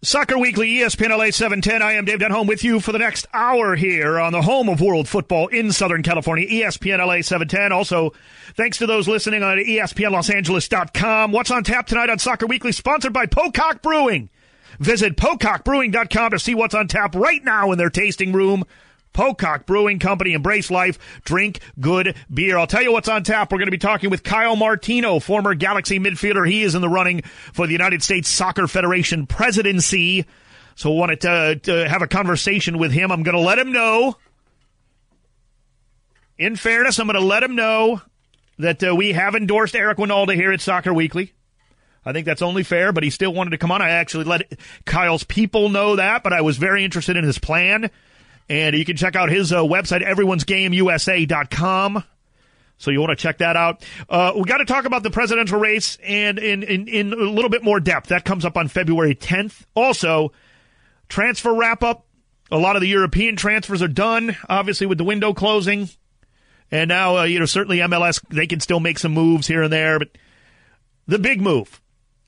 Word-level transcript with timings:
Soccer 0.00 0.38
Weekly, 0.38 0.68
ESPN 0.76 1.08
LA 1.08 1.32
710. 1.32 1.82
I 1.82 1.94
am 1.94 2.04
Dave 2.04 2.20
Denholm 2.20 2.46
with 2.46 2.62
you 2.62 2.78
for 2.78 2.92
the 2.92 3.00
next 3.00 3.26
hour 3.34 3.74
here 3.74 4.20
on 4.20 4.32
the 4.32 4.42
home 4.42 4.68
of 4.68 4.80
world 4.80 5.08
football 5.08 5.48
in 5.48 5.72
Southern 5.72 6.04
California, 6.04 6.46
ESPN 6.46 7.04
LA 7.04 7.20
710. 7.20 7.72
Also, 7.72 8.12
thanks 8.54 8.78
to 8.78 8.86
those 8.86 9.08
listening 9.08 9.42
on 9.42 9.58
ESPNLosAngeles.com. 9.58 11.32
What's 11.32 11.50
on 11.50 11.64
tap 11.64 11.88
tonight 11.88 12.10
on 12.10 12.20
Soccer 12.20 12.46
Weekly, 12.46 12.70
sponsored 12.70 13.12
by 13.12 13.26
Pocock 13.26 13.82
Brewing. 13.82 14.30
Visit 14.78 15.16
PocockBrewing.com 15.16 16.30
to 16.30 16.38
see 16.38 16.54
what's 16.54 16.76
on 16.76 16.86
tap 16.86 17.16
right 17.16 17.42
now 17.42 17.72
in 17.72 17.78
their 17.78 17.90
tasting 17.90 18.32
room. 18.32 18.62
Pocock 19.12 19.66
Brewing 19.66 19.98
Company, 19.98 20.32
embrace 20.32 20.70
life, 20.70 20.98
drink 21.24 21.60
good 21.80 22.14
beer. 22.32 22.58
I'll 22.58 22.66
tell 22.66 22.82
you 22.82 22.92
what's 22.92 23.08
on 23.08 23.24
tap. 23.24 23.50
We're 23.50 23.58
going 23.58 23.66
to 23.66 23.72
be 23.72 23.78
talking 23.78 24.10
with 24.10 24.22
Kyle 24.22 24.56
Martino, 24.56 25.18
former 25.18 25.54
Galaxy 25.54 25.98
midfielder. 25.98 26.48
He 26.48 26.62
is 26.62 26.74
in 26.74 26.82
the 26.82 26.88
running 26.88 27.22
for 27.52 27.66
the 27.66 27.72
United 27.72 28.02
States 28.02 28.28
Soccer 28.28 28.66
Federation 28.66 29.26
presidency. 29.26 30.26
So 30.74 30.90
wanted 30.90 31.20
to, 31.22 31.60
to 31.64 31.88
have 31.88 32.02
a 32.02 32.06
conversation 32.06 32.78
with 32.78 32.92
him. 32.92 33.10
I'm 33.10 33.24
going 33.24 33.36
to 33.36 33.40
let 33.40 33.58
him 33.58 33.72
know. 33.72 34.16
In 36.38 36.54
fairness, 36.54 37.00
I'm 37.00 37.08
going 37.08 37.20
to 37.20 37.26
let 37.26 37.42
him 37.42 37.56
know 37.56 38.00
that 38.58 38.82
uh, 38.84 38.94
we 38.94 39.12
have 39.12 39.34
endorsed 39.34 39.74
Eric 39.74 39.98
Wynalda 39.98 40.34
here 40.34 40.52
at 40.52 40.60
Soccer 40.60 40.94
Weekly. 40.94 41.32
I 42.04 42.12
think 42.12 42.26
that's 42.26 42.42
only 42.42 42.62
fair, 42.62 42.92
but 42.92 43.02
he 43.02 43.10
still 43.10 43.34
wanted 43.34 43.50
to 43.50 43.58
come 43.58 43.70
on. 43.70 43.82
I 43.82 43.90
actually 43.90 44.24
let 44.24 44.52
Kyle's 44.84 45.24
people 45.24 45.68
know 45.68 45.96
that, 45.96 46.22
but 46.22 46.32
I 46.32 46.40
was 46.40 46.56
very 46.56 46.84
interested 46.84 47.16
in 47.16 47.24
his 47.24 47.38
plan. 47.38 47.90
And 48.48 48.74
you 48.76 48.84
can 48.84 48.96
check 48.96 49.14
out 49.14 49.28
his 49.28 49.52
uh, 49.52 49.62
website, 49.62 50.04
everyone'sgameusa.com. 50.06 52.04
So 52.78 52.90
you 52.90 53.00
want 53.00 53.10
to 53.10 53.16
check 53.16 53.38
that 53.38 53.56
out. 53.56 53.84
Uh, 54.08 54.32
we 54.36 54.44
got 54.44 54.58
to 54.58 54.64
talk 54.64 54.84
about 54.84 55.02
the 55.02 55.10
presidential 55.10 55.58
race 55.58 55.98
and 56.02 56.38
in, 56.38 56.62
in, 56.62 56.86
in 56.88 57.12
a 57.12 57.16
little 57.16 57.50
bit 57.50 57.62
more 57.62 57.80
depth. 57.80 58.08
That 58.08 58.24
comes 58.24 58.44
up 58.44 58.56
on 58.56 58.68
February 58.68 59.14
10th. 59.14 59.66
Also, 59.74 60.32
transfer 61.08 61.52
wrap 61.52 61.82
up. 61.82 62.06
A 62.50 62.56
lot 62.56 62.76
of 62.76 62.82
the 62.82 62.88
European 62.88 63.36
transfers 63.36 63.82
are 63.82 63.88
done, 63.88 64.36
obviously, 64.48 64.86
with 64.86 64.96
the 64.96 65.04
window 65.04 65.34
closing. 65.34 65.90
And 66.70 66.88
now, 66.88 67.18
uh, 67.18 67.24
you 67.24 67.38
know, 67.38 67.46
certainly 67.46 67.78
MLS, 67.78 68.22
they 68.30 68.46
can 68.46 68.60
still 68.60 68.80
make 68.80 68.98
some 68.98 69.12
moves 69.12 69.46
here 69.46 69.62
and 69.62 69.72
there, 69.72 69.98
but 69.98 70.08
the 71.06 71.18
big 71.18 71.42
move. 71.42 71.80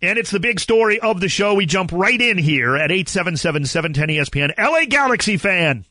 And 0.02 0.18
it's 0.18 0.30
the 0.30 0.40
big 0.40 0.60
story 0.60 0.98
of 0.98 1.20
the 1.20 1.28
show. 1.28 1.54
We 1.54 1.66
jump 1.66 1.92
right 1.92 2.20
in 2.20 2.38
here 2.38 2.74
at 2.74 2.90
877 2.90 3.66
710 3.66 4.08
ESPN. 4.16 4.58
LA 4.58 4.86
Galaxy 4.86 5.36
fan. 5.36 5.84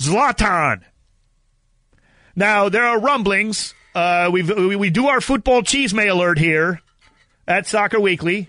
Zlatan. 0.00 0.82
Now, 2.34 2.68
there 2.68 2.84
are 2.84 2.98
rumblings. 2.98 3.74
Uh, 3.94 4.30
we 4.32 4.42
we 4.76 4.90
do 4.90 5.08
our 5.08 5.20
football 5.20 5.62
chisme 5.62 6.10
alert 6.10 6.38
here 6.38 6.80
at 7.46 7.66
Soccer 7.66 8.00
Weekly, 8.00 8.48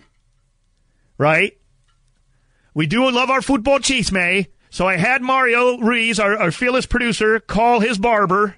right? 1.17 1.57
We 2.73 2.87
do 2.87 3.09
love 3.09 3.29
our 3.29 3.41
football 3.41 3.79
chisme. 3.79 4.47
So 4.69 4.87
I 4.87 4.95
had 4.95 5.21
Mario 5.21 5.77
Ruiz, 5.79 6.19
our, 6.19 6.37
our 6.37 6.51
fearless 6.51 6.85
producer, 6.85 7.39
call 7.41 7.81
his 7.81 7.97
barber, 7.97 8.55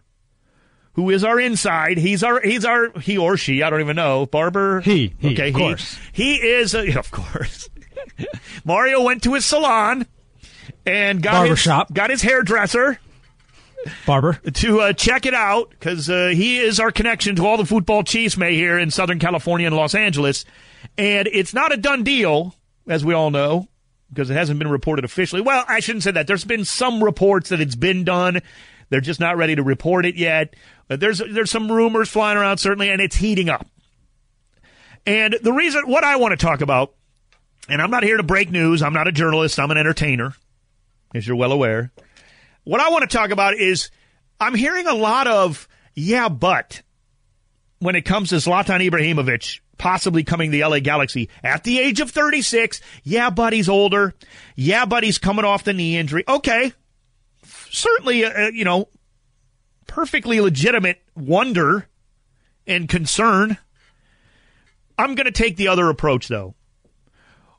who 0.94 1.10
is 1.10 1.24
our 1.24 1.40
inside. 1.40 1.98
He's 1.98 2.24
our 2.24 2.42
he's 2.42 2.66
our 2.66 2.92
he 3.00 3.18
or 3.18 3.38
she. 3.38 3.64
I 3.64 3.70
don't 3.70 3.80
even 3.82 3.96
know. 3.96 4.28
Barber. 4.28 4.82
He. 4.82 5.16
he 5.20 5.34
okay. 5.34 5.50
Of 5.50 5.56
he. 5.56 5.62
course. 5.62 5.98
He 6.12 6.36
is. 6.36 6.76
A, 6.76 6.96
of 7.00 7.10
course. 7.10 7.70
Mario 8.64 9.02
went 9.02 9.24
to 9.24 9.34
his 9.34 9.46
salon 9.46 10.06
and 10.86 11.22
got 11.22 11.34
Barber 11.34 11.56
his, 11.56 11.68
got 11.94 12.10
his 12.10 12.22
hairdresser 12.22 13.00
barber 14.06 14.34
to 14.54 14.82
uh, 14.82 14.94
check 14.94 15.26
it 15.26 15.34
out 15.34 15.70
because 15.70 16.10
uh, 16.10 16.28
he 16.28 16.60
is 16.60 16.80
our 16.80 16.92
connection 16.92 17.36
to 17.36 17.46
all 17.46 17.58
the 17.58 17.66
football 17.66 18.04
chiefs 18.04 18.38
may 18.38 18.56
here 18.56 18.78
in 18.78 18.92
Southern 18.92 19.20
California 19.20 19.68
and 19.68 19.76
Los 19.76 19.96
Angeles, 19.96 20.46
and 20.98 21.28
it's 21.32 21.54
not 21.54 21.74
a 21.74 21.78
done 21.78 22.04
deal 22.04 22.56
as 22.88 23.04
we 23.04 23.14
all 23.14 23.32
know 23.32 23.68
because 24.10 24.30
it 24.30 24.36
hasn't 24.36 24.60
been 24.60 24.70
reported 24.70 25.06
officially. 25.06 25.42
Well, 25.42 25.66
I 25.68 25.80
shouldn't 25.80 26.04
say 26.04 26.12
that. 26.12 26.28
There's 26.28 26.46
been 26.46 26.66
some 26.66 27.04
reports 27.04 27.50
that 27.50 27.62
it's 27.62 27.76
been 27.76 28.04
done. 28.04 28.42
They're 28.90 29.02
just 29.02 29.20
not 29.20 29.38
ready 29.38 29.56
to 29.56 29.64
report 29.64 30.06
it 30.06 30.16
yet. 30.16 30.56
But 30.88 31.00
there's 31.00 31.20
there's 31.20 31.52
some 31.52 31.72
rumors 31.72 32.10
flying 32.10 32.38
around 32.38 32.58
certainly, 32.58 32.90
and 32.90 33.02
it's 33.02 33.16
heating 33.16 33.50
up. 33.50 33.66
And 35.06 35.36
the 35.42 35.52
reason, 35.52 35.84
what 35.88 36.04
I 36.04 36.16
want 36.18 36.38
to 36.38 36.46
talk 36.46 36.62
about, 36.62 36.94
and 37.68 37.82
I'm 37.82 37.92
not 37.92 38.04
here 38.04 38.18
to 38.18 38.24
break 38.24 38.52
news. 38.52 38.82
I'm 38.82 38.94
not 38.94 39.08
a 39.08 39.12
journalist. 39.12 39.60
I'm 39.60 39.72
an 39.72 39.78
entertainer 39.78 40.36
as 41.14 41.28
you're 41.28 41.36
well 41.36 41.52
aware. 41.52 41.92
What 42.64 42.82
I 42.82 42.90
want 42.90 43.10
to 43.10 43.18
talk 43.18 43.32
about 43.32 43.56
is 43.56 43.92
I'm 44.40 44.56
hearing 44.56 44.88
a 44.88 44.94
lot 44.94 45.28
of, 45.28 45.68
yeah, 45.94 46.30
but 46.30 46.82
when 47.80 47.96
it 47.96 48.04
comes 48.04 48.30
to 48.30 48.36
Zlatan 48.36 48.88
Ibrahimovic 48.90 49.60
possibly 49.78 50.24
coming 50.24 50.52
to 50.52 50.58
the 50.58 50.64
LA 50.64 50.80
Galaxy 50.80 51.30
at 51.44 51.64
the 51.64 51.80
age 51.80 52.00
of 52.00 52.12
36. 52.12 52.82
Yeah, 53.04 53.30
but 53.30 53.54
he's 53.54 53.70
older. 53.70 54.14
Yeah, 54.56 54.86
but 54.86 55.04
he's 55.04 55.18
coming 55.18 55.46
off 55.46 55.64
the 55.64 55.74
knee 55.74 55.98
injury. 55.98 56.24
Okay. 56.28 56.74
Certainly, 57.70 58.24
uh, 58.26 58.46
uh 58.46 58.48
you 58.54 58.64
know, 58.64 58.88
perfectly 59.88 60.40
legitimate 60.40 61.02
wonder 61.16 61.88
and 62.66 62.88
concern. 62.88 63.58
I'm 64.98 65.16
going 65.16 65.26
to 65.26 65.32
take 65.32 65.58
the 65.58 65.68
other 65.68 65.90
approach, 65.90 66.28
though. 66.28 66.56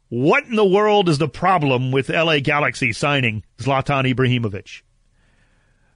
What 0.08 0.44
in 0.44 0.54
the 0.54 0.64
world 0.64 1.08
is 1.08 1.18
the 1.18 1.28
problem 1.28 1.90
with 1.90 2.08
LA 2.08 2.38
Galaxy 2.40 2.92
signing 2.92 3.42
Zlatan 3.58 4.12
Ibrahimovic? 4.12 4.82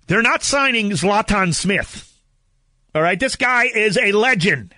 They're 0.06 0.22
not 0.22 0.42
signing 0.42 0.90
Zlatan 0.90 1.54
Smith. 1.54 2.04
All 2.94 3.02
right, 3.02 3.20
this 3.20 3.36
guy 3.36 3.64
is 3.64 3.98
a 3.98 4.12
legend. 4.12 4.74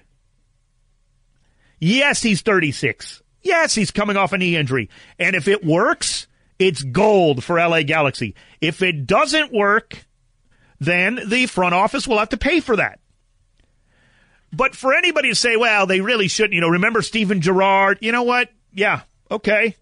Yes, 1.79 2.23
he's 2.23 2.43
36. 2.43 3.23
Yes, 3.43 3.75
he's 3.75 3.91
coming 3.91 4.17
off 4.17 4.33
a 4.33 4.39
knee 4.39 4.57
injury. 4.57 4.91
And 5.19 5.35
if 5.35 5.49
it 5.49 5.65
works, 5.65 6.27
it's 6.59 6.83
gold 6.83 7.43
for 7.43 7.57
LA 7.57 7.83
Galaxy. 7.83 8.35
If 8.61 8.83
it 8.83 9.07
doesn't 9.07 9.53
work, 9.53 10.05
then 10.79 11.21
the 11.27 11.47
front 11.47 11.75
office 11.75 12.07
will 12.07 12.19
have 12.19 12.29
to 12.31 12.37
pay 12.37 12.61
for 12.61 12.77
that. 12.77 13.01
But 14.53 14.75
for 14.75 14.93
anybody 14.93 15.29
to 15.31 15.35
say, 15.35 15.57
well, 15.57 15.87
they 15.87 16.01
really 16.01 16.29
shouldn't, 16.29 16.55
you 16.55 16.61
know, 16.61 16.69
remember 16.69 17.03
Steven 17.03 17.41
Gerrard? 17.41 17.99
You 18.01 18.13
know 18.13 18.25
what? 18.25 18.51
Yeah, 18.73 19.03
Okay. 19.31 19.77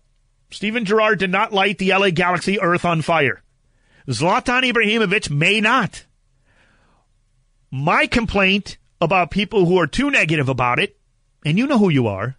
Steven 0.50 0.84
Gerrard 0.84 1.18
did 1.18 1.30
not 1.30 1.52
light 1.52 1.78
the 1.78 1.90
LA 1.90 2.10
Galaxy 2.10 2.60
Earth 2.60 2.84
on 2.84 3.02
fire. 3.02 3.42
Zlatan 4.08 4.70
Ibrahimovic 4.70 5.30
may 5.30 5.60
not. 5.60 6.04
My 7.70 8.06
complaint 8.06 8.78
about 9.00 9.30
people 9.30 9.66
who 9.66 9.78
are 9.78 9.86
too 9.86 10.10
negative 10.10 10.48
about 10.48 10.78
it, 10.78 10.98
and 11.44 11.58
you 11.58 11.66
know 11.66 11.78
who 11.78 11.90
you 11.90 12.06
are, 12.06 12.36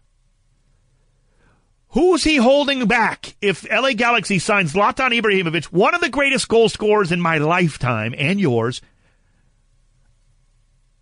who's 1.89 2.23
he 2.23 2.37
holding 2.37 2.85
back 2.87 3.35
if 3.41 3.69
LA 3.69 3.93
Galaxy 3.93 4.39
signs 4.39 4.73
Zlatan 4.73 5.17
Ibrahimovic, 5.19 5.65
one 5.65 5.93
of 5.93 6.01
the 6.01 6.09
greatest 6.09 6.47
goal 6.47 6.69
scorers 6.69 7.11
in 7.11 7.21
my 7.21 7.37
lifetime 7.37 8.15
and 8.17 8.39
yours, 8.39 8.81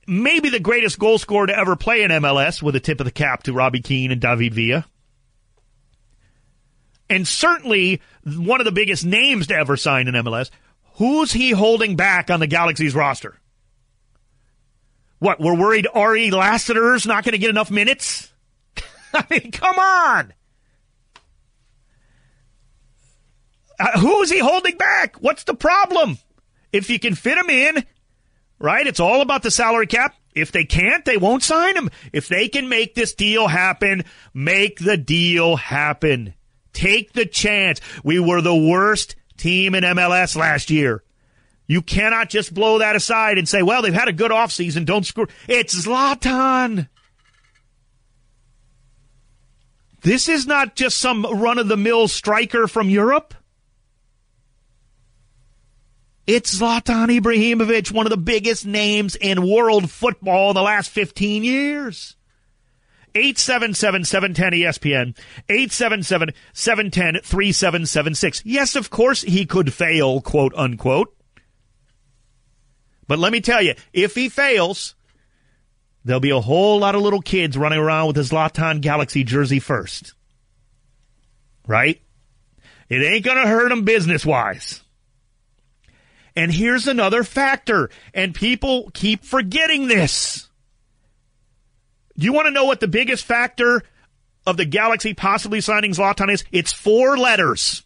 maybe 0.05 0.49
the 0.49 0.59
greatest 0.59 0.99
goal 0.99 1.17
scorer 1.17 1.47
to 1.47 1.57
ever 1.57 1.77
play 1.77 2.03
in 2.03 2.11
MLS 2.11 2.61
with 2.61 2.75
a 2.75 2.81
tip 2.81 2.99
of 2.99 3.05
the 3.05 3.11
cap 3.11 3.43
to 3.43 3.53
Robbie 3.53 3.81
Keane 3.81 4.11
and 4.11 4.21
David 4.21 4.53
Villa 4.53 4.85
and 7.09 7.27
certainly 7.27 8.01
one 8.25 8.61
of 8.61 8.65
the 8.65 8.71
biggest 8.71 9.05
names 9.05 9.47
to 9.47 9.55
ever 9.55 9.77
sign 9.77 10.07
in 10.07 10.13
MLS. 10.15 10.49
Who's 10.95 11.31
he 11.31 11.51
holding 11.51 11.95
back 11.95 12.29
on 12.29 12.39
the 12.39 12.47
Galaxy's 12.47 12.95
roster? 12.95 13.39
What, 15.19 15.39
we're 15.39 15.57
worried 15.57 15.87
Ari 15.93 16.31
Lassiter's 16.31 17.05
not 17.05 17.23
going 17.23 17.33
to 17.33 17.39
get 17.39 17.49
enough 17.49 17.71
minutes? 17.71 18.31
I 19.13 19.25
mean, 19.29 19.51
come 19.51 19.79
on. 19.79 20.33
Uh, 23.79 23.99
who 23.99 24.21
is 24.21 24.31
he 24.31 24.39
holding 24.39 24.77
back? 24.77 25.17
What's 25.17 25.43
the 25.43 25.53
problem? 25.53 26.17
If 26.71 26.89
you 26.89 26.99
can 26.99 27.15
fit 27.15 27.37
him 27.37 27.49
in, 27.49 27.85
right? 28.59 28.85
It's 28.85 28.99
all 28.99 29.21
about 29.21 29.43
the 29.43 29.51
salary 29.51 29.87
cap. 29.87 30.15
If 30.35 30.51
they 30.51 30.65
can't, 30.65 31.05
they 31.05 31.17
won't 31.17 31.43
sign 31.43 31.75
him. 31.75 31.89
If 32.13 32.27
they 32.27 32.47
can 32.47 32.69
make 32.69 32.93
this 32.93 33.13
deal 33.13 33.47
happen, 33.47 34.03
make 34.33 34.79
the 34.79 34.97
deal 34.97 35.55
happen. 35.55 36.33
Take 36.77 37.13
the 37.13 37.25
chance. 37.25 37.81
We 38.03 38.19
were 38.19 38.39
the 38.39 38.55
worst 38.55 39.15
team 39.35 39.73
in 39.73 39.83
MLS 39.83 40.35
last 40.35 40.69
year. 40.69 41.03
You 41.65 41.81
cannot 41.81 42.29
just 42.29 42.53
blow 42.53 42.77
that 42.77 42.95
aside 42.95 43.39
and 43.39 43.49
say, 43.49 43.63
well, 43.63 43.81
they've 43.81 43.91
had 43.91 44.09
a 44.09 44.13
good 44.13 44.29
offseason. 44.29 44.85
Don't 44.85 45.03
screw. 45.03 45.25
It's 45.47 45.87
Zlatan. 45.87 46.87
This 50.01 50.29
is 50.29 50.45
not 50.45 50.75
just 50.75 50.99
some 50.99 51.25
run 51.25 51.57
of 51.57 51.67
the 51.67 51.77
mill 51.77 52.07
striker 52.07 52.67
from 52.67 52.91
Europe. 52.91 53.33
It's 56.27 56.59
Zlatan 56.59 57.19
Ibrahimovic, 57.19 57.91
one 57.91 58.05
of 58.05 58.11
the 58.11 58.17
biggest 58.17 58.67
names 58.67 59.15
in 59.15 59.49
world 59.49 59.89
football 59.89 60.51
in 60.51 60.53
the 60.53 60.61
last 60.61 60.91
15 60.91 61.43
years. 61.43 62.16
877 63.17 64.03
710 64.03 64.51
ESPN, 64.59 65.17
877 65.49 66.33
710 66.53 67.21
3776. 67.23 68.43
Yes, 68.45 68.75
of 68.75 68.89
course 68.89 69.23
he 69.23 69.45
could 69.45 69.73
fail, 69.73 70.21
quote 70.21 70.53
unquote. 70.55 71.15
But 73.07 73.19
let 73.19 73.31
me 73.31 73.41
tell 73.41 73.61
you, 73.61 73.73
if 73.93 74.15
he 74.15 74.29
fails, 74.29 74.95
there'll 76.05 76.19
be 76.19 76.29
a 76.29 76.41
whole 76.41 76.79
lot 76.79 76.95
of 76.95 77.01
little 77.01 77.21
kids 77.21 77.57
running 77.57 77.79
around 77.79 78.07
with 78.07 78.17
his 78.17 78.29
Zlatan 78.29 78.81
Galaxy 78.81 79.23
jersey 79.23 79.59
first. 79.59 80.13
Right? 81.65 82.01
It 82.89 83.03
ain't 83.03 83.25
going 83.25 83.37
to 83.37 83.47
hurt 83.47 83.69
them 83.69 83.83
business 83.83 84.25
wise. 84.25 84.81
And 86.35 86.51
here's 86.51 86.87
another 86.87 87.23
factor, 87.23 87.89
and 88.13 88.35
people 88.35 88.91
keep 88.93 89.23
forgetting 89.23 89.87
this. 89.87 90.46
Do 92.17 92.25
you 92.25 92.33
want 92.33 92.47
to 92.47 92.51
know 92.51 92.65
what 92.65 92.79
the 92.79 92.87
biggest 92.87 93.25
factor 93.25 93.83
of 94.45 94.57
the 94.57 94.65
Galaxy 94.65 95.13
possibly 95.13 95.61
signing 95.61 95.91
Zlatan 95.91 96.31
is? 96.31 96.43
It's 96.51 96.73
four 96.73 97.17
letters. 97.17 97.83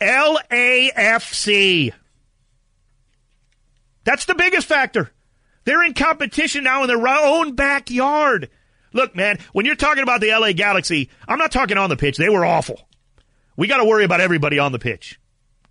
LAFC. 0.00 1.92
That's 4.04 4.24
the 4.24 4.34
biggest 4.34 4.66
factor. 4.66 5.10
They're 5.64 5.84
in 5.84 5.94
competition 5.94 6.64
now 6.64 6.82
in 6.82 6.88
their 6.88 7.06
own 7.06 7.54
backyard. 7.54 8.48
Look, 8.92 9.14
man, 9.14 9.38
when 9.52 9.66
you're 9.66 9.74
talking 9.74 10.02
about 10.02 10.20
the 10.20 10.30
LA 10.30 10.52
Galaxy, 10.52 11.10
I'm 11.26 11.38
not 11.38 11.52
talking 11.52 11.76
on 11.76 11.90
the 11.90 11.96
pitch. 11.96 12.16
They 12.16 12.30
were 12.30 12.44
awful. 12.44 12.88
We 13.56 13.66
got 13.66 13.78
to 13.78 13.84
worry 13.84 14.04
about 14.04 14.20
everybody 14.20 14.58
on 14.58 14.72
the 14.72 14.78
pitch 14.78 15.20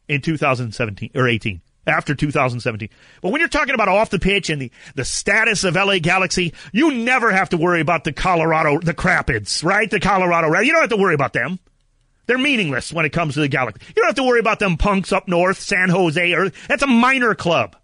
in 0.07 0.21
2017 0.21 1.11
or 1.15 1.27
18 1.27 1.61
after 1.87 2.13
2017. 2.13 2.89
But 3.21 3.31
when 3.31 3.39
you're 3.39 3.47
talking 3.47 3.73
about 3.73 3.87
off 3.87 4.09
the 4.09 4.19
pitch 4.19 4.49
and 4.49 4.61
the, 4.61 4.71
the 4.95 5.05
status 5.05 5.63
of 5.63 5.75
LA 5.75 5.99
Galaxy, 5.99 6.53
you 6.71 6.93
never 6.93 7.31
have 7.31 7.49
to 7.49 7.57
worry 7.57 7.81
about 7.81 8.03
the 8.03 8.13
Colorado, 8.13 8.79
the 8.79 8.93
Crapids, 8.93 9.63
right? 9.63 9.89
The 9.89 9.99
Colorado, 9.99 10.47
you 10.59 10.71
don't 10.71 10.81
have 10.81 10.89
to 10.89 10.97
worry 10.97 11.15
about 11.15 11.33
them. 11.33 11.59
They're 12.25 12.37
meaningless 12.37 12.91
when 12.91 13.05
it 13.05 13.13
comes 13.13 13.35
to 13.35 13.39
the 13.39 13.47
Galaxy. 13.47 13.85
You 13.87 14.01
don't 14.01 14.09
have 14.09 14.15
to 14.15 14.23
worry 14.23 14.41
about 14.41 14.59
them 14.59 14.75
punks 14.75 15.13
up 15.13 15.29
north, 15.29 15.61
San 15.61 15.89
Jose, 15.89 16.33
or 16.33 16.49
that's 16.67 16.83
a 16.83 16.87
minor 16.87 17.33
club. 17.33 17.77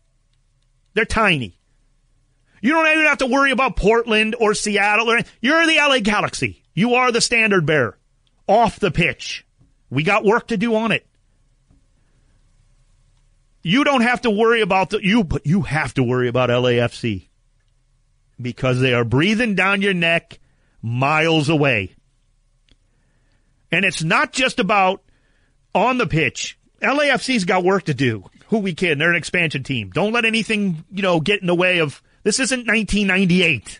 They're 0.94 1.06
tiny. 1.06 1.58
You 2.62 2.72
don't 2.72 2.88
even 2.88 3.06
have 3.06 3.18
to 3.20 3.26
worry 3.26 3.52
about 3.52 3.78
Portland 3.78 4.36
or 4.40 4.54
Seattle 4.54 5.10
or 5.10 5.20
you're 5.42 5.66
the 5.66 5.78
LA 5.78 6.00
Galaxy. 6.00 6.64
You 6.74 6.96
are 6.96 7.12
the 7.12 7.22
standard 7.22 7.66
bearer 7.66 7.98
off 8.48 8.80
the 8.80 8.92
pitch. 8.92 9.46
We 9.90 10.04
got 10.04 10.26
work 10.26 10.48
to 10.48 10.58
do 10.58 10.76
on 10.76 10.92
it. 10.92 11.06
You 13.64 13.86
don't 13.86 14.02
have 14.02 14.22
to 14.22 14.30
worry 14.30 14.62
about 14.62 14.90
the 14.90 15.00
you, 15.02 15.24
but 15.24 15.48
you 15.48 15.62
have 15.62 15.94
to 15.96 16.04
worry 16.04 16.28
about 16.28 16.50
LAFC 16.50 17.30
because 18.40 18.80
they 18.80 18.94
are 18.94 19.06
breathing 19.06 19.56
down 19.56 19.82
your 19.82 19.94
neck 19.94 20.40
miles 20.82 21.48
away. 21.48 21.96
And 23.72 23.86
it's 23.86 24.04
not 24.04 24.34
just 24.34 24.60
about 24.60 25.02
on 25.74 25.98
the 25.98 26.06
pitch. 26.06 26.60
LAFC's 26.82 27.46
got 27.46 27.64
work 27.64 27.86
to 27.86 27.94
do. 27.94 28.26
Who 28.50 28.60
we 28.60 28.74
kidding? 28.74 29.00
They're 29.00 29.10
an 29.10 29.16
expansion 29.16 29.64
team. 29.64 29.90
Don't 29.90 30.12
let 30.12 30.26
anything, 30.26 30.84
you 30.92 31.02
know, 31.02 31.22
get 31.22 31.42
in 31.42 31.48
the 31.48 31.56
way 31.56 31.80
of 31.80 32.04
this 32.24 32.40
isn't 32.40 32.68
1998 32.68 33.80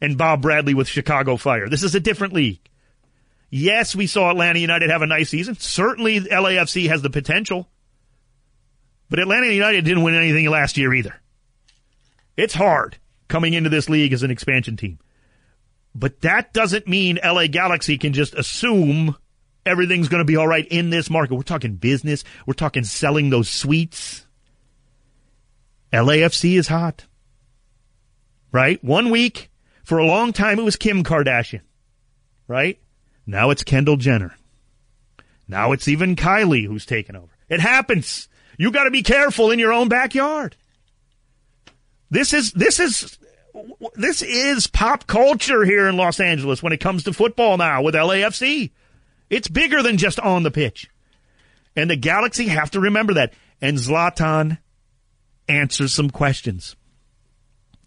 and 0.00 0.18
Bob 0.18 0.42
Bradley 0.42 0.74
with 0.74 0.88
Chicago 0.88 1.36
Fire. 1.36 1.68
This 1.68 1.82
is 1.82 1.94
a 1.94 2.00
different 2.00 2.32
league. 2.32 2.60
Yes, 3.50 3.94
we 3.94 4.06
saw 4.06 4.30
Atlanta 4.30 4.58
United 4.58 4.90
have 4.90 5.02
a 5.02 5.06
nice 5.06 5.30
season. 5.30 5.54
Certainly 5.54 6.20
LAFC 6.20 6.88
has 6.88 7.02
the 7.02 7.10
potential. 7.10 7.68
But 9.10 9.20
Atlanta 9.20 9.46
United 9.46 9.84
didn't 9.84 10.02
win 10.02 10.14
anything 10.14 10.48
last 10.48 10.76
year 10.76 10.92
either. 10.92 11.14
It's 12.36 12.54
hard 12.54 12.98
coming 13.28 13.54
into 13.54 13.70
this 13.70 13.88
league 13.88 14.12
as 14.12 14.22
an 14.22 14.30
expansion 14.30 14.76
team. 14.76 14.98
But 15.94 16.20
that 16.20 16.52
doesn't 16.52 16.86
mean 16.86 17.18
LA 17.24 17.46
Galaxy 17.46 17.98
can 17.98 18.12
just 18.12 18.34
assume 18.34 19.16
everything's 19.66 20.08
going 20.08 20.20
to 20.20 20.24
be 20.24 20.36
all 20.36 20.46
right 20.46 20.66
in 20.66 20.90
this 20.90 21.10
market. 21.10 21.34
We're 21.34 21.42
talking 21.42 21.76
business. 21.76 22.24
We're 22.46 22.54
talking 22.54 22.84
selling 22.84 23.30
those 23.30 23.48
suites. 23.48 24.26
LAFC 25.92 26.58
is 26.58 26.68
hot. 26.68 27.06
Right? 28.52 28.82
One 28.82 29.10
week, 29.10 29.50
for 29.84 29.98
a 29.98 30.06
long 30.06 30.32
time, 30.32 30.58
it 30.58 30.64
was 30.64 30.76
Kim 30.76 31.02
Kardashian. 31.02 31.62
Right? 32.46 32.78
Now 33.26 33.50
it's 33.50 33.62
Kendall 33.62 33.96
Jenner. 33.96 34.36
Now 35.46 35.72
it's 35.72 35.88
even 35.88 36.16
Kylie 36.16 36.66
who's 36.66 36.86
taken 36.86 37.16
over. 37.16 37.32
It 37.48 37.60
happens. 37.60 38.28
You 38.58 38.72
got 38.72 38.84
to 38.84 38.90
be 38.90 39.02
careful 39.02 39.50
in 39.50 39.58
your 39.58 39.72
own 39.72 39.88
backyard. 39.88 40.56
This 42.10 42.34
is 42.34 42.52
this 42.52 42.80
is 42.80 43.18
this 43.94 44.20
is 44.20 44.66
pop 44.66 45.06
culture 45.06 45.64
here 45.64 45.88
in 45.88 45.96
Los 45.96 46.20
Angeles 46.20 46.62
when 46.62 46.72
it 46.72 46.80
comes 46.80 47.04
to 47.04 47.12
football 47.12 47.56
now 47.56 47.82
with 47.82 47.94
LAFC. 47.94 48.72
It's 49.30 49.48
bigger 49.48 49.82
than 49.82 49.96
just 49.96 50.18
on 50.20 50.42
the 50.42 50.50
pitch. 50.50 50.90
And 51.76 51.88
the 51.88 51.96
Galaxy 51.96 52.48
have 52.48 52.72
to 52.72 52.80
remember 52.80 53.14
that. 53.14 53.32
And 53.60 53.78
Zlatan 53.78 54.58
answers 55.48 55.94
some 55.94 56.10
questions 56.10 56.76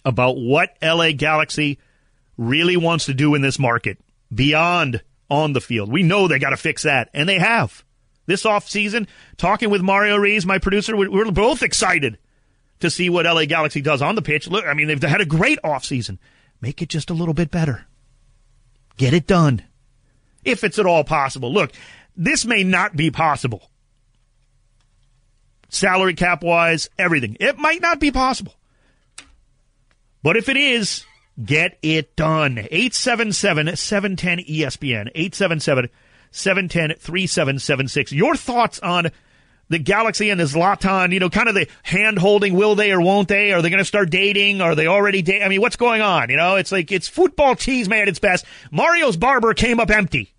about 0.05 0.37
what 0.37 0.75
LA 0.81 1.11
Galaxy 1.11 1.79
really 2.37 2.77
wants 2.77 3.05
to 3.05 3.13
do 3.13 3.35
in 3.35 3.41
this 3.41 3.59
market 3.59 3.97
beyond 4.33 5.01
on 5.29 5.53
the 5.53 5.61
field. 5.61 5.91
We 5.91 6.03
know 6.03 6.27
they 6.27 6.39
got 6.39 6.49
to 6.51 6.57
fix 6.57 6.83
that, 6.83 7.09
and 7.13 7.27
they 7.27 7.39
have 7.39 7.83
this 8.31 8.43
offseason, 8.43 9.07
talking 9.37 9.69
with 9.69 9.81
Mario 9.81 10.17
Reis, 10.17 10.45
my 10.45 10.57
producer, 10.57 10.95
we're 10.95 11.31
both 11.31 11.61
excited 11.61 12.17
to 12.79 12.89
see 12.89 13.09
what 13.09 13.25
LA 13.25 13.45
Galaxy 13.45 13.81
does 13.81 14.01
on 14.01 14.15
the 14.15 14.21
pitch. 14.21 14.47
Look, 14.47 14.65
I 14.65 14.73
mean, 14.73 14.87
they've 14.87 15.01
had 15.01 15.21
a 15.21 15.25
great 15.25 15.59
offseason. 15.63 16.17
Make 16.61 16.81
it 16.81 16.89
just 16.89 17.09
a 17.09 17.13
little 17.13 17.33
bit 17.33 17.51
better. 17.51 17.85
Get 18.97 19.13
it 19.13 19.27
done. 19.27 19.63
If 20.43 20.63
it's 20.63 20.79
at 20.79 20.85
all 20.85 21.03
possible. 21.03 21.51
Look, 21.51 21.71
this 22.15 22.45
may 22.45 22.63
not 22.63 22.95
be 22.95 23.11
possible. 23.11 23.69
Salary 25.69 26.13
cap 26.13 26.43
wise, 26.43 26.89
everything. 26.97 27.37
It 27.39 27.57
might 27.57 27.81
not 27.81 27.99
be 27.99 28.11
possible. 28.11 28.55
But 30.23 30.37
if 30.37 30.49
it 30.49 30.57
is, 30.57 31.05
get 31.43 31.77
it 31.81 32.15
done. 32.15 32.57
877 32.57 33.75
710 33.75 34.45
ESPN. 34.45 35.11
877 35.13 35.89
710 36.31 36.97
3776. 36.97 38.11
Your 38.11 38.35
thoughts 38.35 38.79
on 38.79 39.11
the 39.69 39.79
Galaxy 39.79 40.29
and 40.29 40.39
the 40.39 40.43
Zlatan, 40.43 41.13
you 41.13 41.19
know, 41.19 41.29
kind 41.29 41.47
of 41.47 41.55
the 41.55 41.67
hand 41.83 42.19
holding, 42.19 42.53
will 42.53 42.75
they 42.75 42.91
or 42.91 42.99
won't 42.99 43.29
they? 43.29 43.53
Are 43.53 43.61
they 43.61 43.69
going 43.69 43.79
to 43.79 43.85
start 43.85 44.09
dating? 44.09 44.59
Are 44.59 44.75
they 44.75 44.87
already 44.87 45.21
dating? 45.21 45.43
I 45.43 45.47
mean, 45.47 45.61
what's 45.61 45.77
going 45.77 46.01
on? 46.01 46.29
You 46.29 46.35
know, 46.35 46.57
it's 46.57 46.73
like, 46.73 46.91
it's 46.91 47.07
football 47.07 47.55
cheese 47.55 47.87
man 47.87 48.01
at 48.01 48.09
its 48.09 48.19
best. 48.19 48.45
Mario's 48.69 49.15
barber 49.15 49.53
came 49.53 49.79
up 49.79 49.89
empty. 49.89 50.33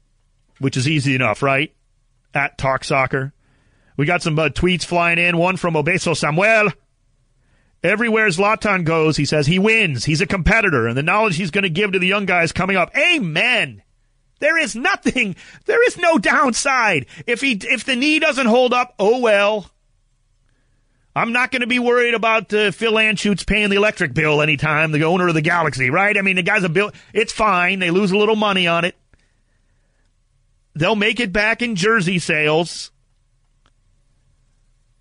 which 0.61 0.77
is 0.77 0.89
easy 0.89 1.17
enough, 1.17 1.43
right? 1.43 1.75
At 2.33 2.57
Talk 2.57 2.85
Soccer. 2.85 3.33
We 3.97 4.07
got 4.07 4.23
some 4.23 4.39
uh, 4.39 4.51
tweets 4.51 4.85
flying 4.85 5.19
in. 5.19 5.37
One 5.37 5.57
from 5.57 5.75
Obeso 5.75 6.17
Samuel. 6.17 6.69
Everywhere 7.83 8.29
Zlatan 8.29 8.85
goes, 8.85 9.17
he 9.17 9.25
says 9.25 9.49
he 9.49 9.59
wins. 9.59 10.05
He's 10.05 10.21
a 10.21 10.27
competitor, 10.27 10.87
and 10.87 10.97
the 10.97 11.03
knowledge 11.03 11.37
he's 11.37 11.51
going 11.51 11.65
to 11.65 11.71
give 11.71 11.91
to 11.93 11.99
the 11.99 12.07
young 12.07 12.27
guys 12.27 12.53
coming 12.53 12.77
up. 12.77 12.97
Amen. 12.97 13.83
There 14.39 14.59
is 14.59 14.77
nothing. 14.77 15.37
There 15.65 15.85
is 15.87 15.97
no 15.97 16.19
downside. 16.19 17.07
If 17.27 17.41
he 17.41 17.53
if 17.53 17.85
the 17.85 17.97
knee 17.97 18.19
doesn't 18.19 18.47
hold 18.47 18.73
up, 18.73 18.95
oh 18.99 19.21
well. 19.21 19.71
I'm 21.15 21.33
not 21.33 21.51
going 21.51 21.63
to 21.63 21.67
be 21.67 21.79
worried 21.79 22.13
about 22.13 22.53
uh, 22.53 22.71
Phil 22.73 22.93
Anschutz 22.93 23.47
paying 23.47 23.71
the 23.71 23.77
electric 23.77 24.13
bill 24.13 24.43
anytime, 24.43 24.93
the 24.93 25.05
owner 25.05 25.29
of 25.29 25.33
the 25.33 25.41
Galaxy, 25.41 25.89
right? 25.89 26.15
I 26.15 26.21
mean, 26.21 26.37
the 26.37 26.43
guy's 26.43 26.63
a 26.63 26.69
bill. 26.69 26.93
It's 27.15 27.33
fine. 27.33 27.79
They 27.79 27.91
lose 27.91 28.13
a 28.13 28.19
little 28.19 28.37
money 28.37 28.67
on 28.67 28.85
it. 28.85 28.95
They'll 30.75 30.95
make 30.95 31.19
it 31.19 31.33
back 31.33 31.63
in 31.63 31.75
jersey 31.75 32.19
sales. 32.19 32.91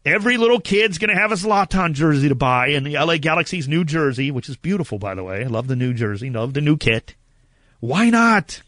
Every 0.06 0.38
little 0.38 0.62
kid's 0.62 1.00
going 1.00 1.13
to 1.13 1.20
have 1.20 1.34
a 1.34 1.36
Zlatan 1.36 1.94
jersey 1.94 2.30
to 2.30 2.36
buy 2.36 2.68
in 2.68 2.86
the 2.86 2.94
LA 2.94 3.18
Galaxy's 3.18 3.68
new 3.68 3.84
jersey, 3.84 4.32
which 4.32 4.48
is 4.48 4.56
beautiful, 4.56 4.98
by 4.98 5.15
the 5.15 5.24
way. 5.24 5.44
I 5.44 5.48
love 5.48 5.68
the 5.68 5.75
new 5.75 5.94
jersey, 5.94 6.30
love 6.30 6.54
the 6.54 6.62
new 6.62 6.77
kit. 6.77 7.15
Why 7.82 8.10
not? 8.10 8.62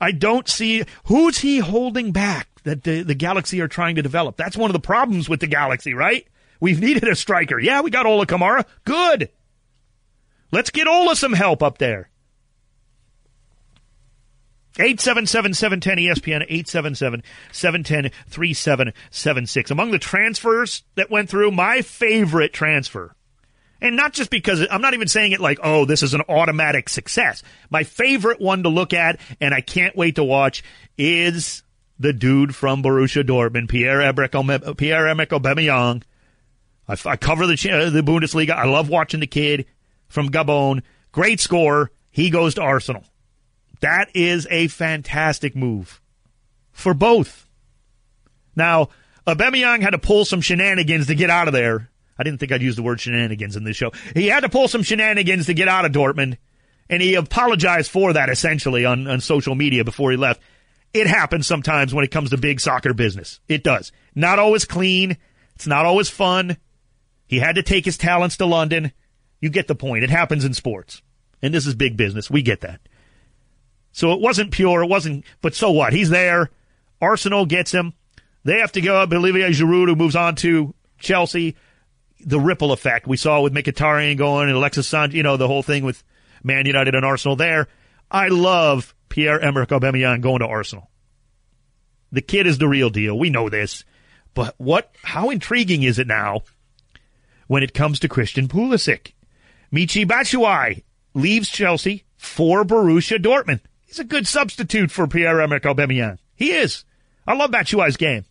I 0.00 0.12
don't 0.12 0.48
see 0.48 0.84
who's 1.04 1.38
he 1.38 1.58
holding 1.58 2.12
back 2.12 2.48
that 2.64 2.84
the, 2.84 3.02
the 3.02 3.14
Galaxy 3.14 3.60
are 3.60 3.68
trying 3.68 3.96
to 3.96 4.02
develop. 4.02 4.36
That's 4.36 4.56
one 4.56 4.70
of 4.70 4.72
the 4.72 4.80
problems 4.80 5.28
with 5.28 5.40
the 5.40 5.46
Galaxy, 5.46 5.94
right? 5.94 6.26
We've 6.60 6.80
needed 6.80 7.04
a 7.04 7.16
striker. 7.16 7.58
Yeah, 7.58 7.80
we 7.80 7.90
got 7.90 8.06
Ola 8.06 8.26
Kamara. 8.26 8.64
Good. 8.84 9.30
Let's 10.52 10.70
get 10.70 10.86
Ola 10.86 11.16
some 11.16 11.32
help 11.32 11.62
up 11.62 11.78
there. 11.78 12.10
877-710 14.74 16.08
ESPN, 16.08 17.22
877-710-3776. 17.52 19.70
Among 19.70 19.90
the 19.90 19.98
transfers 19.98 20.84
that 20.94 21.10
went 21.10 21.28
through, 21.28 21.50
my 21.50 21.82
favorite 21.82 22.52
transfer 22.52 23.16
and 23.80 23.96
not 23.96 24.12
just 24.12 24.30
because 24.30 24.66
I'm 24.70 24.82
not 24.82 24.94
even 24.94 25.08
saying 25.08 25.32
it 25.32 25.40
like, 25.40 25.58
oh, 25.62 25.84
this 25.84 26.02
is 26.02 26.14
an 26.14 26.22
automatic 26.28 26.88
success. 26.88 27.42
My 27.70 27.84
favorite 27.84 28.40
one 28.40 28.62
to 28.62 28.68
look 28.68 28.92
at, 28.92 29.20
and 29.40 29.54
I 29.54 29.60
can't 29.60 29.96
wait 29.96 30.16
to 30.16 30.24
watch, 30.24 30.62
is 30.98 31.62
the 31.98 32.12
dude 32.12 32.54
from 32.54 32.82
Borussia 32.82 33.22
Dortmund, 33.22 33.68
Pierre-Emerick 33.68 34.32
Aubameyang. 34.32 36.02
I, 36.88 36.96
I 37.10 37.16
cover 37.16 37.46
the, 37.46 37.70
uh, 37.70 37.90
the 37.90 38.02
Bundesliga. 38.02 38.50
I 38.50 38.66
love 38.66 38.88
watching 38.88 39.20
the 39.20 39.26
kid 39.26 39.66
from 40.08 40.30
Gabon. 40.30 40.82
Great 41.12 41.40
score. 41.40 41.90
He 42.10 42.30
goes 42.30 42.54
to 42.54 42.62
Arsenal. 42.62 43.04
That 43.80 44.08
is 44.14 44.46
a 44.50 44.68
fantastic 44.68 45.54
move 45.56 46.00
for 46.72 46.94
both. 46.94 47.46
Now, 48.56 48.88
Aubameyang 49.26 49.80
had 49.82 49.90
to 49.90 49.98
pull 49.98 50.24
some 50.24 50.40
shenanigans 50.40 51.06
to 51.06 51.14
get 51.14 51.30
out 51.30 51.48
of 51.48 51.54
there. 51.54 51.90
I 52.20 52.22
didn't 52.22 52.38
think 52.38 52.52
I'd 52.52 52.60
use 52.60 52.76
the 52.76 52.82
word 52.82 53.00
shenanigans 53.00 53.56
in 53.56 53.64
this 53.64 53.78
show. 53.78 53.92
He 54.14 54.26
had 54.26 54.40
to 54.40 54.50
pull 54.50 54.68
some 54.68 54.82
shenanigans 54.82 55.46
to 55.46 55.54
get 55.54 55.68
out 55.68 55.86
of 55.86 55.92
Dortmund, 55.92 56.36
and 56.90 57.00
he 57.00 57.14
apologized 57.14 57.90
for 57.90 58.12
that 58.12 58.28
essentially 58.28 58.84
on, 58.84 59.06
on 59.08 59.22
social 59.22 59.54
media 59.54 59.84
before 59.84 60.10
he 60.10 60.18
left. 60.18 60.42
It 60.92 61.06
happens 61.06 61.46
sometimes 61.46 61.94
when 61.94 62.04
it 62.04 62.10
comes 62.10 62.28
to 62.28 62.36
big 62.36 62.60
soccer 62.60 62.92
business. 62.92 63.40
It 63.48 63.64
does. 63.64 63.90
Not 64.14 64.38
always 64.38 64.66
clean. 64.66 65.16
It's 65.54 65.66
not 65.66 65.86
always 65.86 66.10
fun. 66.10 66.58
He 67.26 67.38
had 67.38 67.54
to 67.54 67.62
take 67.62 67.86
his 67.86 67.96
talents 67.96 68.36
to 68.36 68.44
London. 68.44 68.92
You 69.40 69.48
get 69.48 69.66
the 69.66 69.74
point. 69.74 70.04
It 70.04 70.10
happens 70.10 70.44
in 70.44 70.52
sports. 70.52 71.00
And 71.40 71.54
this 71.54 71.66
is 71.66 71.74
big 71.74 71.96
business. 71.96 72.30
We 72.30 72.42
get 72.42 72.60
that. 72.60 72.80
So 73.92 74.12
it 74.12 74.20
wasn't 74.20 74.50
pure. 74.50 74.82
It 74.82 74.90
wasn't, 74.90 75.24
but 75.40 75.54
so 75.54 75.70
what? 75.70 75.94
He's 75.94 76.10
there. 76.10 76.50
Arsenal 77.00 77.46
gets 77.46 77.72
him. 77.72 77.94
They 78.44 78.58
have 78.58 78.72
to 78.72 78.82
go 78.82 78.96
up. 78.96 79.10
Olivier 79.10 79.48
Giroud, 79.52 79.88
who 79.88 79.96
moves 79.96 80.16
on 80.16 80.34
to 80.36 80.74
Chelsea. 80.98 81.56
The 82.24 82.40
ripple 82.40 82.72
effect 82.72 83.06
we 83.06 83.16
saw 83.16 83.40
with 83.40 83.54
Mkhitaryan 83.54 84.16
going 84.16 84.48
and 84.48 84.56
Alexis 84.56 84.86
Sanchez, 84.86 85.14
you 85.16 85.22
know, 85.22 85.36
the 85.36 85.46
whole 85.46 85.62
thing 85.62 85.84
with 85.84 86.02
Man 86.42 86.66
United 86.66 86.94
and 86.94 87.04
Arsenal 87.04 87.36
there. 87.36 87.68
I 88.10 88.28
love 88.28 88.94
Pierre-Emerick 89.08 89.68
Aubameyang 89.68 90.20
going 90.20 90.40
to 90.40 90.46
Arsenal. 90.46 90.90
The 92.12 92.22
kid 92.22 92.46
is 92.46 92.58
the 92.58 92.68
real 92.68 92.90
deal. 92.90 93.18
We 93.18 93.30
know 93.30 93.48
this. 93.48 93.84
But 94.34 94.54
what, 94.58 94.94
how 95.02 95.30
intriguing 95.30 95.82
is 95.82 95.98
it 95.98 96.06
now 96.06 96.42
when 97.46 97.62
it 97.62 97.74
comes 97.74 98.00
to 98.00 98.08
Christian 98.08 98.48
Pulisic? 98.48 99.12
Michy 99.72 100.06
Batshuayi 100.06 100.82
leaves 101.14 101.48
Chelsea 101.48 102.04
for 102.16 102.64
Borussia 102.64 103.18
Dortmund. 103.18 103.60
He's 103.86 103.98
a 103.98 104.04
good 104.04 104.26
substitute 104.26 104.90
for 104.90 105.06
Pierre-Emerick 105.06 105.62
Aubameyang. 105.62 106.18
He 106.34 106.52
is. 106.52 106.84
I 107.26 107.34
love 107.34 107.50
Batshuayi's 107.50 107.96
game. 107.96 108.24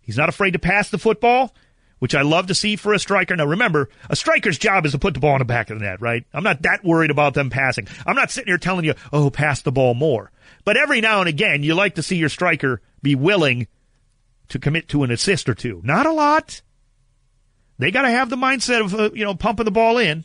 He's 0.00 0.16
not 0.16 0.28
afraid 0.28 0.52
to 0.52 0.58
pass 0.58 0.90
the 0.90 0.98
football, 0.98 1.54
which 2.00 2.14
I 2.14 2.22
love 2.22 2.48
to 2.48 2.54
see 2.54 2.74
for 2.74 2.92
a 2.92 2.98
striker. 2.98 3.36
Now 3.36 3.46
remember, 3.46 3.88
a 4.08 4.16
striker's 4.16 4.58
job 4.58 4.84
is 4.84 4.92
to 4.92 4.98
put 4.98 5.14
the 5.14 5.20
ball 5.20 5.34
in 5.34 5.38
the 5.38 5.44
back 5.44 5.70
of 5.70 5.78
the 5.78 5.84
net, 5.84 6.00
right? 6.00 6.24
I'm 6.34 6.42
not 6.42 6.62
that 6.62 6.82
worried 6.82 7.10
about 7.12 7.34
them 7.34 7.50
passing. 7.50 7.86
I'm 8.04 8.16
not 8.16 8.30
sitting 8.30 8.48
here 8.48 8.58
telling 8.58 8.84
you, 8.84 8.94
oh, 9.12 9.30
pass 9.30 9.62
the 9.62 9.70
ball 9.70 9.94
more. 9.94 10.32
But 10.64 10.76
every 10.76 11.00
now 11.00 11.20
and 11.20 11.28
again, 11.28 11.62
you 11.62 11.74
like 11.74 11.94
to 11.94 12.02
see 12.02 12.16
your 12.16 12.28
striker 12.28 12.82
be 13.02 13.14
willing 13.14 13.68
to 14.48 14.58
commit 14.58 14.88
to 14.88 15.04
an 15.04 15.10
assist 15.10 15.48
or 15.48 15.54
two. 15.54 15.80
Not 15.84 16.06
a 16.06 16.12
lot. 16.12 16.62
They 17.78 17.90
got 17.90 18.02
to 18.02 18.10
have 18.10 18.28
the 18.28 18.36
mindset 18.36 18.84
of, 18.84 18.94
uh, 18.94 19.10
you 19.14 19.24
know, 19.24 19.34
pumping 19.34 19.64
the 19.64 19.70
ball 19.70 19.98
in. 19.98 20.24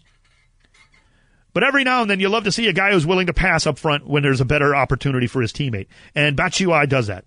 But 1.53 1.63
every 1.63 1.85
now 1.85 2.01
and 2.01 2.09
then 2.09 2.19
you 2.19 2.27
love 2.27 2.43
to 2.45 2.51
see 2.51 2.67
a 2.67 2.73
guy 2.73 2.91
who's 2.91 3.05
willing 3.05 3.27
to 3.27 3.33
pass 3.33 3.65
up 3.65 3.79
front 3.79 4.07
when 4.07 4.23
there's 4.23 4.41
a 4.41 4.45
better 4.45 4.75
opportunity 4.75 5.27
for 5.27 5.41
his 5.41 5.53
teammate. 5.53 5.87
And 6.13 6.35
Batshuayi 6.35 6.89
does 6.89 7.07
that. 7.07 7.23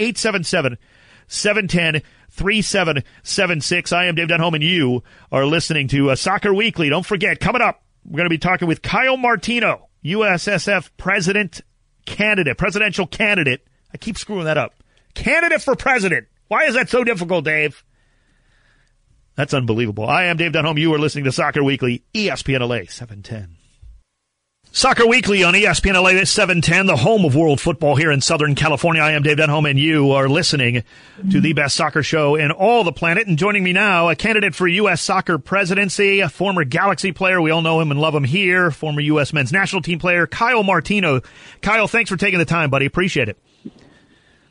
877-710-3776. 1.29 3.93
I 3.93 4.05
am 4.05 4.15
Dave 4.15 4.27
Denholm 4.27 4.55
and 4.55 4.63
you 4.63 5.03
are 5.31 5.45
listening 5.45 5.87
to 5.89 6.09
uh, 6.09 6.15
Soccer 6.15 6.51
Weekly. 6.53 6.89
Don't 6.89 7.05
forget, 7.05 7.39
coming 7.39 7.61
up, 7.61 7.83
we're 8.05 8.17
going 8.17 8.25
to 8.25 8.29
be 8.29 8.37
talking 8.37 8.67
with 8.67 8.81
Kyle 8.81 9.15
Martino, 9.15 9.87
USSF 10.03 10.89
president 10.97 11.61
candidate, 12.05 12.57
presidential 12.57 13.07
candidate. 13.07 13.65
I 13.93 13.97
keep 13.97 14.17
screwing 14.17 14.45
that 14.45 14.57
up. 14.57 14.73
Candidate 15.13 15.61
for 15.61 15.75
president. 15.75 16.27
Why 16.47 16.65
is 16.65 16.75
that 16.75 16.89
so 16.89 17.03
difficult, 17.03 17.45
Dave? 17.45 17.83
That's 19.35 19.53
unbelievable. 19.53 20.07
I 20.07 20.25
am 20.25 20.37
Dave 20.37 20.51
Denholm. 20.51 20.79
You 20.79 20.93
are 20.93 20.99
listening 20.99 21.23
to 21.25 21.31
Soccer 21.31 21.63
Weekly, 21.63 22.03
ESPN 22.13 22.59
LA 22.59 22.85
710. 22.87 23.57
Soccer 24.75 25.05
Weekly 25.05 25.43
on 25.43 25.53
ESPN 25.53 25.93
LA 25.93 26.19
at 26.19 26.27
710, 26.27 26.87
the 26.87 26.95
home 26.95 27.25
of 27.25 27.35
world 27.35 27.61
football 27.61 27.95
here 27.95 28.09
in 28.09 28.21
Southern 28.21 28.55
California. 28.55 29.03
I 29.03 29.11
am 29.11 29.21
Dave 29.21 29.37
Denholm, 29.37 29.69
and 29.69 29.77
you 29.77 30.13
are 30.13 30.27
listening 30.27 30.83
to 31.29 31.39
the 31.39 31.53
best 31.53 31.75
soccer 31.75 32.01
show 32.01 32.33
in 32.33 32.49
all 32.49 32.83
the 32.83 32.91
planet. 32.91 33.27
And 33.27 33.37
joining 33.37 33.63
me 33.63 33.71
now, 33.71 34.09
a 34.09 34.15
candidate 34.15 34.55
for 34.55 34.67
U.S. 34.67 34.99
soccer 34.99 35.37
presidency, 35.37 36.21
a 36.21 36.27
former 36.27 36.63
Galaxy 36.63 37.11
player. 37.11 37.39
We 37.39 37.51
all 37.51 37.61
know 37.61 37.79
him 37.81 37.91
and 37.91 38.01
love 38.01 38.15
him 38.15 38.23
here. 38.23 38.71
Former 38.71 38.99
U.S. 39.01 39.31
men's 39.31 39.51
national 39.51 39.83
team 39.83 39.99
player, 39.99 40.25
Kyle 40.25 40.63
Martino. 40.63 41.21
Kyle, 41.61 41.87
thanks 41.87 42.09
for 42.09 42.17
taking 42.17 42.39
the 42.39 42.45
time, 42.45 42.71
buddy. 42.71 42.87
Appreciate 42.87 43.29
it. 43.29 43.37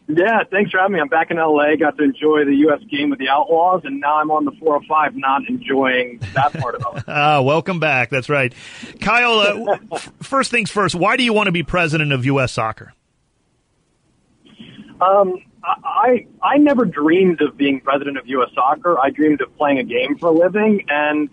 Yeah, 0.09 0.43
thanks 0.51 0.71
for 0.73 0.79
having 0.79 0.95
me. 0.95 1.01
I'm 1.01 1.09
back 1.09 1.31
in 1.31 1.37
LA. 1.37 1.77
Got 1.77 1.97
to 1.99 2.05
enjoy 2.05 2.45
the 2.45 2.55
U.S. 2.67 2.81
game 2.91 3.09
with 3.11 3.19
the 3.19 3.29
Outlaws, 3.29 3.83
and 3.85 4.01
now 4.01 4.17
I'm 4.17 4.31
on 4.31 4.45
the 4.45 4.51
405, 4.53 5.17
not 5.17 5.49
enjoying 5.49 6.19
that 6.35 6.53
part 6.55 6.75
of 6.75 6.97
it. 6.99 7.05
ah, 7.07 7.41
welcome 7.41 7.79
back. 7.81 8.11
That's 8.11 8.29
right, 8.29 8.53
Kyle. 9.01 9.39
Uh, 9.39 9.77
f- 9.93 10.13
first 10.21 10.51
things 10.51 10.71
first. 10.71 10.95
Why 10.95 11.17
do 11.17 11.23
you 11.23 11.33
want 11.33 11.47
to 11.47 11.53
be 11.53 11.63
president 11.63 12.13
of 12.13 12.25
U.S. 12.27 12.53
Soccer? 12.53 12.93
Um, 15.01 15.35
I 15.65 16.27
I 16.43 16.59
never 16.59 16.85
dreamed 16.85 17.41
of 17.41 17.57
being 17.57 17.81
president 17.81 18.19
of 18.19 18.27
U.S. 18.27 18.51
Soccer. 18.55 18.99
I 18.99 19.11
dreamed 19.11 19.41
of 19.41 19.57
playing 19.57 19.79
a 19.79 19.85
game 19.85 20.19
for 20.19 20.27
a 20.27 20.33
living, 20.33 20.85
and 20.89 21.29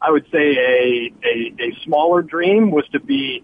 I 0.00 0.10
would 0.10 0.26
say 0.30 0.56
a 0.56 1.12
a, 1.24 1.54
a 1.58 1.74
smaller 1.84 2.22
dream 2.22 2.70
was 2.70 2.86
to 2.92 3.00
be 3.00 3.42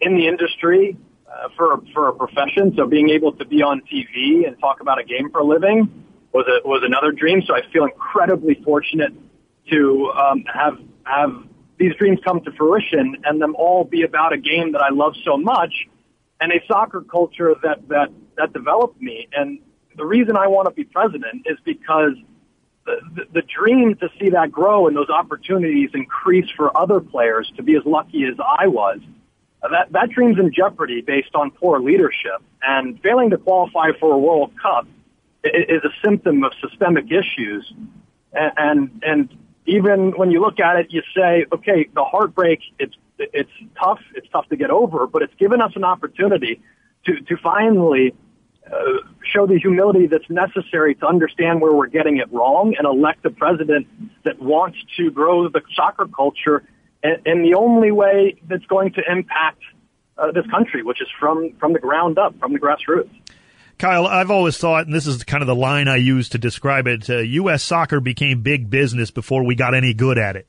in 0.00 0.16
the 0.16 0.26
industry 0.26 0.96
uh, 1.32 1.48
for 1.56 1.80
for 1.94 2.08
a 2.08 2.12
profession. 2.12 2.74
So 2.76 2.86
being 2.86 3.10
able 3.10 3.32
to 3.32 3.44
be 3.44 3.62
on 3.62 3.82
TV 3.82 4.46
and 4.46 4.58
talk 4.60 4.80
about 4.80 5.00
a 5.00 5.04
game 5.04 5.30
for 5.30 5.40
a 5.40 5.44
living 5.44 6.04
was 6.32 6.46
a, 6.46 6.66
was 6.66 6.82
another 6.84 7.12
dream. 7.12 7.42
So 7.46 7.54
I 7.54 7.62
feel 7.72 7.84
incredibly 7.84 8.60
fortunate 8.62 9.12
to 9.70 10.10
um, 10.10 10.44
have 10.52 10.78
have 11.04 11.30
these 11.78 11.94
dreams 11.96 12.20
come 12.24 12.40
to 12.42 12.52
fruition 12.52 13.16
and 13.24 13.40
them 13.40 13.54
all 13.56 13.84
be 13.84 14.02
about 14.02 14.32
a 14.32 14.38
game 14.38 14.72
that 14.72 14.82
I 14.82 14.90
love 14.90 15.14
so 15.24 15.36
much 15.36 15.88
and 16.40 16.52
a 16.52 16.60
soccer 16.66 17.00
culture 17.02 17.54
that 17.62 17.88
that 17.88 18.10
that 18.36 18.52
developed 18.52 19.00
me. 19.00 19.28
And 19.32 19.58
the 19.96 20.04
reason 20.04 20.36
I 20.36 20.48
want 20.48 20.68
to 20.68 20.74
be 20.74 20.84
president 20.84 21.46
is 21.46 21.58
because 21.64 22.12
the, 22.84 23.00
the, 23.14 23.40
the 23.40 23.42
dream 23.42 23.94
to 23.96 24.08
see 24.20 24.30
that 24.30 24.50
grow 24.50 24.86
and 24.86 24.96
those 24.96 25.08
opportunities 25.08 25.90
increase 25.94 26.50
for 26.56 26.76
other 26.76 27.00
players 27.00 27.50
to 27.56 27.62
be 27.62 27.76
as 27.76 27.84
lucky 27.84 28.24
as 28.24 28.34
I 28.38 28.66
was 28.66 28.98
that 29.70 29.92
that 29.92 30.10
dream's 30.10 30.38
in 30.38 30.52
jeopardy 30.52 31.00
based 31.02 31.34
on 31.34 31.50
poor 31.50 31.80
leadership 31.80 32.42
and 32.62 33.00
failing 33.00 33.30
to 33.30 33.38
qualify 33.38 33.92
for 33.98 34.12
a 34.12 34.18
World 34.18 34.52
Cup 34.60 34.86
is 35.44 35.82
a 35.84 35.90
symptom 36.04 36.44
of 36.44 36.52
systemic 36.60 37.10
issues. 37.10 37.72
And, 38.32 38.52
and, 38.56 39.02
and 39.04 39.38
even 39.66 40.12
when 40.12 40.30
you 40.30 40.40
look 40.40 40.58
at 40.60 40.76
it, 40.76 40.86
you 40.90 41.02
say, 41.14 41.46
okay, 41.52 41.88
the 41.94 42.04
heartbreak, 42.04 42.60
it's, 42.78 42.96
it's 43.18 43.50
tough. 43.80 44.00
It's 44.14 44.28
tough 44.30 44.48
to 44.48 44.56
get 44.56 44.70
over, 44.70 45.06
but 45.06 45.22
it's 45.22 45.34
given 45.34 45.60
us 45.60 45.72
an 45.76 45.84
opportunity 45.84 46.60
to, 47.04 47.20
to 47.20 47.36
finally 47.36 48.14
uh, 48.70 48.76
show 49.24 49.46
the 49.46 49.58
humility 49.58 50.06
that's 50.06 50.28
necessary 50.28 50.94
to 50.96 51.06
understand 51.06 51.60
where 51.60 51.72
we're 51.72 51.88
getting 51.88 52.18
it 52.18 52.32
wrong 52.32 52.74
and 52.76 52.86
elect 52.86 53.24
a 53.24 53.30
president 53.30 53.86
that 54.24 54.40
wants 54.40 54.78
to 54.96 55.10
grow 55.10 55.48
the 55.48 55.60
soccer 55.74 56.06
culture 56.06 56.62
in, 57.02 57.16
in 57.24 57.42
the 57.42 57.54
only 57.54 57.90
way 57.90 58.40
that's 58.48 58.64
going 58.66 58.92
to 58.94 59.02
impact 59.10 59.62
uh, 60.18 60.30
this 60.32 60.46
country, 60.50 60.82
which 60.82 61.00
is 61.00 61.08
from, 61.18 61.52
from 61.58 61.72
the 61.72 61.78
ground 61.78 62.18
up, 62.18 62.38
from 62.38 62.52
the 62.52 62.58
grassroots. 62.58 63.10
Kyle, 63.78 64.06
I've 64.06 64.30
always 64.30 64.58
thought, 64.58 64.86
and 64.86 64.94
this 64.94 65.06
is 65.06 65.24
kind 65.24 65.42
of 65.42 65.46
the 65.46 65.54
line 65.54 65.88
I 65.88 65.96
use 65.96 66.28
to 66.30 66.38
describe 66.38 66.86
it, 66.86 67.10
uh, 67.10 67.18
U.S. 67.18 67.62
soccer 67.62 68.00
became 68.00 68.42
big 68.42 68.70
business 68.70 69.10
before 69.10 69.44
we 69.44 69.54
got 69.54 69.74
any 69.74 69.94
good 69.94 70.18
at 70.18 70.36
it. 70.36 70.46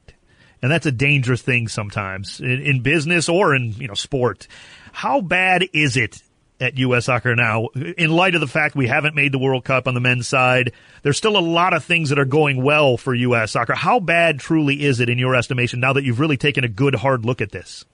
And 0.62 0.72
that's 0.72 0.86
a 0.86 0.92
dangerous 0.92 1.42
thing 1.42 1.68
sometimes 1.68 2.40
in, 2.40 2.62
in 2.62 2.82
business 2.82 3.28
or 3.28 3.56
in, 3.56 3.74
you 3.74 3.88
know, 3.88 3.96
sport. 3.96 4.48
How 4.92 5.20
bad 5.20 5.66
is 5.74 5.98
it 5.98 6.22
at 6.64 6.78
U.S. 6.78 7.06
soccer 7.06 7.36
now 7.36 7.68
in 7.76 8.10
light 8.10 8.36
of 8.36 8.42
the 8.42 8.48
fact 8.48 8.76
we 8.76 8.88
haven't 8.88 9.16
made 9.16 9.32
the 9.32 9.38
World 9.38 9.64
Cup 9.66 9.88
on 9.88 9.94
the 9.94 10.00
men's 10.00 10.28
side? 10.28 10.72
There's 11.04 11.18
still 11.18 11.38
a 11.38 11.40
lot 11.40 11.74
of 11.74 11.84
things 11.84 12.10
that 12.10 12.18
are 12.18 12.26
going 12.26 12.64
well 12.64 12.98
for 12.98 13.14
U.S. 13.14 13.52
soccer. 13.52 13.74
How 13.74 14.00
bad 14.00 14.40
truly 14.40 14.84
is 14.84 15.00
it 15.00 15.10
in 15.10 15.18
your 15.18 15.36
estimation 15.36 15.80
now 15.80 15.94
that 15.94 16.04
you've 16.04 16.20
really 16.20 16.38
taken 16.38 16.64
a 16.64 16.70
good 16.70 16.96
hard 16.96 17.26
look 17.26 17.42
at 17.42 17.52
this? 17.52 17.86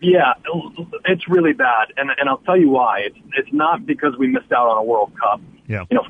Yeah, 0.00 0.32
it's 1.04 1.28
really 1.28 1.52
bad, 1.52 1.92
and 1.98 2.10
and 2.16 2.28
I'll 2.28 2.38
tell 2.38 2.56
you 2.56 2.70
why. 2.70 3.00
It's 3.00 3.18
it's 3.36 3.52
not 3.52 3.84
because 3.84 4.16
we 4.18 4.28
missed 4.28 4.50
out 4.50 4.66
on 4.66 4.78
a 4.78 4.82
World 4.82 5.12
Cup. 5.20 5.42
Yeah, 5.66 5.84
you 5.90 5.96
know, 5.98 6.06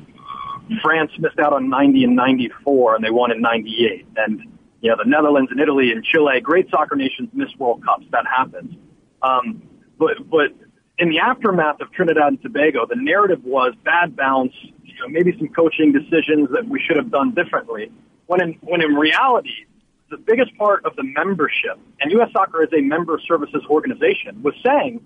France 0.81 1.11
missed 1.19 1.39
out 1.39 1.51
on 1.51 1.69
'90 1.69 2.05
and 2.05 2.15
'94, 2.15 2.95
and 2.95 3.03
they 3.03 3.09
won 3.09 3.31
in 3.31 3.41
'98, 3.41 4.07
and 4.15 4.39
you 4.79 4.89
know 4.89 4.95
the 4.95 5.09
Netherlands 5.09 5.51
and 5.51 5.59
Italy 5.59 5.91
and 5.91 6.05
Chile, 6.05 6.39
great 6.39 6.69
soccer 6.69 6.95
nations, 6.95 7.29
miss 7.33 7.49
World 7.59 7.83
Cups. 7.83 8.05
That 8.11 8.25
happens. 8.25 8.73
Um, 9.21 9.61
but 9.99 10.11
but 10.29 10.53
in 11.01 11.09
the 11.09 11.17
aftermath 11.17 11.81
of 11.81 11.91
Trinidad 11.91 12.27
and 12.27 12.41
Tobago, 12.41 12.85
the 12.85 12.95
narrative 12.95 13.43
was 13.43 13.73
bad 13.83 14.15
bounce, 14.15 14.53
you 14.83 14.93
know, 15.01 15.07
maybe 15.09 15.35
some 15.35 15.47
coaching 15.47 15.91
decisions 15.91 16.49
that 16.53 16.67
we 16.69 16.79
should 16.79 16.95
have 16.95 17.09
done 17.09 17.33
differently. 17.33 17.91
When 18.27 18.39
in 18.39 18.53
when 18.61 18.81
in 18.81 18.93
reality, 18.93 19.65
the 20.11 20.17
biggest 20.17 20.55
part 20.57 20.85
of 20.85 20.95
the 20.95 21.03
membership, 21.03 21.79
and 21.99 22.11
U.S. 22.11 22.29
Soccer 22.31 22.63
is 22.63 22.69
a 22.71 22.81
member 22.81 23.19
services 23.27 23.63
organization, 23.67 24.43
was 24.43 24.53
saying, 24.63 25.03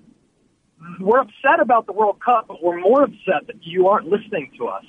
we're 0.99 1.21
upset 1.21 1.61
about 1.61 1.85
the 1.85 1.93
World 1.93 2.19
Cup, 2.19 2.49
but 2.49 2.61
we're 2.61 2.79
more 2.79 3.03
upset 3.03 3.47
that 3.47 3.55
you 3.61 3.87
aren't 3.87 4.07
listening 4.07 4.51
to 4.57 4.67
us 4.67 4.83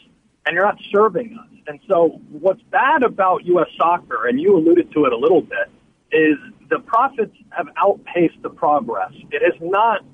and 0.45 0.55
you're 0.55 0.65
not 0.65 0.79
serving 0.91 1.39
us. 1.39 1.59
And 1.69 1.79
so 1.89 2.21
what's 2.33 2.63
bad 2.63 3.05
about 3.05 3.45
U.S. 3.47 3.69
soccer, 3.79 4.27
and 4.27 4.41
you 4.41 4.57
alluded 4.57 4.93
to 4.93 5.05
it 5.05 5.13
a 5.13 5.17
little 5.17 5.41
bit, 5.41 5.71
is 6.11 6.37
the 6.69 6.81
profits 6.81 7.37
have 7.51 7.69
outpaced 7.77 8.43
the 8.43 8.51
progress. 8.51 9.13
It 9.31 9.43
is 9.43 9.55
not 9.61 10.05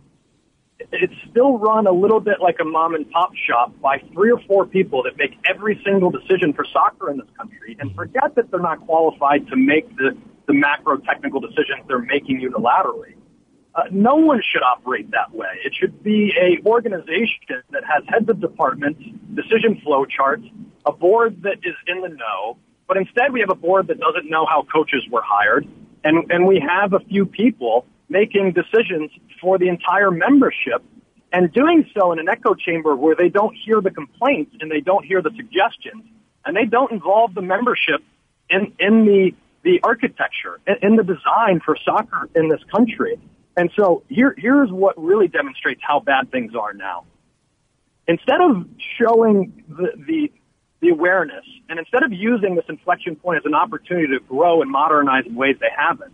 it's 0.93 1.15
still 1.31 1.59
run 1.59 1.87
a 1.87 1.93
little 1.93 2.21
bit 2.21 2.41
like 2.41 2.57
a 2.61 2.65
mom 2.65 2.95
and 2.95 3.11
pop 3.11 3.33
shop 3.35 3.73
by 3.81 3.99
three 4.13 4.31
or 4.31 4.41
four 4.47 4.67
people 4.67 5.03
that 5.03 5.17
make 5.17 5.33
every 5.49 5.81
single 5.85 6.11
decision 6.11 6.53
for 6.53 6.65
soccer 6.65 7.11
in 7.11 7.19
this 7.19 7.29
country 7.37 7.77
and 7.79 7.95
forget 7.95 8.35
that 8.35 8.51
they're 8.51 8.61
not 8.61 8.81
qualified 8.87 9.47
to 9.49 9.57
make 9.57 9.89
the, 9.97 10.17
the 10.47 10.53
macro 10.53 10.97
technical 10.99 11.41
decisions 11.41 11.81
they're 11.89 11.99
making 11.99 12.41
unilaterally. 12.41 13.15
Uh, 13.75 13.85
no 13.91 14.17
one 14.17 14.43
should 14.45 14.63
operate 14.63 15.11
that 15.13 15.35
way. 15.35 15.49
It 15.65 15.75
should 15.75 16.03
be 16.03 16.33
a 16.39 16.67
organization 16.69 17.63
that 17.71 17.85
has 17.85 18.05
heads 18.07 18.29
of 18.29 18.41
departments, 18.41 19.03
decision 19.35 19.81
flow 19.83 20.05
charts, 20.05 20.45
a 20.85 20.93
board 20.93 21.43
that 21.43 21.59
is 21.63 21.75
in 21.87 22.03
the 22.03 22.09
know, 22.09 22.59
but 22.87 22.99
instead 22.99 23.33
we 23.33 23.41
have 23.41 23.51
a 23.51 23.55
board 23.55 23.87
that 23.87 23.99
doesn't 23.99 24.29
know 24.29 24.45
how 24.45 24.67
coaches 24.71 25.03
were 25.11 25.23
hired, 25.25 25.67
and, 26.05 26.31
and 26.31 26.47
we 26.47 26.61
have 26.61 26.93
a 26.93 27.01
few 27.01 27.25
people 27.25 27.87
making 28.13 28.53
decisions 28.53 29.11
for 29.41 29.59
the 29.59 29.69
entire 29.69 30.11
membership 30.11 30.85
and 31.33 31.51
doing 31.53 31.89
so 31.97 32.13
in 32.13 32.19
an 32.19 32.29
echo 32.29 32.55
chamber 32.55 32.95
where 32.95 33.17
they 33.17 33.31
don't 33.31 33.57
hear 33.57 33.81
the 33.81 33.91
complaints 33.91 34.55
and 34.61 34.71
they 34.71 34.81
don't 34.81 35.05
hear 35.05 35.23
the 35.23 35.31
suggestions 35.35 36.05
and 36.45 36.55
they 36.55 36.67
don't 36.67 36.93
involve 36.93 37.35
the 37.35 37.43
membership 37.43 38.03
in, 38.51 38.75
in 38.79 39.07
the, 39.07 39.33
the 39.63 39.81
architecture, 39.83 40.61
in, 40.67 40.77
in 40.83 40.97
the 40.97 41.03
design 41.03 41.61
for 41.65 41.77
soccer 41.85 42.29
in 42.35 42.49
this 42.49 42.61
country. 42.75 43.19
And 43.57 43.71
so 43.77 44.03
here, 44.09 44.35
here's 44.37 44.71
what 44.71 45.03
really 45.03 45.29
demonstrates 45.29 45.81
how 45.83 46.01
bad 46.01 46.31
things 46.31 46.55
are 46.55 46.75
now. 46.75 47.05
Instead 48.07 48.41
of 48.41 48.67
showing 48.99 49.65
the, 49.69 49.93
the, 50.07 50.33
the 50.81 50.89
awareness 50.91 51.45
and 51.69 51.79
instead 51.79 52.03
of 52.03 52.13
using 52.13 52.57
this 52.57 52.65
inflection 52.69 53.17
point 53.17 53.39
as 53.39 53.47
an 53.47 53.55
opportunity 53.55 54.09
to 54.09 54.21
grow 54.21 54.61
and 54.61 54.71
modernize 54.71 55.25
in 55.25 55.35
ways 55.35 55.57
they 55.61 55.71
haven't, 55.75 56.13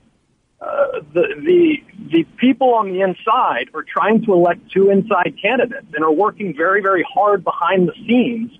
uh, 0.60 1.00
the 1.14 1.22
the 1.40 1.76
the 2.10 2.24
people 2.36 2.74
on 2.74 2.92
the 2.92 3.00
inside 3.00 3.70
are 3.74 3.84
trying 3.84 4.24
to 4.24 4.32
elect 4.32 4.60
two 4.72 4.90
inside 4.90 5.34
candidates 5.40 5.86
and 5.94 6.04
are 6.04 6.12
working 6.12 6.54
very 6.56 6.82
very 6.82 7.04
hard 7.14 7.44
behind 7.44 7.88
the 7.88 7.92
scenes 8.06 8.50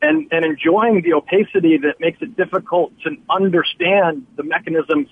and 0.00 0.26
and 0.32 0.44
enjoying 0.44 1.02
the 1.02 1.12
opacity 1.12 1.76
that 1.78 2.00
makes 2.00 2.22
it 2.22 2.36
difficult 2.36 2.92
to 3.00 3.10
understand 3.28 4.26
the 4.36 4.42
mechanisms 4.42 5.08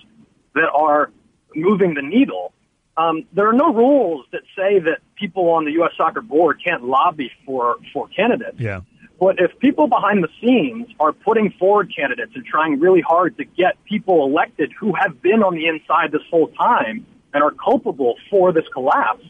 that 0.54 0.70
are 0.74 1.10
moving 1.54 1.94
the 1.94 2.02
needle. 2.02 2.52
Um, 2.96 3.24
there 3.32 3.48
are 3.48 3.54
no 3.54 3.72
rules 3.72 4.26
that 4.32 4.42
say 4.56 4.78
that 4.78 5.00
people 5.16 5.50
on 5.50 5.64
the 5.64 5.72
U.S. 5.72 5.92
Soccer 5.96 6.20
Board 6.20 6.60
can't 6.64 6.84
lobby 6.84 7.30
for 7.44 7.76
for 7.92 8.08
candidates. 8.08 8.58
Yeah. 8.58 8.80
But 9.22 9.36
if 9.38 9.56
people 9.60 9.86
behind 9.86 10.24
the 10.24 10.28
scenes 10.40 10.88
are 10.98 11.12
putting 11.12 11.52
forward 11.52 11.92
candidates 11.94 12.32
and 12.34 12.44
trying 12.44 12.80
really 12.80 13.02
hard 13.02 13.36
to 13.36 13.44
get 13.44 13.76
people 13.84 14.26
elected 14.26 14.72
who 14.72 14.94
have 14.94 15.22
been 15.22 15.44
on 15.44 15.54
the 15.54 15.68
inside 15.68 16.10
this 16.10 16.22
whole 16.28 16.48
time 16.48 17.06
and 17.32 17.40
are 17.40 17.52
culpable 17.52 18.16
for 18.28 18.52
this 18.52 18.64
collapse, 18.72 19.24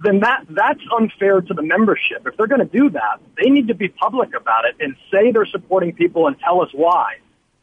then 0.00 0.20
that 0.20 0.44
that's 0.50 0.82
unfair 0.94 1.40
to 1.40 1.54
the 1.54 1.62
membership. 1.62 2.26
If 2.26 2.36
they're 2.36 2.46
going 2.46 2.68
to 2.68 2.78
do 2.78 2.90
that, 2.90 3.18
they 3.42 3.48
need 3.48 3.68
to 3.68 3.74
be 3.74 3.88
public 3.88 4.34
about 4.38 4.66
it 4.66 4.76
and 4.78 4.94
say 5.10 5.32
they're 5.32 5.46
supporting 5.46 5.94
people 5.94 6.26
and 6.26 6.38
tell 6.40 6.60
us 6.60 6.68
why. 6.74 7.14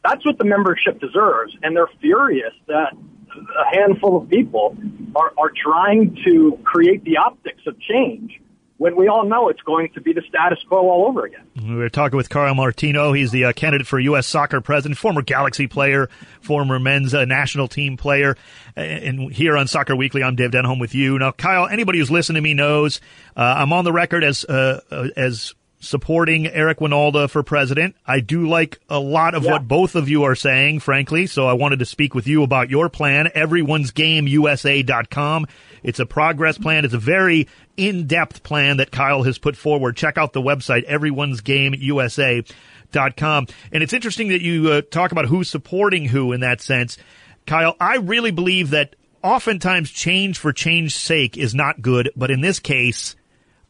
That's 0.04 0.26
what 0.26 0.40
the 0.40 0.46
membership 0.46 1.00
deserves, 1.00 1.56
and 1.62 1.76
they're 1.76 1.92
furious 2.00 2.56
that 2.70 2.94
a 3.38 3.76
handful 3.76 4.18
of 4.18 4.28
people 4.28 4.76
are, 5.16 5.32
are 5.38 5.52
trying 5.56 6.18
to 6.26 6.58
create 6.64 7.04
the 7.04 7.18
optics 7.18 7.62
of 7.68 7.80
change 7.80 8.42
when 8.82 8.96
we 8.96 9.08
all 9.08 9.26
know 9.26 9.48
it's 9.48 9.62
going 9.62 9.90
to 9.94 10.02
be 10.02 10.12
the 10.12 10.24
status 10.28 10.58
quo 10.68 10.90
all 10.90 11.06
over 11.08 11.24
again. 11.24 11.44
We're 11.56 11.90
talking 11.90 12.18
with 12.18 12.30
Kyle 12.30 12.56
Martino. 12.56 13.14
He's 13.14 13.30
the 13.30 13.46
uh, 13.46 13.54
candidate 13.54 13.86
for 13.86 14.00
U.S. 14.00 14.26
soccer 14.26 14.60
president, 14.60 14.98
former 14.98 15.22
Galaxy 15.22 15.68
player, 15.68 16.10
former 16.42 16.80
men's 16.80 17.14
uh, 17.14 17.26
national 17.26 17.68
team 17.68 17.96
player. 17.96 18.36
And 18.76 19.32
here 19.32 19.56
on 19.56 19.68
Soccer 19.68 19.96
Weekly, 19.96 20.24
I'm 20.24 20.36
Dave 20.36 20.50
Denholm 20.50 20.80
with 20.80 20.96
you. 20.96 21.20
Now, 21.20 21.32
Kyle, 21.32 21.68
anybody 21.68 22.00
who's 22.00 22.10
listened 22.10 22.38
to 22.38 22.42
me 22.42 22.56
knows 22.56 23.00
uh, 23.38 23.54
I'm 23.58 23.72
on 23.72 23.86
the 23.86 23.94
record 23.94 24.24
as 24.24 24.46
uh, 24.46 24.82
uh, 24.90 25.10
as 25.16 25.54
supporting 25.80 26.48
Eric 26.48 26.80
Wynalda 26.80 27.30
for 27.30 27.44
president. 27.44 27.96
I 28.08 28.20
do 28.20 28.50
like 28.50 28.80
a 28.90 29.00
lot 29.00 29.36
of 29.36 29.44
yeah. 29.44 29.52
what 29.52 29.68
both 29.68 29.96
of 29.96 30.10
you 30.10 30.24
are 30.24 30.34
saying, 30.34 30.80
frankly. 30.80 31.28
So 31.28 31.46
I 31.46 31.54
wanted 31.54 31.78
to 31.80 31.86
speak 31.86 32.16
with 32.16 32.26
you 32.26 32.42
about 32.42 32.72
your 32.72 32.90
plan, 32.90 33.28
everyone'sgameusa.com. 33.36 35.46
It's 35.84 36.00
a 36.00 36.06
progress 36.06 36.58
plan. 36.58 36.86
It's 36.86 36.94
a 36.94 37.00
very 37.00 37.50
in-depth 37.78 38.44
plan 38.44 38.78
that 38.78 38.92
Kyle 38.92 39.24
has 39.24 39.38
put 39.38 39.58
forward. 39.58 39.98
Check 39.98 40.18
out 40.18 40.32
the 40.34 40.42
website, 40.42 40.88
everyone'sgameusa.com. 40.88 43.48
And 43.72 43.84
it's 43.84 43.94
interesting 43.94 44.30
that 44.30 44.42
you 44.42 44.70
uh, 44.70 44.82
talk 44.82 45.12
about 45.12 45.26
who's 45.26 45.50
supporting 45.50 46.06
who 46.06 46.32
in 46.34 46.42
that 46.42 46.62
sense. 46.62 46.98
Kyle, 47.46 47.76
I 47.80 47.98
really 47.98 48.32
believe 48.32 48.72
that 48.72 48.96
oftentimes 49.24 49.92
change 49.92 50.38
for 50.38 50.54
change's 50.54 50.96
sake 50.96 51.38
is 51.38 51.56
not 51.56 51.82
good, 51.82 52.12
but 52.16 52.32
in 52.32 52.42
this 52.42 52.60
case, 52.60 53.16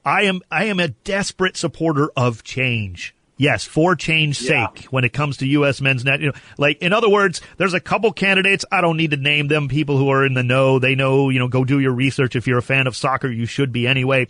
I 0.03 0.23
am 0.23 0.41
I 0.49 0.65
am 0.65 0.79
a 0.79 0.87
desperate 0.89 1.57
supporter 1.57 2.09
of 2.15 2.43
change. 2.43 3.13
Yes, 3.41 3.65
for 3.65 3.95
change's 3.95 4.47
yeah. 4.47 4.67
sake 4.67 4.85
when 4.91 5.03
it 5.03 5.13
comes 5.13 5.37
to 5.37 5.47
U.S. 5.47 5.81
men's 5.81 6.05
net. 6.05 6.19
You 6.19 6.27
know, 6.27 6.33
like 6.59 6.77
in 6.77 6.93
other 6.93 7.09
words, 7.09 7.41
there's 7.57 7.73
a 7.73 7.79
couple 7.79 8.13
candidates. 8.13 8.65
I 8.71 8.81
don't 8.81 8.97
need 8.97 9.09
to 9.09 9.17
name 9.17 9.47
them. 9.47 9.67
People 9.67 9.97
who 9.97 10.09
are 10.09 10.23
in 10.23 10.35
the 10.35 10.43
know, 10.43 10.77
they 10.77 10.93
know. 10.93 11.29
You 11.29 11.39
know, 11.39 11.47
go 11.47 11.65
do 11.65 11.79
your 11.79 11.91
research. 11.91 12.35
If 12.35 12.45
you're 12.45 12.59
a 12.59 12.61
fan 12.61 12.85
of 12.85 12.95
soccer, 12.95 13.27
you 13.27 13.47
should 13.47 13.71
be 13.71 13.87
anyway. 13.87 14.27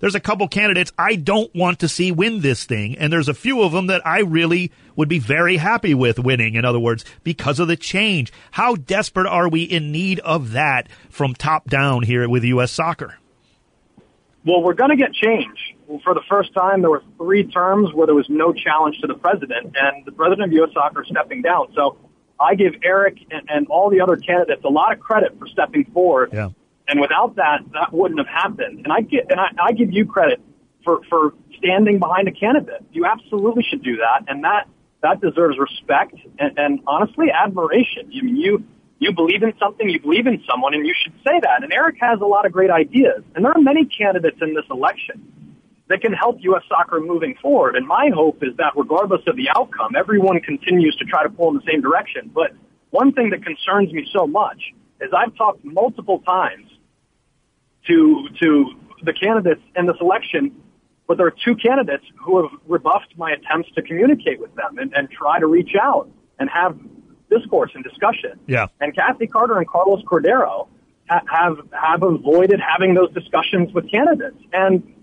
There's 0.00 0.14
a 0.14 0.20
couple 0.20 0.48
candidates 0.48 0.94
I 0.98 1.16
don't 1.16 1.54
want 1.54 1.80
to 1.80 1.88
see 1.88 2.10
win 2.10 2.40
this 2.40 2.64
thing, 2.64 2.96
and 2.96 3.12
there's 3.12 3.28
a 3.28 3.34
few 3.34 3.60
of 3.60 3.72
them 3.72 3.88
that 3.88 4.00
I 4.06 4.20
really 4.20 4.72
would 4.96 5.10
be 5.10 5.18
very 5.18 5.58
happy 5.58 5.92
with 5.92 6.18
winning. 6.18 6.54
In 6.54 6.64
other 6.64 6.80
words, 6.80 7.04
because 7.22 7.60
of 7.60 7.68
the 7.68 7.76
change. 7.76 8.32
How 8.52 8.76
desperate 8.76 9.26
are 9.26 9.50
we 9.50 9.64
in 9.64 9.92
need 9.92 10.20
of 10.20 10.52
that 10.52 10.88
from 11.10 11.34
top 11.34 11.68
down 11.68 12.02
here 12.02 12.26
with 12.30 12.44
U.S. 12.44 12.72
soccer? 12.72 13.18
Well, 14.46 14.62
we're 14.62 14.72
going 14.72 14.88
to 14.88 14.96
get 14.96 15.12
change. 15.12 15.73
For 16.02 16.14
the 16.14 16.22
first 16.28 16.54
time, 16.54 16.80
there 16.80 16.90
were 16.90 17.02
three 17.18 17.44
terms 17.44 17.92
where 17.92 18.06
there 18.06 18.14
was 18.14 18.28
no 18.28 18.52
challenge 18.52 18.98
to 19.00 19.06
the 19.06 19.14
president, 19.14 19.76
and 19.78 20.04
the 20.06 20.12
president 20.12 20.48
of 20.48 20.52
U.S. 20.52 20.70
Soccer 20.72 21.04
stepping 21.04 21.42
down. 21.42 21.72
So 21.74 21.98
I 22.40 22.54
give 22.54 22.74
Eric 22.82 23.18
and, 23.30 23.48
and 23.48 23.66
all 23.68 23.90
the 23.90 24.00
other 24.00 24.16
candidates 24.16 24.64
a 24.64 24.68
lot 24.68 24.92
of 24.92 25.00
credit 25.00 25.38
for 25.38 25.46
stepping 25.46 25.84
forward. 25.86 26.30
Yeah. 26.32 26.50
And 26.88 27.00
without 27.00 27.36
that, 27.36 27.60
that 27.72 27.92
wouldn't 27.92 28.18
have 28.20 28.28
happened. 28.28 28.84
And 28.84 28.92
I 28.92 29.00
get, 29.00 29.30
and 29.30 29.40
I, 29.40 29.48
I 29.58 29.72
give 29.72 29.92
you 29.92 30.04
credit 30.04 30.40
for, 30.84 31.02
for 31.08 31.34
standing 31.58 31.98
behind 31.98 32.28
a 32.28 32.32
candidate. 32.32 32.84
You 32.92 33.06
absolutely 33.06 33.62
should 33.62 33.82
do 33.82 33.96
that. 33.96 34.24
And 34.28 34.44
that, 34.44 34.68
that 35.02 35.20
deserves 35.20 35.58
respect 35.58 36.14
and, 36.38 36.58
and 36.58 36.80
honestly 36.86 37.30
admiration. 37.30 38.10
I 38.12 38.22
mean, 38.22 38.36
you, 38.36 38.64
you 38.98 39.12
believe 39.12 39.42
in 39.42 39.54
something, 39.58 39.88
you 39.88 40.00
believe 40.00 40.26
in 40.26 40.42
someone, 40.48 40.74
and 40.74 40.86
you 40.86 40.94
should 41.02 41.14
say 41.24 41.40
that. 41.40 41.62
And 41.62 41.72
Eric 41.72 41.96
has 42.00 42.20
a 42.20 42.26
lot 42.26 42.46
of 42.46 42.52
great 42.52 42.70
ideas. 42.70 43.22
And 43.34 43.44
there 43.44 43.52
are 43.52 43.60
many 43.60 43.86
candidates 43.86 44.38
in 44.40 44.54
this 44.54 44.64
election 44.70 45.33
that 45.88 46.00
can 46.00 46.12
help 46.12 46.38
U.S. 46.40 46.62
soccer 46.68 47.00
moving 47.00 47.34
forward. 47.42 47.76
And 47.76 47.86
my 47.86 48.10
hope 48.14 48.42
is 48.42 48.56
that 48.56 48.72
regardless 48.76 49.20
of 49.26 49.36
the 49.36 49.48
outcome, 49.54 49.94
everyone 49.96 50.40
continues 50.40 50.96
to 50.96 51.04
try 51.04 51.22
to 51.22 51.28
pull 51.28 51.50
in 51.50 51.56
the 51.56 51.62
same 51.70 51.82
direction. 51.82 52.30
But 52.32 52.52
one 52.90 53.12
thing 53.12 53.30
that 53.30 53.44
concerns 53.44 53.92
me 53.92 54.08
so 54.12 54.26
much 54.26 54.72
is 55.00 55.10
I've 55.12 55.36
talked 55.36 55.64
multiple 55.64 56.20
times 56.20 56.66
to, 57.86 58.28
to 58.40 58.70
the 59.02 59.12
candidates 59.12 59.60
in 59.76 59.86
this 59.86 59.96
election, 60.00 60.54
but 61.06 61.18
there 61.18 61.26
are 61.26 61.34
two 61.44 61.54
candidates 61.54 62.04
who 62.16 62.42
have 62.42 62.50
rebuffed 62.66 63.14
my 63.16 63.32
attempts 63.32 63.70
to 63.74 63.82
communicate 63.82 64.40
with 64.40 64.54
them 64.54 64.78
and, 64.78 64.94
and 64.94 65.10
try 65.10 65.38
to 65.38 65.46
reach 65.46 65.72
out 65.80 66.08
and 66.38 66.48
have 66.48 66.78
discourse 67.30 67.72
and 67.74 67.84
discussion. 67.84 68.38
Yeah. 68.46 68.68
And 68.80 68.94
Kathy 68.94 69.26
Carter 69.26 69.58
and 69.58 69.68
Carlos 69.68 70.02
Cordeiro 70.04 70.68
have, 71.06 71.58
have 71.72 72.02
avoided 72.02 72.60
having 72.60 72.94
those 72.94 73.12
discussions 73.12 73.72
with 73.74 73.90
candidates. 73.90 74.38
And 74.52 74.93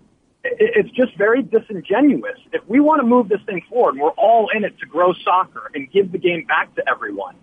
it's 0.43 0.89
just 0.91 1.15
very 1.17 1.43
disingenuous. 1.43 2.39
If 2.51 2.67
we 2.67 2.79
want 2.79 3.01
to 3.01 3.07
move 3.07 3.29
this 3.29 3.41
thing 3.45 3.61
forward, 3.69 3.97
we're 3.97 4.09
all 4.11 4.49
in 4.53 4.63
it 4.63 4.77
to 4.79 4.85
grow 4.85 5.13
soccer 5.23 5.69
and 5.73 5.91
give 5.91 6.11
the 6.11 6.17
game 6.17 6.45
back 6.45 6.73
to 6.75 6.83
everyone, 6.89 7.35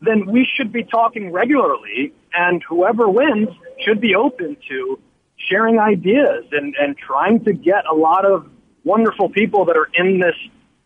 then 0.00 0.26
we 0.26 0.48
should 0.54 0.72
be 0.72 0.84
talking 0.84 1.32
regularly 1.32 2.12
and 2.32 2.62
whoever 2.62 3.08
wins 3.08 3.48
should 3.84 4.00
be 4.00 4.14
open 4.14 4.56
to 4.68 4.98
sharing 5.36 5.78
ideas 5.78 6.44
and, 6.52 6.74
and 6.80 6.96
trying 6.96 7.44
to 7.44 7.52
get 7.52 7.84
a 7.90 7.94
lot 7.94 8.24
of 8.24 8.48
wonderful 8.84 9.28
people 9.28 9.66
that 9.66 9.76
are 9.76 9.88
in 9.94 10.18
this 10.18 10.34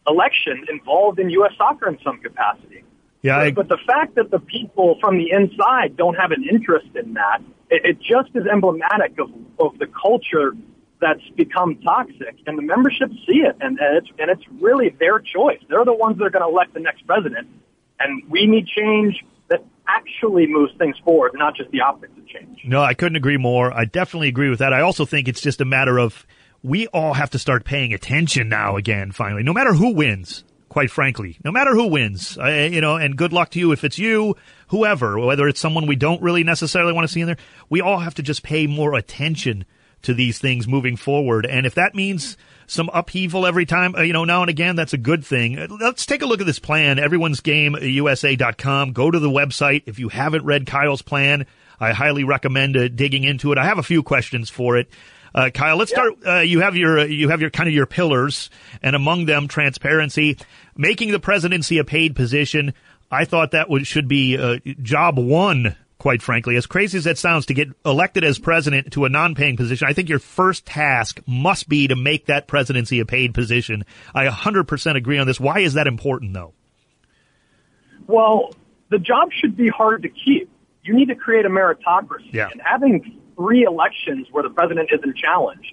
election 0.07 0.64
involved 0.70 1.18
in 1.18 1.31
U.S. 1.31 1.53
soccer 1.57 1.88
in 1.88 1.98
some 2.03 2.18
capacity. 2.18 2.85
Yeah, 3.22 3.38
I, 3.38 3.51
but, 3.53 3.68
the 3.68 3.79
fact 3.87 4.16
that 4.16 4.33
the 4.33 4.40
people 4.40 4.98
from 5.01 5.16
the 5.16 5.31
inside 5.31 5.96
don't 5.96 6.16
have 6.16 6.33
an 6.33 6.44
interest 6.51 6.88
in 6.96 7.14
that, 7.14 7.40
it, 7.70 7.85
it 7.85 7.98
just 8.01 8.35
is 8.35 8.44
emblematic 8.51 9.16
of, 9.20 9.31
of 9.61 9.79
the 9.79 9.87
culture 9.87 10.57
that's 11.03 11.29
become 11.37 11.79
toxic, 11.83 12.37
and 12.47 12.57
the 12.57 12.62
membership 12.62 13.11
see 13.27 13.41
it, 13.41 13.57
and, 13.61 13.79
and 13.79 13.97
it's 13.99 14.09
and 14.19 14.31
it's 14.31 14.45
really 14.61 14.88
their 14.88 15.19
choice. 15.19 15.59
They're 15.69 15.85
the 15.85 15.93
ones 15.93 16.17
that 16.19 16.25
are 16.25 16.31
going 16.31 16.45
to 16.45 16.49
elect 16.49 16.73
the 16.73 16.81
next 16.81 17.05
president, 17.07 17.49
and 17.99 18.23
we 18.31 18.47
need 18.47 18.67
change 18.69 19.23
that 19.49 19.65
actually 19.87 20.47
moves 20.47 20.73
things 20.79 20.97
forward, 21.05 21.33
not 21.35 21.57
just 21.57 21.71
the 21.73 21.81
optics 21.81 22.12
of 22.17 22.27
change. 22.29 22.61
No, 22.65 22.81
I 22.83 22.95
couldn't 22.95 23.17
agree 23.17 23.37
more. 23.37 23.77
I 23.77 23.85
definitely 23.85 24.29
agree 24.29 24.49
with 24.49 24.61
that. 24.61 24.73
I 24.73 24.83
also 24.83 25.05
think 25.05 25.27
it's 25.27 25.41
just 25.41 25.61
a 25.61 25.65
matter 25.65 25.99
of 25.99 26.25
we 26.62 26.87
all 26.87 27.15
have 27.15 27.31
to 27.31 27.38
start 27.38 27.65
paying 27.65 27.93
attention 27.93 28.49
now 28.49 28.77
again. 28.77 29.11
Finally, 29.11 29.43
no 29.43 29.53
matter 29.53 29.75
who 29.75 29.93
wins. 29.93 30.45
Quite 30.69 30.91
frankly, 30.91 31.37
no 31.45 31.53
matter 31.53 31.75
who 31.75 31.88
wins, 31.88 32.38
I, 32.38 32.65
you 32.65 32.81
know, 32.81 32.97
and 32.97 33.15
good 33.15 33.35
luck 33.35 33.51
to 33.51 33.59
you 33.59 33.73
if 33.73 33.85
it's 33.85 33.99
you, 33.99 34.37
whoever, 34.69 35.19
whether 35.19 35.47
it's 35.47 35.61
someone 35.61 35.87
we 35.87 35.97
don't 35.97 36.23
really 36.23 36.45
necessarily 36.45 36.95
want 36.95 37.07
to 37.07 37.12
see 37.12 37.21
in 37.21 37.27
there, 37.27 37.37
we 37.69 37.83
all 37.83 37.99
have 37.99 38.15
to 38.15 38.23
just 38.23 38.43
pay 38.43 38.67
more 38.67 38.95
attention 38.95 39.67
to 40.03 40.15
these 40.15 40.38
things 40.38 40.69
moving 40.69 40.97
forward. 40.97 41.47
And 41.47 41.67
if 41.67 41.75
that 41.75 41.95
means 41.95 42.37
some 42.67 42.91
upheaval 42.93 43.47
every 43.47 43.67
time, 43.67 43.95
uh, 43.95 44.03
you 44.03 44.12
know, 44.12 44.25
now 44.25 44.43
and 44.43 44.51
again, 44.51 44.77
that's 44.77 44.93
a 44.93 44.99
good 44.99 45.25
thing. 45.25 45.59
Uh, 45.59 45.69
let's 45.81 46.07
take 46.07 46.23
a 46.23 46.27
look 46.27 46.41
at 46.41 46.47
this 46.47 46.59
plan. 46.59 46.99
Everyone's 46.99 47.41
game, 47.41 47.77
USA.com. 47.81 48.93
Go 48.93 49.11
to 49.11 49.19
the 49.19 49.31
website. 49.31 49.83
If 49.87 49.99
you 49.99 50.09
haven't 50.09 50.45
read 50.45 50.67
Kyle's 50.67 51.03
plan, 51.03 51.47
I 51.81 51.93
highly 51.93 52.25
recommend 52.25 52.77
uh, 52.77 52.88
digging 52.88 53.25
into 53.25 53.53
it. 53.53 53.59
I 53.59 53.65
have 53.65 53.79
a 53.79 53.83
few 53.83 54.03
questions 54.03 54.51
for 54.51 54.77
it. 54.77 54.88
Uh, 55.35 55.51
Kyle, 55.51 55.77
let's 55.77 55.91
start. 55.91 56.15
Uh, 56.27 56.41
you 56.41 56.61
have 56.61 56.77
your 56.77 57.07
you 57.07 57.31
have 57.31 57.41
your 57.41 57.51
kind 57.51 57.69
of 57.69 57.75
your 57.75 57.87
pillars, 57.87 58.51
and 58.83 58.95
among 58.95 59.25
them, 59.25 59.49
transparency, 59.49 60.37
making 60.77 61.11
the 61.11 61.19
presidency 61.19 61.79
a 61.79 61.85
paid 61.85 62.15
position. 62.15 62.75
I 63.11 63.25
thought 63.25 63.53
that 63.53 63.71
would 63.71 63.87
should 63.87 64.09
be 64.09 64.37
uh, 64.37 64.59
job 64.83 65.19
one 65.19 65.77
quite 66.03 66.21
frankly. 66.21 66.57
As 66.57 66.67
crazy 66.67 66.99
as 66.99 67.05
that 67.05 67.17
sounds, 67.17 67.47
to 67.47 67.55
get 67.55 67.69
elected 67.87 68.25
as 68.25 68.37
president 68.37 68.93
to 68.95 69.05
a 69.05 69.09
non-paying 69.09 69.57
position, 69.57 69.87
I 69.88 69.93
think 69.93 70.09
your 70.09 70.19
first 70.19 70.67
task 70.67 71.21
must 71.29 71.69
be 71.69 71.87
to 71.87 71.95
make 71.95 72.27
that 72.27 72.49
presidency 72.49 72.99
a 72.99 73.07
paid 73.07 73.35
position. 73.35 73.85
I 74.12 74.27
100% 74.27 74.97
agree 74.97 75.19
on 75.19 75.29
this. 75.29 75.38
Why 75.38 75.61
is 75.61 75.75
that 75.75 75.87
important, 75.87 76.35
though? 76.35 76.55
Well, 78.09 78.53
the 78.91 78.99
job 78.99 79.29
should 79.31 79.57
be 79.57 79.69
hard 79.69 80.03
to 80.03 80.09
keep. 80.09 80.51
You 80.83 80.93
need 80.93 81.07
to 81.07 81.15
create 81.15 81.47
a 81.47 81.49
meritocracy. 81.49 82.33
Yeah. 82.33 82.49
And 82.51 82.61
having 82.65 83.21
three 83.37 83.62
elections 83.62 84.27
where 84.33 84.43
the 84.43 84.51
president 84.51 84.91
isn't 84.93 85.17
challenged, 85.17 85.73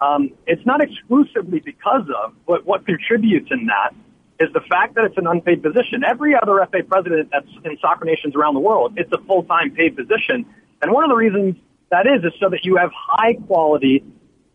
um, 0.00 0.32
it's 0.48 0.66
not 0.66 0.80
exclusively 0.80 1.60
because 1.60 2.08
of, 2.24 2.34
but 2.44 2.66
what 2.66 2.84
contributes 2.86 3.52
in 3.52 3.66
that 3.66 3.94
is 4.40 4.48
the 4.54 4.60
fact 4.60 4.94
that 4.94 5.04
it's 5.04 5.18
an 5.18 5.26
unpaid 5.26 5.62
position. 5.62 6.02
Every 6.02 6.34
other 6.34 6.66
FA 6.72 6.82
president 6.82 7.28
that's 7.30 7.46
in 7.62 7.76
soccer 7.78 8.06
nations 8.06 8.34
around 8.34 8.54
the 8.54 8.60
world, 8.60 8.94
it's 8.96 9.12
a 9.12 9.18
full-time 9.26 9.72
paid 9.72 9.96
position. 9.96 10.46
And 10.80 10.92
one 10.92 11.04
of 11.04 11.10
the 11.10 11.16
reasons 11.16 11.56
that 11.90 12.06
is 12.06 12.24
is 12.24 12.32
so 12.40 12.48
that 12.48 12.64
you 12.64 12.76
have 12.76 12.90
high 12.94 13.34
quality, 13.46 14.02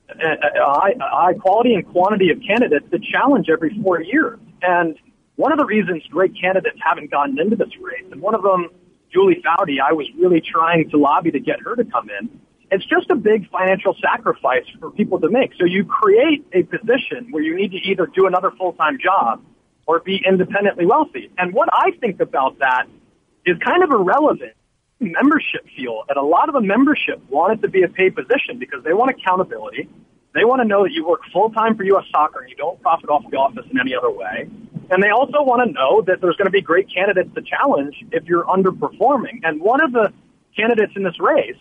uh, 0.10 0.14
uh, 0.14 0.80
high, 0.80 0.96
high 1.00 1.34
quality 1.36 1.76
and 1.76 1.86
quantity 1.88 2.32
of 2.32 2.40
candidates 2.42 2.88
that 2.90 3.04
challenge 3.04 3.48
every 3.50 3.80
four 3.84 4.02
years. 4.02 4.40
And 4.64 4.98
one 5.36 5.52
of 5.52 5.60
the 5.60 5.66
reasons 5.66 6.02
great 6.10 6.34
candidates 6.40 6.80
haven't 6.84 7.12
gotten 7.12 7.40
into 7.40 7.56
this 7.56 7.70
race, 7.80 8.06
and 8.12 8.22
one 8.22 8.34
of 8.34 8.42
them, 8.42 8.70
Julie 9.14 9.44
Foudy, 9.46 9.78
I 9.80 9.94
was 9.94 10.08
really 10.18 10.42
trying 10.42 10.90
to 10.90 10.98
lobby 10.98 11.30
to 11.32 11.40
get 11.40 11.60
her 11.62 11.76
to 11.76 11.86
come 11.86 12.10
in. 12.10 12.40
It's 12.72 12.86
just 12.86 13.12
a 13.12 13.16
big 13.16 13.50
financial 13.52 13.96
sacrifice 14.02 14.66
for 14.80 14.90
people 14.90 15.20
to 15.20 15.30
make. 15.30 15.52
So 15.60 15.66
you 15.66 15.86
create 15.86 16.44
a 16.54 16.64
position 16.64 17.28
where 17.30 17.44
you 17.44 17.56
need 17.56 17.72
to 17.72 17.78
either 17.78 18.08
do 18.08 18.26
another 18.26 18.50
full-time 18.50 18.98
job 18.98 19.44
or 19.86 20.00
be 20.00 20.22
independently 20.26 20.86
wealthy. 20.86 21.30
And 21.38 21.54
what 21.54 21.70
I 21.72 21.92
think 22.00 22.20
about 22.20 22.60
that 22.60 22.86
is 23.46 23.58
kind 23.60 23.84
of 23.84 23.92
irrelevant. 23.92 24.54
Membership 25.00 25.66
feel, 25.76 26.04
and 26.08 26.18
a 26.18 26.24
lot 26.24 26.48
of 26.48 26.54
the 26.54 26.62
membership 26.62 27.22
want 27.30 27.60
it 27.60 27.62
to 27.64 27.68
be 27.68 27.84
a 27.84 27.90
paid 27.90 28.16
position 28.16 28.58
because 28.58 28.82
they 28.86 28.94
want 28.94 29.12
accountability. 29.12 29.90
They 30.34 30.46
want 30.46 30.62
to 30.62 30.68
know 30.68 30.84
that 30.84 30.94
you 30.94 31.06
work 31.06 31.20
full 31.34 31.50
time 31.50 31.76
for 31.76 31.84
U.S. 31.84 32.06
soccer 32.12 32.40
and 32.40 32.50
you 32.50 32.56
don't 32.56 32.82
profit 32.82 33.10
off 33.10 33.24
the 33.30 33.38
office 33.38 33.66
in 33.70 33.78
any 33.78 33.94
other 33.94 34.10
way. 34.10 34.50
And 34.90 35.04
they 35.04 35.10
also 35.10 35.44
want 35.44 35.68
to 35.68 35.72
know 35.72 36.02
that 36.04 36.22
there's 36.22 36.38
going 36.38 36.46
to 36.46 36.52
be 36.52 36.62
great 36.62 36.88
candidates 36.94 37.30
to 37.36 37.42
challenge 37.42 37.96
if 38.12 38.24
you're 38.26 38.46
underperforming. 38.46 39.42
And 39.44 39.60
one 39.60 39.84
of 39.84 39.92
the 39.92 40.14
candidates 40.56 40.94
in 40.96 41.04
this 41.04 41.20
race, 41.20 41.58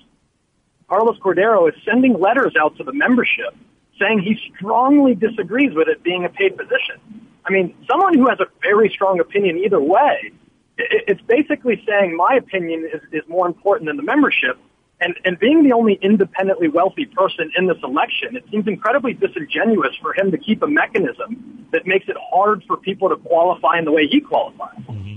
Carlos 0.88 1.18
Cordeiro, 1.18 1.68
is 1.68 1.74
sending 1.84 2.18
letters 2.18 2.54
out 2.60 2.76
to 2.76 2.84
the 2.84 2.92
membership 2.92 3.54
saying 3.98 4.20
he 4.20 4.38
strongly 4.56 5.14
disagrees 5.14 5.74
with 5.74 5.88
it 5.88 6.02
being 6.02 6.24
a 6.24 6.28
paid 6.28 6.56
position. 6.56 7.28
I 7.46 7.52
mean, 7.52 7.74
someone 7.90 8.16
who 8.16 8.28
has 8.28 8.40
a 8.40 8.46
very 8.62 8.88
strong 8.88 9.20
opinion 9.20 9.58
either 9.58 9.80
way, 9.80 10.32
it's 10.76 11.20
basically 11.22 11.82
saying 11.86 12.16
my 12.16 12.36
opinion 12.36 12.88
is, 12.92 13.02
is 13.12 13.28
more 13.28 13.46
important 13.46 13.88
than 13.88 13.96
the 13.96 14.02
membership. 14.02 14.58
And, 15.00 15.14
and 15.24 15.38
being 15.38 15.64
the 15.64 15.72
only 15.72 15.98
independently 16.00 16.68
wealthy 16.68 17.04
person 17.04 17.50
in 17.58 17.66
this 17.66 17.76
election, 17.82 18.36
it 18.36 18.44
seems 18.50 18.66
incredibly 18.66 19.12
disingenuous 19.12 19.94
for 20.00 20.14
him 20.14 20.30
to 20.30 20.38
keep 20.38 20.62
a 20.62 20.66
mechanism 20.66 21.68
that 21.72 21.86
makes 21.86 22.08
it 22.08 22.16
hard 22.32 22.62
for 22.66 22.76
people 22.76 23.08
to 23.10 23.16
qualify 23.16 23.78
in 23.78 23.84
the 23.84 23.92
way 23.92 24.06
he 24.06 24.20
qualifies. 24.20 24.78
Mm-hmm. 24.88 25.16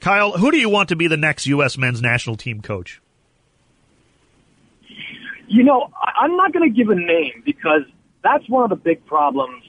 Kyle, 0.00 0.32
who 0.32 0.50
do 0.50 0.58
you 0.58 0.68
want 0.68 0.90
to 0.90 0.96
be 0.96 1.06
the 1.06 1.16
next 1.16 1.46
U.S. 1.46 1.78
men's 1.78 2.02
national 2.02 2.36
team 2.36 2.60
coach? 2.60 3.00
You 5.46 5.64
know, 5.64 5.90
I'm 6.20 6.36
not 6.36 6.52
going 6.52 6.70
to 6.70 6.76
give 6.76 6.90
a 6.90 6.94
name 6.94 7.42
because 7.44 7.82
that's 8.22 8.48
one 8.48 8.64
of 8.64 8.70
the 8.70 8.76
big 8.76 9.06
problems 9.06 9.64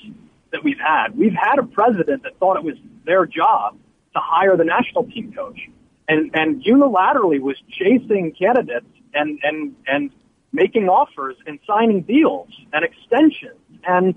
that 0.51 0.63
we've 0.63 0.79
had. 0.79 1.17
We've 1.17 1.33
had 1.33 1.59
a 1.59 1.63
president 1.63 2.23
that 2.23 2.37
thought 2.39 2.57
it 2.57 2.63
was 2.63 2.75
their 3.05 3.25
job 3.25 3.77
to 4.13 4.19
hire 4.19 4.57
the 4.57 4.63
national 4.63 5.05
team 5.05 5.33
coach 5.33 5.59
and, 6.07 6.31
and 6.33 6.63
unilaterally 6.63 7.39
was 7.39 7.55
chasing 7.69 8.33
candidates 8.37 8.87
and, 9.13 9.39
and, 9.43 9.75
and 9.87 10.09
making 10.51 10.89
offers 10.89 11.35
and 11.45 11.59
signing 11.67 12.01
deals 12.01 12.49
and 12.73 12.83
extensions 12.83 13.59
and, 13.87 14.15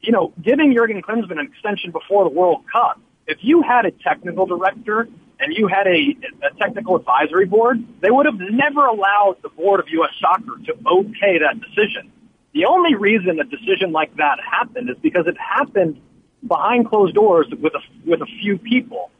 you 0.00 0.12
know, 0.12 0.32
giving 0.40 0.74
Jurgen 0.74 1.02
Klinsmann 1.02 1.40
an 1.40 1.50
extension 1.52 1.90
before 1.90 2.24
the 2.24 2.30
World 2.30 2.64
Cup. 2.72 3.00
If 3.26 3.38
you 3.40 3.62
had 3.62 3.84
a 3.84 3.90
technical 3.90 4.46
director 4.46 5.08
and 5.40 5.52
you 5.52 5.66
had 5.66 5.86
a, 5.86 6.16
a 6.46 6.54
technical 6.58 6.96
advisory 6.96 7.46
board, 7.46 7.84
they 8.00 8.10
would 8.10 8.26
have 8.26 8.38
never 8.38 8.86
allowed 8.86 9.36
the 9.42 9.48
board 9.48 9.80
of 9.80 9.86
U.S. 9.88 10.10
soccer 10.20 10.56
to 10.66 10.72
okay 10.86 11.38
that 11.38 11.60
decision. 11.60 12.12
The 12.54 12.64
only 12.64 12.94
reason 12.94 13.38
a 13.40 13.44
decision 13.44 13.92
like 13.92 14.14
that 14.16 14.38
happened 14.40 14.90
is 14.90 14.96
because 15.02 15.26
it 15.26 15.36
happened 15.38 16.00
behind 16.46 16.88
closed 16.88 17.14
doors 17.14 17.46
with 17.50 17.74
a, 17.74 17.80
with 18.06 18.20
a 18.20 18.26
few 18.26 18.58
people. 18.58 19.10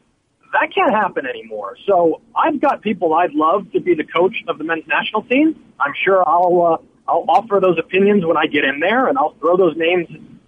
That 0.53 0.73
can't 0.73 0.91
happen 0.91 1.27
anymore. 1.27 1.77
So 1.85 2.21
I've 2.35 2.59
got 2.59 2.81
people 2.81 3.13
I'd 3.13 3.33
love 3.33 3.71
to 3.73 3.79
be 3.79 3.93
the 3.93 4.03
coach 4.03 4.43
of 4.47 4.57
the 4.57 4.63
men's 4.63 4.87
national 4.87 5.23
team. 5.23 5.63
I'm 5.79 5.93
sure 6.03 6.27
I'll 6.27 6.79
uh, 6.81 7.11
I'll 7.11 7.25
offer 7.27 7.59
those 7.61 7.77
opinions 7.77 8.25
when 8.25 8.37
I 8.37 8.47
get 8.47 8.63
in 8.63 8.79
there, 8.79 9.07
and 9.07 9.17
I'll 9.17 9.35
throw 9.39 9.57
those 9.57 9.75
names 9.77 10.07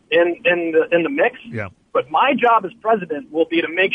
in 0.09 0.41
in 0.43 0.71
the 0.71 0.87
in 0.91 1.03
the 1.03 1.09
mix. 1.09 1.37
Yeah. 1.45 1.69
But 1.93 2.09
my 2.09 2.33
job 2.33 2.65
as 2.65 2.71
president 2.81 3.31
will 3.31 3.45
be 3.45 3.61
to 3.61 3.67
make 3.69 3.93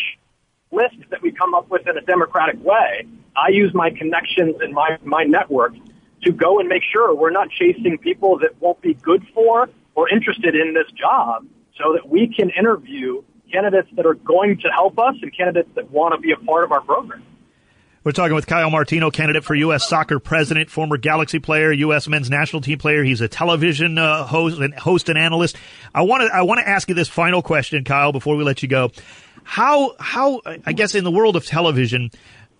lists 0.70 0.98
that 1.10 1.22
we 1.22 1.32
come 1.32 1.54
up 1.54 1.70
with 1.70 1.88
in 1.88 1.96
a 1.96 2.02
democratic 2.02 2.62
way. 2.64 3.06
I 3.36 3.48
use 3.48 3.74
my 3.74 3.90
connections 3.90 4.56
and 4.60 4.72
my 4.72 4.98
my 5.02 5.24
network 5.24 5.74
to 6.26 6.32
go 6.32 6.58
and 6.58 6.68
make 6.68 6.82
sure 6.82 7.14
we're 7.14 7.30
not 7.30 7.48
chasing 7.50 7.98
people 7.98 8.38
that 8.40 8.60
won't 8.60 8.80
be 8.82 8.94
good 8.94 9.24
for 9.32 9.68
or 9.94 10.08
interested 10.08 10.54
in 10.54 10.74
this 10.74 10.90
job 10.92 11.46
so 11.78 11.92
that 11.94 12.08
we 12.08 12.26
can 12.26 12.50
interview 12.50 13.22
candidates 13.50 13.88
that 13.92 14.06
are 14.06 14.14
going 14.14 14.58
to 14.58 14.68
help 14.68 14.98
us 14.98 15.14
and 15.22 15.34
candidates 15.34 15.68
that 15.74 15.90
want 15.90 16.14
to 16.14 16.20
be 16.20 16.32
a 16.32 16.36
part 16.36 16.64
of 16.64 16.72
our 16.72 16.80
program. 16.80 17.22
We're 18.02 18.12
talking 18.12 18.34
with 18.34 18.46
Kyle 18.46 18.70
Martino, 18.70 19.10
candidate 19.10 19.44
for 19.44 19.54
U.S. 19.56 19.88
soccer 19.88 20.20
president, 20.20 20.70
former 20.70 20.96
Galaxy 20.96 21.40
player, 21.40 21.72
U.S. 21.72 22.06
men's 22.06 22.30
national 22.30 22.62
team 22.62 22.78
player. 22.78 23.02
He's 23.02 23.20
a 23.20 23.28
television 23.28 23.98
uh, 23.98 24.24
host 24.24 24.60
and 24.60 24.74
host 24.74 25.08
and 25.08 25.18
analyst. 25.18 25.56
I 25.92 26.02
want 26.02 26.22
to 26.22 26.32
I 26.32 26.42
want 26.42 26.60
to 26.60 26.68
ask 26.68 26.88
you 26.88 26.94
this 26.94 27.08
final 27.08 27.42
question, 27.42 27.82
Kyle, 27.82 28.12
before 28.12 28.36
we 28.36 28.44
let 28.44 28.62
you 28.62 28.68
go. 28.68 28.92
How 29.42 29.96
how 29.98 30.40
I 30.64 30.72
guess 30.72 30.94
in 30.94 31.02
the 31.02 31.10
world 31.10 31.34
of 31.34 31.46
television, 31.46 32.12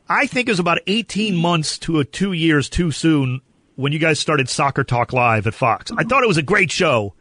I 0.09 0.27
think 0.27 0.49
it 0.49 0.53
was 0.53 0.59
about 0.59 0.79
18 0.89 1.37
months 1.37 1.79
to 1.79 2.01
a 2.01 2.05
two 2.05 2.33
years 2.33 2.69
too 2.69 2.91
soon 2.91 3.41
when 3.77 3.93
you 3.93 3.99
guys 3.99 4.19
started 4.19 4.49
Soccer 4.49 4.85
Talk 4.85 5.13
Live 5.13 5.47
at 5.47 5.55
Fox. 5.55 5.93
I 5.97 6.03
thought 6.03 6.23
it 6.23 6.29
was 6.29 6.39
a 6.39 6.43
great 6.43 6.73
show. 6.73 7.15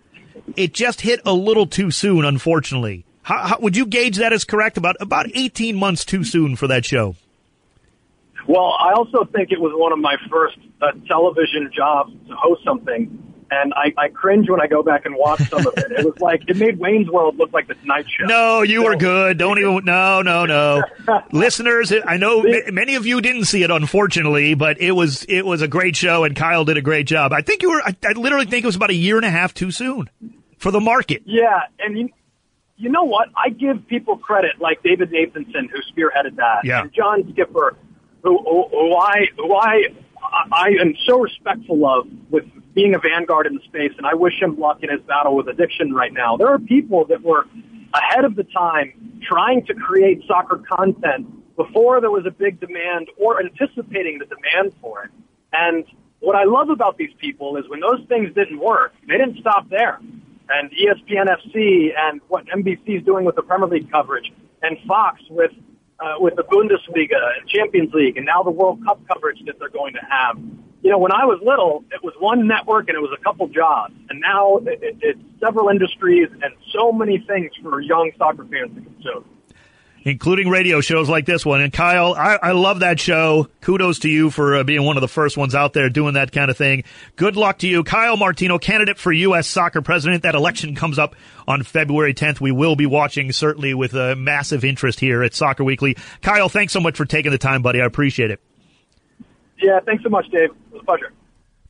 It 0.55 0.73
just 0.73 1.01
hit 1.01 1.21
a 1.25 1.33
little 1.33 1.67
too 1.67 1.91
soon, 1.91 2.25
unfortunately. 2.25 3.05
How, 3.23 3.47
how 3.47 3.59
would 3.59 3.75
you 3.75 3.85
gauge 3.85 4.17
that 4.17 4.33
as 4.33 4.43
correct? 4.43 4.77
About 4.77 4.95
about 4.99 5.27
18 5.33 5.75
months 5.75 6.05
too 6.05 6.23
soon 6.23 6.55
for 6.55 6.67
that 6.67 6.85
show. 6.85 7.15
Well, 8.47 8.75
I 8.79 8.93
also 8.93 9.25
think 9.25 9.51
it 9.51 9.59
was 9.59 9.71
one 9.75 9.91
of 9.91 9.99
my 9.99 10.15
first 10.29 10.57
uh, 10.81 10.91
television 11.07 11.71
jobs 11.75 12.13
to 12.27 12.35
host 12.35 12.63
something, 12.63 13.34
and 13.51 13.73
I, 13.73 13.93
I 13.97 14.07
cringe 14.09 14.49
when 14.49 14.61
I 14.61 14.67
go 14.67 14.83
back 14.83 15.05
and 15.05 15.15
watch 15.15 15.39
some 15.49 15.65
of 15.65 15.73
it. 15.77 15.91
It 15.91 16.05
was 16.05 16.19
like 16.19 16.43
it 16.47 16.57
made 16.57 16.79
Wayne's 16.79 17.09
World 17.09 17.37
look 17.37 17.53
like 17.53 17.67
the 17.67 17.75
Tonight 17.75 18.05
Show. 18.09 18.25
No, 18.25 18.61
you 18.61 18.81
so, 18.81 18.89
were 18.89 18.95
good. 18.95 19.37
Don't 19.37 19.59
even. 19.59 19.85
No, 19.85 20.21
no, 20.21 20.45
no. 20.45 20.83
Listeners, 21.31 21.93
I 22.05 22.17
know 22.17 22.43
many 22.71 22.95
of 22.95 23.05
you 23.05 23.21
didn't 23.21 23.45
see 23.45 23.63
it, 23.63 23.71
unfortunately, 23.71 24.53
but 24.53 24.79
it 24.81 24.91
was 24.91 25.23
it 25.25 25.45
was 25.45 25.61
a 25.61 25.67
great 25.67 25.95
show, 25.95 26.23
and 26.23 26.35
Kyle 26.35 26.65
did 26.65 26.77
a 26.77 26.81
great 26.81 27.07
job. 27.07 27.33
I 27.33 27.41
think 27.41 27.61
you 27.61 27.71
were. 27.71 27.81
I, 27.81 27.95
I 28.05 28.11
literally 28.13 28.45
think 28.45 28.63
it 28.63 28.67
was 28.67 28.75
about 28.75 28.89
a 28.89 28.95
year 28.95 29.17
and 29.17 29.25
a 29.25 29.31
half 29.31 29.53
too 29.53 29.71
soon 29.71 30.09
for 30.57 30.71
the 30.71 30.81
market. 30.81 31.23
Yeah, 31.25 31.61
and 31.79 31.97
you, 31.97 32.09
you 32.77 32.89
know 32.89 33.03
what? 33.03 33.29
I 33.35 33.49
give 33.49 33.87
people 33.87 34.17
credit, 34.17 34.59
like 34.59 34.83
David 34.83 35.11
Nathanson, 35.11 35.69
who 35.69 35.79
spearheaded 35.93 36.37
that, 36.37 36.65
yeah. 36.65 36.81
and 36.81 36.93
John 36.93 37.31
Skipper 37.31 37.75
who, 38.25 38.67
who 38.71 38.95
I 38.95 39.27
who 39.37 39.55
I 39.55 39.83
I 40.51 40.69
am 40.81 40.95
so 41.05 41.19
respectful 41.19 41.85
of 41.85 42.07
with 42.31 42.45
being 42.75 42.93
a 42.93 42.99
vanguard 42.99 43.47
in 43.47 43.55
the 43.55 43.61
space, 43.61 43.93
and 43.97 44.05
I 44.05 44.13
wish 44.13 44.39
him 44.39 44.59
luck 44.59 44.83
in 44.83 44.89
his 44.89 45.01
battle 45.01 45.35
with 45.35 45.47
addiction 45.47 45.93
right 45.93 46.13
now. 46.13 46.35
There 46.35 46.49
are 46.49 46.59
people 46.59 47.05
that 47.05 47.23
were 47.23 47.45
ahead 47.93 48.25
of 48.25 48.35
the 48.35 48.43
time 48.43 49.19
trying 49.23 49.65
to 49.65 49.73
create 49.73 50.21
soccer 50.27 50.61
content 50.69 51.55
before 51.55 52.01
there 52.01 52.11
was 52.11 52.25
a 52.25 52.31
big 52.31 52.59
demand 52.59 53.07
or 53.17 53.41
anticipating 53.41 54.19
the 54.19 54.25
demand 54.25 54.73
for 54.81 55.05
it. 55.05 55.11
And 55.53 55.85
what 56.19 56.35
I 56.35 56.43
love 56.43 56.69
about 56.69 56.97
these 56.97 57.13
people 57.17 57.55
is 57.55 57.63
when 57.69 57.79
those 57.79 58.05
things 58.09 58.33
didn't 58.35 58.59
work, 58.59 58.93
they 59.07 59.17
didn't 59.17 59.39
stop 59.39 59.69
there. 59.69 59.99
And 60.49 60.69
ESPN 60.71 61.27
FC 61.27 61.91
and 61.97 62.19
what 62.27 62.45
NBC 62.47 62.99
is 62.99 63.03
doing 63.03 63.25
with 63.25 63.35
the 63.35 63.41
Premier 63.41 63.67
League 63.67 63.89
coverage 63.89 64.31
and 64.61 64.77
Fox 64.85 65.21
with 65.29 65.51
uh, 65.99 66.15
with 66.19 66.35
the 66.35 66.43
Bundesliga 66.43 67.37
and 67.39 67.47
Champions 67.47 67.93
League, 67.93 68.17
and 68.17 68.25
now 68.25 68.43
the 68.43 68.51
World 68.51 68.83
Cup 68.85 68.99
coverage 69.07 69.39
that 69.45 69.59
they're 69.59 69.69
going 69.69 69.93
to 69.93 70.01
have. 70.09 70.37
You 70.81 70.91
know, 70.91 70.99
when 70.99 71.11
I 71.11 71.25
was 71.25 71.39
little, 71.43 71.83
it 71.91 72.03
was 72.03 72.13
one 72.19 72.47
network 72.47 72.89
and 72.89 72.95
it 72.95 73.01
was 73.01 73.15
a 73.17 73.23
couple 73.23 73.47
jobs, 73.47 73.93
and 74.09 74.19
now 74.19 74.57
it, 74.57 74.79
it, 74.83 74.97
it's 75.01 75.19
several 75.39 75.69
industries 75.69 76.29
and 76.43 76.53
so 76.71 76.91
many 76.91 77.17
things 77.17 77.51
for 77.61 77.81
young 77.81 78.11
soccer 78.17 78.45
fans 78.45 78.75
to 78.75 78.81
consume 78.81 79.25
including 80.05 80.47
radio 80.47 80.79
shows 80.79 81.09
like 81.09 81.25
this 81.25 81.45
one. 81.45 81.61
And 81.61 81.73
Kyle, 81.73 82.13
I, 82.13 82.37
I 82.41 82.51
love 82.51 82.79
that 82.79 82.99
show. 82.99 83.49
Kudos 83.61 83.99
to 83.99 84.09
you 84.09 84.29
for 84.29 84.57
uh, 84.57 84.63
being 84.63 84.83
one 84.83 84.95
of 84.95 85.01
the 85.01 85.07
first 85.07 85.35
ones 85.35 85.55
out 85.55 85.73
there 85.73 85.89
doing 85.89 86.13
that 86.13 86.31
kind 86.31 86.49
of 86.49 86.55
thing. 86.55 86.83
Good 87.15 87.35
luck 87.35 87.57
to 87.59 87.67
you. 87.67 87.83
Kyle 87.83 88.15
Martino, 88.15 88.59
candidate 88.59 88.99
for 88.99 89.11
U.S. 89.11 89.47
soccer 89.47 89.81
president. 89.81 90.23
That 90.23 90.35
election 90.35 90.75
comes 90.75 90.99
up 90.99 91.15
on 91.47 91.63
February 91.63 92.13
10th. 92.13 92.39
We 92.39 92.51
will 92.51 92.75
be 92.75 92.85
watching 92.85 93.31
certainly 93.31 93.73
with 93.73 93.95
a 93.95 94.15
massive 94.15 94.63
interest 94.63 94.99
here 94.99 95.23
at 95.23 95.33
Soccer 95.33 95.63
Weekly. 95.63 95.97
Kyle, 96.21 96.47
thanks 96.47 96.71
so 96.71 96.79
much 96.79 96.95
for 96.95 97.05
taking 97.05 97.31
the 97.31 97.37
time, 97.39 97.63
buddy. 97.63 97.81
I 97.81 97.85
appreciate 97.85 98.29
it. 98.31 98.39
Yeah, 99.61 99.79
thanks 99.79 100.03
so 100.03 100.09
much, 100.09 100.29
Dave. 100.29 100.51
It 100.51 100.55
was 100.71 100.81
a 100.81 100.85
pleasure. 100.85 101.11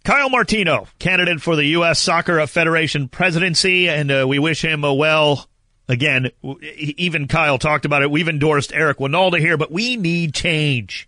Kyle 0.03 0.29
Martino, 0.29 0.87
candidate 0.99 1.41
for 1.41 1.55
the 1.55 1.65
U.S. 1.65 1.99
Soccer 1.99 2.45
Federation 2.45 3.07
presidency, 3.07 3.89
and 3.89 4.11
uh, 4.11 4.25
we 4.27 4.37
wish 4.37 4.63
him 4.63 4.83
a 4.83 4.93
well 4.93 5.47
Again, 5.87 6.31
even 6.71 7.27
Kyle 7.27 7.59
talked 7.59 7.85
about 7.85 8.01
it. 8.01 8.09
We've 8.09 8.27
endorsed 8.27 8.73
Eric 8.73 8.97
Wynalda 8.97 9.39
here, 9.39 9.55
but 9.57 9.71
we 9.71 9.97
need 9.97 10.33
change. 10.33 11.07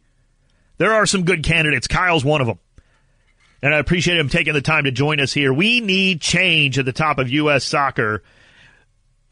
There 0.78 0.94
are 0.94 1.08
some 1.08 1.24
good 1.24 1.44
candidates. 1.44 1.88
Kyle's 1.88 2.24
one 2.24 2.42
of 2.42 2.48
them. 2.48 2.60
And 3.62 3.74
I 3.74 3.80
appreciate 3.80 4.20
him 4.20 4.30
taking 4.30 4.54
the 4.54 4.62
time 4.62 4.84
to 4.84 4.92
join 4.92 5.20
us 5.20 5.34
here. 5.34 5.52
We 5.52 5.82
need 5.82 6.22
change 6.22 6.78
at 6.78 6.86
the 6.86 6.94
top 6.94 7.18
of 7.18 7.30
U.S. 7.30 7.64
soccer. 7.64 8.22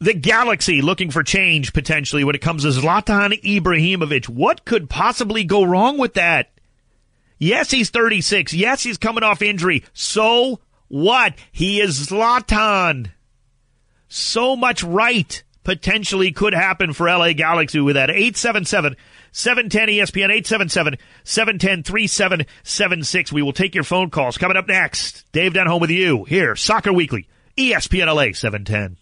The 0.00 0.14
Galaxy 0.14 0.82
looking 0.82 1.12
for 1.12 1.22
change 1.22 1.72
potentially 1.72 2.24
when 2.24 2.34
it 2.34 2.42
comes 2.42 2.64
to 2.64 2.70
Zlatan 2.70 3.40
Ibrahimovic. 3.40 4.28
What 4.28 4.64
could 4.64 4.90
possibly 4.90 5.44
go 5.44 5.62
wrong 5.62 5.96
with 5.96 6.14
that? 6.14 6.50
Yes, 7.38 7.70
he's 7.70 7.90
36. 7.90 8.52
Yes, 8.52 8.82
he's 8.82 8.98
coming 8.98 9.22
off 9.22 9.42
injury. 9.42 9.84
So 9.92 10.58
what? 10.88 11.34
He 11.52 11.80
is 11.80 12.08
Zlatan 12.08 13.12
so 14.16 14.56
much 14.56 14.82
right 14.82 15.42
potentially 15.66 16.30
could 16.30 16.54
happen 16.54 16.92
for 16.92 17.08
LA 17.08 17.32
Galaxy 17.32 17.80
with 17.80 17.96
that. 17.96 18.08
877 18.08 18.96
710 19.32 19.88
ESPN 19.88 20.30
877 20.30 20.96
710 21.24 21.82
3776. 21.82 23.32
We 23.32 23.42
will 23.42 23.52
take 23.52 23.74
your 23.74 23.84
phone 23.84 24.10
calls. 24.10 24.38
Coming 24.38 24.56
up 24.56 24.68
next, 24.68 25.24
Dave 25.32 25.52
Denholm 25.52 25.80
with 25.80 25.90
you 25.90 26.24
here, 26.24 26.54
Soccer 26.56 26.92
Weekly, 26.92 27.28
ESPN 27.58 28.06
LA 28.06 28.32
710. 28.32 28.96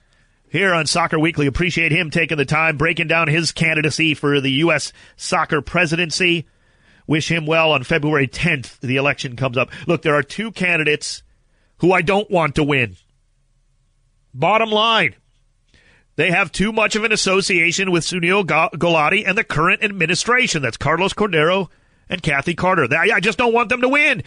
here 0.50 0.74
on 0.74 0.86
Soccer 0.86 1.20
Weekly. 1.20 1.48
Appreciate 1.48 1.92
him 1.92 2.10
taking 2.10 2.38
the 2.38 2.46
time, 2.46 2.78
breaking 2.78 3.08
down 3.08 3.28
his 3.28 3.52
candidacy 3.52 4.14
for 4.14 4.42
the 4.42 4.52
U.S. 4.52 4.92
soccer 5.16 5.62
presidency. 5.62 6.48
Wish 7.08 7.32
him 7.32 7.46
well 7.46 7.72
on 7.72 7.84
February 7.84 8.28
10th. 8.28 8.80
The 8.80 8.98
election 8.98 9.36
comes 9.36 9.58
up. 9.58 9.72
Look, 9.88 10.02
there 10.02 10.16
are 10.16 10.24
two 10.24 10.52
candidates 10.52 11.24
who 11.78 11.92
I 11.92 12.02
don't 12.02 12.30
want 12.30 12.56
to 12.56 12.64
win. 12.64 12.98
Bottom 14.34 14.70
line, 14.70 15.16
they 16.18 16.30
have 16.32 16.52
too 16.52 16.72
much 16.72 16.96
of 16.96 17.04
an 17.04 17.12
association 17.12 17.92
with 17.92 18.04
Sunil 18.04 18.46
Gulati 18.46 19.28
and 19.28 19.38
the 19.38 19.44
current 19.44 19.84
administration. 19.84 20.62
That's 20.62 20.78
Carlos 20.78 21.14
Cordeiro 21.14 21.70
and 22.10 22.22
Kathy 22.22 22.54
Carter. 22.54 22.88
I 22.96 23.20
just 23.20 23.38
don't 23.38 23.54
want 23.54 23.70
them 23.70 23.82
to 23.82 23.90
win. 23.90 24.24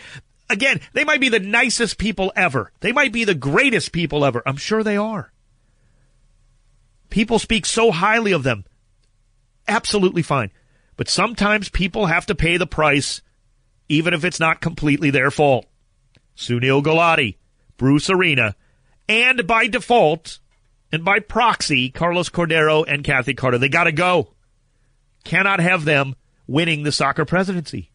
Again, 0.51 0.81
they 0.93 1.05
might 1.05 1.21
be 1.21 1.29
the 1.29 1.41
nicest 1.41 1.99
people 1.99 2.33
ever. 2.37 2.73
They 2.81 2.93
might 2.93 3.13
be 3.13 3.25
the 3.25 3.35
greatest 3.35 3.93
people 3.93 4.25
ever. 4.25 4.43
I'm 4.45 4.57
sure 4.57 4.83
they 4.83 4.97
are. 4.97 5.32
People 7.13 7.39
speak 7.39 7.67
so 7.67 7.91
highly 7.91 8.33
of 8.33 8.43
them. 8.43 8.65
Absolutely 9.69 10.23
fine. 10.23 10.51
But 10.97 11.11
sometimes 11.11 11.69
people 11.69 12.07
have 12.07 12.25
to 12.25 12.35
pay 12.35 12.57
the 12.57 12.67
price, 12.67 13.21
even 13.87 14.15
if 14.15 14.25
it's 14.25 14.41
not 14.41 14.63
completely 14.63 15.11
their 15.11 15.31
fault. 15.31 15.67
Sunil 16.39 16.83
Gulati, 16.83 17.37
Bruce 17.77 18.09
Arena, 18.09 18.57
and 19.11 19.47
by 19.47 19.67
default, 19.67 20.39
and 20.91 21.05
by 21.05 21.19
proxy, 21.19 21.91
Carlos 21.91 22.31
Cordeiro 22.31 22.83
and 22.89 23.05
Kathy 23.05 23.35
Carter. 23.35 23.59
They 23.59 23.69
got 23.69 23.85
to 23.85 23.93
go. 23.93 24.33
Cannot 25.23 25.61
have 25.61 25.85
them 25.85 26.15
winning 26.47 26.83
the 26.83 26.93
soccer 26.93 27.27
presidency. 27.27 27.91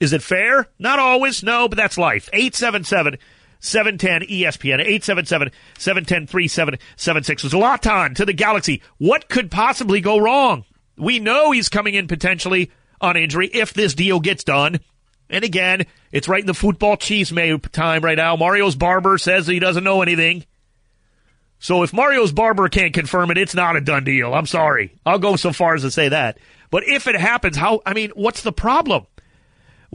Is 0.00 0.14
it 0.14 0.22
fair? 0.22 0.68
Not 0.78 0.98
always, 0.98 1.42
no, 1.42 1.68
but 1.68 1.76
that's 1.76 1.98
life. 1.98 2.30
877 2.32 3.18
710 3.66 4.28
ESPN, 4.28 4.80
877 4.80 5.50
710 5.78 6.26
3776. 6.26 7.44
Zlatan 7.44 8.14
to 8.14 8.24
the 8.24 8.32
Galaxy. 8.32 8.82
What 8.98 9.28
could 9.28 9.50
possibly 9.50 10.00
go 10.00 10.18
wrong? 10.18 10.64
We 10.96 11.18
know 11.18 11.50
he's 11.50 11.68
coming 11.68 11.94
in 11.94 12.08
potentially 12.08 12.70
on 13.00 13.16
injury 13.16 13.48
if 13.48 13.74
this 13.74 13.94
deal 13.94 14.20
gets 14.20 14.44
done. 14.44 14.80
And 15.28 15.44
again, 15.44 15.86
it's 16.12 16.28
right 16.28 16.40
in 16.40 16.46
the 16.46 16.54
football 16.54 16.96
cheese 16.96 17.32
time 17.72 18.02
right 18.02 18.16
now. 18.16 18.36
Mario's 18.36 18.76
barber 18.76 19.18
says 19.18 19.46
he 19.46 19.58
doesn't 19.58 19.84
know 19.84 20.02
anything. 20.02 20.44
So 21.58 21.82
if 21.82 21.92
Mario's 21.92 22.32
barber 22.32 22.68
can't 22.68 22.94
confirm 22.94 23.30
it, 23.30 23.38
it's 23.38 23.54
not 23.54 23.76
a 23.76 23.80
done 23.80 24.04
deal. 24.04 24.34
I'm 24.34 24.46
sorry. 24.46 24.92
I'll 25.04 25.18
go 25.18 25.36
so 25.36 25.52
far 25.52 25.74
as 25.74 25.82
to 25.82 25.90
say 25.90 26.10
that. 26.10 26.38
But 26.70 26.84
if 26.86 27.06
it 27.06 27.16
happens, 27.16 27.56
how, 27.56 27.82
I 27.86 27.94
mean, 27.94 28.10
what's 28.14 28.42
the 28.42 28.52
problem? 28.52 29.06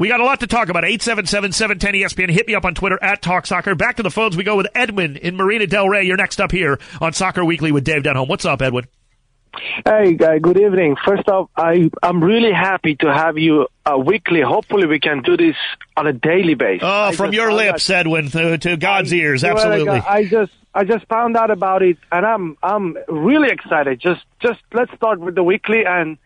We 0.02 0.08
got 0.08 0.20
a 0.20 0.26
lot 0.26 0.40
to 0.40 0.48
talk 0.48 0.70
about. 0.70 0.84
877-710 0.84 1.78
ESPN. 2.02 2.32
Hit 2.32 2.48
me 2.48 2.56
up 2.56 2.66
on 2.66 2.74
Twitter 2.74 2.98
at 3.04 3.22
Talk 3.22 3.46
Soccer. 3.46 3.76
Back 3.76 3.98
to 3.98 4.04
the 4.04 4.10
phones 4.10 4.36
we 4.36 4.44
go 4.44 4.58
with 4.58 4.66
Edwin 4.74 5.16
in 5.16 5.36
Marina 5.36 5.68
Del 5.68 5.88
Rey. 5.88 6.06
You're 6.06 6.18
next 6.18 6.42
up 6.42 6.52
here 6.52 6.80
on 7.00 7.14
Soccer 7.14 7.46
Weekly 7.46 7.72
with 7.72 7.84
Dave 7.84 8.02
Denholm. 8.02 8.28
What's 8.28 8.44
up, 8.44 8.64
Edwin? 8.64 8.88
Hey, 9.86 10.14
guy. 10.14 10.40
Good 10.40 10.60
evening. 10.60 10.96
First 11.06 11.30
off, 11.30 11.52
I 11.56 11.92
I'm 12.02 12.24
really 12.24 12.52
happy 12.52 12.96
to 12.96 13.14
have 13.14 13.38
you 13.38 13.68
uh, 13.86 13.96
weekly. 13.96 14.42
Hopefully, 14.42 14.88
we 14.88 15.00
can 15.00 15.22
do 15.22 15.38
this 15.38 15.56
on 15.96 16.08
a 16.08 16.14
daily 16.14 16.56
basis. 16.56 16.82
Oh, 16.82 17.04
I 17.10 17.12
from 17.12 17.32
your 17.32 17.54
lips, 17.54 17.88
out- 17.92 17.98
Edwin, 17.98 18.32
to, 18.32 18.58
to 18.58 18.78
God's 18.78 19.14
I- 19.14 19.18
ears. 19.18 19.44
you 19.44 19.50
know 19.50 19.54
what, 19.54 19.66
Absolutely. 19.68 20.00
I, 20.00 20.14
I 20.16 20.26
just 20.26 20.52
I 20.74 20.84
just 20.84 21.06
found 21.10 21.38
out 21.38 21.52
about 21.52 21.84
it, 21.84 21.98
and 22.12 22.26
I'm 22.26 22.58
I'm 22.64 22.98
really 23.08 23.50
excited. 23.52 24.00
Just 24.00 24.24
just 24.42 24.62
let's 24.74 24.92
start 24.96 25.20
with 25.20 25.36
the 25.36 25.44
weekly, 25.44 25.86
and 25.86 26.18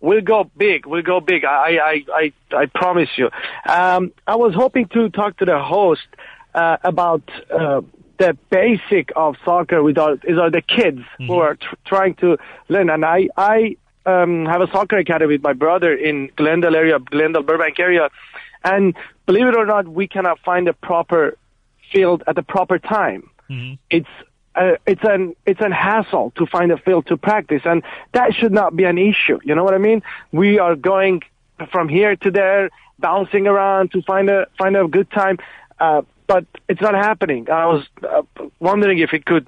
we'll 0.00 0.20
go 0.20 0.50
big. 0.56 0.86
We'll 0.86 1.02
go 1.02 1.20
big. 1.20 1.44
I 1.44 1.78
I 1.78 2.04
I 2.14 2.32
I 2.56 2.66
promise 2.66 3.10
you. 3.16 3.30
Um, 3.68 4.12
I 4.26 4.36
was 4.36 4.54
hoping 4.54 4.88
to 4.88 5.08
talk 5.10 5.38
to 5.38 5.44
the 5.44 5.58
host 5.58 6.06
uh, 6.54 6.76
about. 6.82 7.22
Uh, 7.50 7.82
the 8.18 8.32
basic 8.48 9.10
of 9.14 9.36
soccer 9.44 9.82
with 9.82 9.98
our, 9.98 10.14
is 10.24 10.38
are 10.38 10.50
the 10.50 10.62
kids 10.62 11.00
who 11.18 11.34
are 11.34 11.56
tr- 11.56 11.74
trying 11.84 12.14
to 12.14 12.38
learn, 12.70 12.88
and 12.88 13.04
I 13.04 13.28
I 13.36 13.76
um, 14.06 14.46
have 14.46 14.62
a 14.62 14.70
soccer 14.70 14.96
academy 14.96 15.34
with 15.34 15.42
my 15.42 15.52
brother 15.52 15.92
in 15.94 16.30
Glendale 16.34 16.74
area, 16.74 16.98
Glendale 16.98 17.42
Burbank 17.42 17.78
area, 17.78 18.08
and 18.64 18.96
believe 19.26 19.46
it 19.46 19.54
or 19.54 19.66
not, 19.66 19.86
we 19.86 20.08
cannot 20.08 20.38
find 20.40 20.66
a 20.66 20.72
proper 20.72 21.36
field 21.92 22.22
at 22.26 22.36
the 22.36 22.42
proper 22.42 22.78
time. 22.78 23.28
It's 23.90 24.08
uh, 24.56 24.76
it's 24.86 25.02
an 25.04 25.36
it's 25.44 25.60
an 25.60 25.72
hassle 25.72 26.32
to 26.36 26.46
find 26.46 26.72
a 26.72 26.78
field 26.78 27.06
to 27.06 27.16
practice, 27.16 27.62
and 27.64 27.82
that 28.12 28.34
should 28.34 28.52
not 28.52 28.74
be 28.74 28.84
an 28.84 28.98
issue. 28.98 29.38
You 29.44 29.54
know 29.54 29.64
what 29.64 29.74
I 29.74 29.78
mean? 29.78 30.02
We 30.32 30.58
are 30.58 30.74
going 30.74 31.22
from 31.70 31.88
here 31.88 32.16
to 32.16 32.30
there, 32.30 32.70
bouncing 32.98 33.46
around 33.46 33.92
to 33.92 34.02
find 34.02 34.30
a 34.30 34.46
find 34.58 34.76
a 34.76 34.86
good 34.88 35.10
time, 35.10 35.38
uh, 35.78 36.02
but 36.26 36.46
it's 36.68 36.80
not 36.80 36.94
happening. 36.94 37.50
I 37.50 37.66
was 37.66 37.86
uh, 38.02 38.22
wondering 38.58 38.98
if 38.98 39.12
it 39.12 39.26
could, 39.26 39.46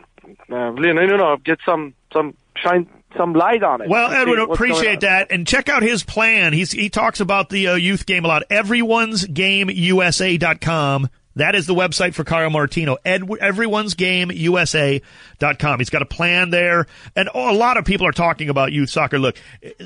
uh, 0.51 0.75
you 0.75 0.93
know, 0.93 1.37
get 1.43 1.59
some 1.65 1.95
some 2.13 2.35
shine 2.55 2.89
some 3.17 3.33
light 3.33 3.63
on 3.63 3.81
it. 3.81 3.89
Well, 3.89 4.11
Edwin, 4.11 4.41
appreciate 4.41 5.01
that, 5.01 5.31
and 5.31 5.47
check 5.47 5.69
out 5.69 5.83
his 5.83 6.05
plan. 6.05 6.53
He's 6.53 6.71
he 6.71 6.91
talks 6.91 7.21
about 7.21 7.49
the 7.49 7.69
uh, 7.69 7.75
youth 7.75 8.05
game 8.05 8.25
a 8.25 8.29
lot. 8.29 8.43
Everyone's 8.51 9.25
Game 9.27 9.71
USA.com. 9.71 11.09
That 11.39 11.55
is 11.55 11.67
the 11.67 11.75
website 11.75 12.15
for 12.15 12.25
Kyle 12.25 12.51
Martino. 12.51 12.97
Ed, 13.05 13.23
Everyone's 13.41 13.95
Game 13.95 14.33
USA.com. 14.33 15.79
He's 15.79 15.89
got 15.89 16.03
a 16.03 16.07
plan 16.07 16.51
there, 16.51 16.87
and 17.15 17.31
oh, 17.33 17.53
a 17.53 17.55
lot 17.55 17.77
of 17.77 17.85
people 17.85 18.09
are 18.09 18.13
talking 18.13 18.49
about 18.49 18.73
youth 18.73 18.91
soccer. 18.91 19.21
Look, 19.21 19.37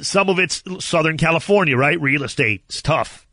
some 0.00 0.30
of 0.30 0.38
it's 0.38 0.62
Southern 0.80 1.18
California, 1.18 1.76
right? 1.76 2.00
Real 2.00 2.22
estate, 2.22 2.62
it's 2.66 2.80
tough. 2.80 3.26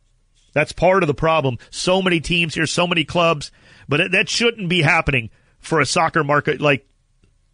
That's 0.53 0.73
part 0.73 1.01
of 1.01 1.07
the 1.07 1.13
problem. 1.13 1.59
So 1.69 2.01
many 2.01 2.19
teams 2.19 2.55
here, 2.55 2.65
so 2.65 2.85
many 2.85 3.05
clubs, 3.05 3.51
but 3.87 4.11
that 4.11 4.27
shouldn't 4.27 4.67
be 4.67 4.81
happening 4.81 5.29
for 5.59 5.79
a 5.79 5.85
soccer 5.85 6.23
market 6.23 6.59
like 6.59 6.85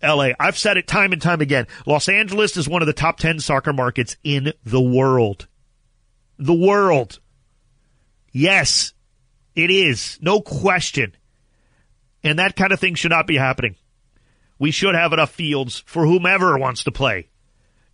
LA. 0.02 0.30
I've 0.40 0.58
said 0.58 0.78
it 0.78 0.88
time 0.88 1.12
and 1.12 1.22
time 1.22 1.42
again. 1.42 1.68
Los 1.86 2.10
Angeles 2.10 2.58
is 2.58 2.68
one 2.68 2.82
of 2.82 2.88
the 2.88 2.94
top 2.94 3.20
10 3.20 3.40
soccer 3.40 3.72
markets 3.72 4.18
in 4.24 4.52
the 4.66 4.82
world. 4.82 5.48
The 6.40 6.56
world. 6.56 7.20
Yes, 8.32 8.95
it 9.56 9.72
is. 9.72 10.18
No 10.22 10.42
question. 10.42 11.16
And 12.24 12.40
that 12.40 12.56
kind 12.56 12.72
of 12.72 12.80
thing 12.80 12.96
should 12.96 13.12
not 13.12 13.28
be 13.28 13.38
happening. 13.38 13.76
We 14.58 14.72
should 14.72 14.96
have 14.96 15.14
enough 15.14 15.32
fields 15.32 15.84
for 15.86 16.06
whomever 16.06 16.58
wants 16.58 16.84
to 16.86 16.92
play 16.92 17.30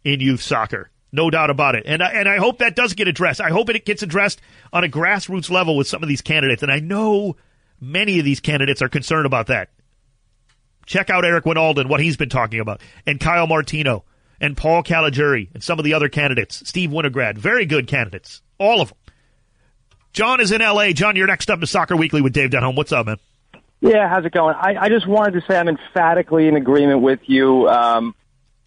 in 0.04 0.20
youth 0.20 0.42
soccer. 0.42 0.90
No 1.12 1.30
doubt 1.30 1.50
about 1.50 1.76
it. 1.76 1.84
And 1.86 2.02
I, 2.02 2.12
and 2.12 2.30
I 2.30 2.38
hope 2.38 2.60
that 2.60 2.76
does 2.76 2.94
get 2.94 3.08
addressed. 3.08 3.42
I 3.42 3.50
hope 3.50 3.70
it 3.70 3.86
gets 3.86 4.04
addressed 4.04 4.42
on 4.72 4.84
a 4.84 4.90
grassroots 4.90 5.50
level 5.50 5.76
with 5.76 5.88
some 5.88 6.02
of 6.02 6.10
these 6.10 6.22
candidates. 6.22 6.64
And 6.64 6.72
I 6.72 6.80
know 6.80 7.36
many 7.82 8.20
of 8.20 8.26
these 8.26 8.40
candidates 8.40 8.82
are 8.82 8.90
concerned 8.90 9.26
about 9.26 9.48
that. 9.48 9.70
Check 10.86 11.10
out 11.10 11.26
Eric 11.26 11.44
Wynalda, 11.44 11.88
what 11.88 12.00
he's 12.00 12.18
been 12.18 12.30
talking 12.30 12.60
about, 12.60 12.82
and 13.06 13.20
Kyle 13.20 13.48
Martino, 13.48 14.04
and 14.40 14.58
Paul 14.58 14.84
Caligiuri, 14.84 15.54
and 15.54 15.64
some 15.64 15.80
of 15.80 15.86
the 15.86 15.94
other 15.94 16.10
candidates. 16.10 16.68
Steve 16.68 16.90
Winograd, 16.90 17.38
very 17.38 17.66
good 17.66 17.88
candidates, 17.88 18.42
all 18.58 18.82
of 18.82 18.90
them. 18.90 18.98
John 20.14 20.42
is 20.42 20.52
in 20.52 20.62
L.A. 20.62 20.94
John, 20.94 21.16
you're 21.16 21.28
next 21.28 21.50
up 21.50 21.62
to 21.62 21.68
Soccer 21.68 21.96
Weekly 21.96 22.22
with 22.22 22.34
Dave 22.34 22.50
Denholm. 22.50 22.76
What's 22.76 22.92
up, 22.92 23.06
man? 23.06 23.18
Yeah, 23.80 24.10
how's 24.10 24.26
it 24.26 24.34
going? 24.34 24.56
I, 24.56 24.76
I 24.76 24.90
just 24.90 25.08
wanted 25.08 25.40
to 25.40 25.42
say 25.48 25.58
I'm 25.58 25.70
emphatically 25.70 26.48
in 26.48 26.56
agreement 26.56 27.02
with 27.02 27.22
you. 27.26 27.68
Um, 27.70 28.14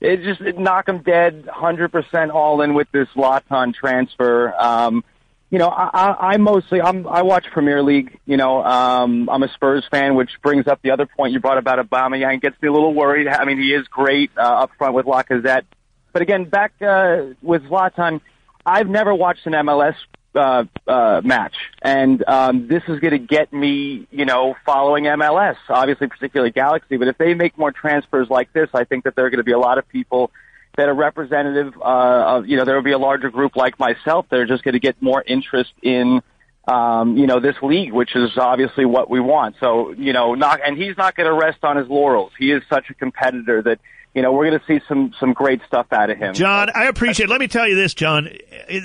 it 0.00 0.22
just 0.22 0.40
it 0.40 0.58
knock 0.58 0.88
'em 0.88 1.02
dead, 1.02 1.46
100% 1.46 2.32
all 2.32 2.62
in 2.62 2.74
with 2.74 2.90
this 2.92 3.08
Zlatan 3.14 3.74
transfer. 3.74 4.54
Um, 4.58 5.04
you 5.50 5.58
know, 5.58 5.68
I, 5.68 5.90
I, 5.92 6.32
I 6.32 6.36
mostly 6.38 6.80
I'm, 6.80 7.06
I 7.06 7.22
watch 7.22 7.46
Premier 7.52 7.82
League. 7.82 8.18
You 8.24 8.36
know, 8.36 8.64
um, 8.64 9.28
I'm 9.28 9.42
a 9.42 9.48
Spurs 9.52 9.84
fan, 9.90 10.14
which 10.14 10.30
brings 10.42 10.66
up 10.66 10.80
the 10.82 10.90
other 10.90 11.06
point 11.06 11.32
you 11.32 11.40
brought 11.40 11.58
about 11.58 11.78
Obama. 11.78 12.40
gets 12.40 12.60
me 12.60 12.68
a 12.68 12.72
little 12.72 12.92
worried. 12.92 13.28
I 13.28 13.44
mean, 13.44 13.58
he 13.58 13.72
is 13.72 13.86
great 13.88 14.30
uh, 14.36 14.40
up 14.40 14.70
front 14.78 14.94
with 14.94 15.06
Lacazette, 15.06 15.64
but 16.12 16.22
again, 16.22 16.46
back 16.46 16.72
uh, 16.82 17.26
with 17.42 17.62
Zlatan, 17.64 18.20
I've 18.66 18.88
never 18.88 19.14
watched 19.14 19.46
an 19.46 19.52
MLS 19.52 19.94
uh, 20.34 20.64
uh, 20.86 21.20
match, 21.24 21.54
and 21.82 22.22
um, 22.26 22.68
this 22.68 22.82
is 22.88 23.00
going 23.00 23.12
to 23.12 23.18
get 23.18 23.52
me, 23.52 24.06
you 24.10 24.24
know, 24.24 24.56
following 24.66 25.04
MLS. 25.04 25.56
Obviously, 25.68 26.08
particularly 26.08 26.50
Galaxy. 26.50 26.96
But 26.96 27.08
if 27.08 27.18
they 27.18 27.34
make 27.34 27.56
more 27.58 27.72
transfers 27.72 28.28
like 28.30 28.52
this, 28.52 28.68
I 28.74 28.84
think 28.84 29.04
that 29.04 29.16
there 29.16 29.26
are 29.26 29.30
going 29.30 29.38
to 29.38 29.44
be 29.44 29.52
a 29.52 29.58
lot 29.58 29.78
of 29.78 29.88
people 29.88 30.30
that 30.76 30.88
are 30.88 30.94
representative 30.94 31.74
uh, 31.80 31.84
of, 31.84 32.48
you 32.48 32.56
know, 32.56 32.64
there 32.64 32.74
will 32.74 32.82
be 32.82 32.92
a 32.92 32.98
larger 32.98 33.30
group 33.30 33.56
like 33.56 33.78
myself 33.78 34.26
that 34.30 34.40
are 34.40 34.46
just 34.46 34.64
going 34.64 34.72
to 34.72 34.80
get 34.80 35.00
more 35.00 35.22
interest 35.24 35.70
in, 35.82 36.20
um, 36.66 37.16
you 37.16 37.26
know, 37.26 37.38
this 37.38 37.56
league, 37.62 37.92
which 37.92 38.16
is 38.16 38.36
obviously 38.36 38.84
what 38.84 39.08
we 39.08 39.20
want. 39.20 39.54
So, 39.60 39.92
you 39.92 40.12
know, 40.12 40.34
not, 40.34 40.60
and 40.66 40.76
he's 40.76 40.96
not 40.96 41.14
going 41.14 41.28
to 41.28 41.34
rest 41.34 41.62
on 41.62 41.76
his 41.76 41.88
laurels. 41.88 42.32
He 42.38 42.50
is 42.50 42.62
such 42.68 42.90
a 42.90 42.94
competitor 42.94 43.62
that, 43.62 43.78
you 44.14 44.22
know, 44.22 44.32
we're 44.32 44.48
going 44.48 44.60
to 44.60 44.66
see 44.66 44.84
some, 44.88 45.12
some 45.18 45.32
great 45.32 45.60
stuff 45.66 45.86
out 45.92 46.08
of 46.08 46.18
him. 46.18 46.34
John, 46.34 46.70
I 46.72 46.84
appreciate. 46.84 47.28
Let 47.28 47.40
me 47.40 47.48
tell 47.48 47.68
you 47.68 47.74
this, 47.74 47.94
John. 47.94 48.28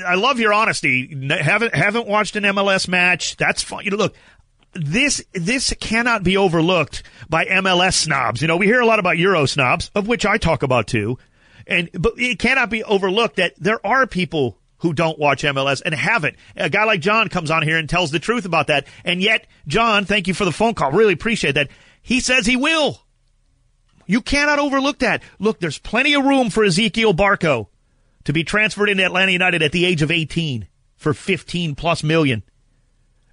I 0.05 0.15
love 0.15 0.39
your 0.39 0.53
honesty. 0.53 1.07
Haven't 1.29 1.75
haven't 1.75 2.07
watched 2.07 2.35
an 2.35 2.43
MLS 2.43 2.87
match. 2.87 3.37
That's 3.37 3.61
fine. 3.61 3.85
You 3.85 3.91
know, 3.91 3.97
look, 3.97 4.15
this 4.73 5.23
this 5.33 5.73
cannot 5.79 6.23
be 6.23 6.35
overlooked 6.35 7.03
by 7.29 7.45
MLS 7.45 7.93
snobs. 7.93 8.41
You 8.41 8.47
know, 8.47 8.57
we 8.57 8.65
hear 8.65 8.81
a 8.81 8.85
lot 8.87 8.99
about 8.99 9.19
Euro 9.19 9.45
snobs, 9.45 9.91
of 9.93 10.07
which 10.07 10.25
I 10.25 10.37
talk 10.37 10.63
about 10.63 10.87
too, 10.87 11.19
and 11.67 11.89
but 11.93 12.13
it 12.17 12.39
cannot 12.39 12.71
be 12.71 12.83
overlooked 12.83 13.35
that 13.35 13.53
there 13.57 13.85
are 13.85 14.07
people 14.07 14.57
who 14.79 14.93
don't 14.93 15.19
watch 15.19 15.43
MLS 15.43 15.81
and 15.85 15.93
haven't. 15.93 16.37
A 16.55 16.69
guy 16.69 16.85
like 16.85 17.01
John 17.01 17.29
comes 17.29 17.51
on 17.51 17.61
here 17.63 17.77
and 17.77 17.87
tells 17.87 18.09
the 18.11 18.19
truth 18.19 18.45
about 18.45 18.67
that, 18.67 18.87
and 19.05 19.21
yet, 19.21 19.45
John, 19.67 20.05
thank 20.05 20.27
you 20.27 20.33
for 20.33 20.45
the 20.45 20.51
phone 20.51 20.73
call. 20.73 20.91
Really 20.91 21.13
appreciate 21.13 21.53
that. 21.53 21.69
He 22.01 22.19
says 22.19 22.45
he 22.47 22.55
will. 22.55 22.99
You 24.09 24.21
cannot 24.21 24.57
overlook 24.57 24.99
that. 24.99 25.21
Look, 25.37 25.59
there's 25.59 25.77
plenty 25.77 26.15
of 26.15 26.25
room 26.25 26.49
for 26.49 26.65
Ezequiel 26.65 27.15
Barco 27.15 27.67
to 28.23 28.33
be 28.33 28.43
transferred 28.43 28.89
into 28.89 29.05
Atlanta 29.05 29.31
United 29.31 29.61
at 29.61 29.71
the 29.71 29.85
age 29.85 30.01
of 30.01 30.09
18 30.09 30.67
for 30.95 31.13
15 31.13 31.75
plus 31.75 32.03
million. 32.03 32.41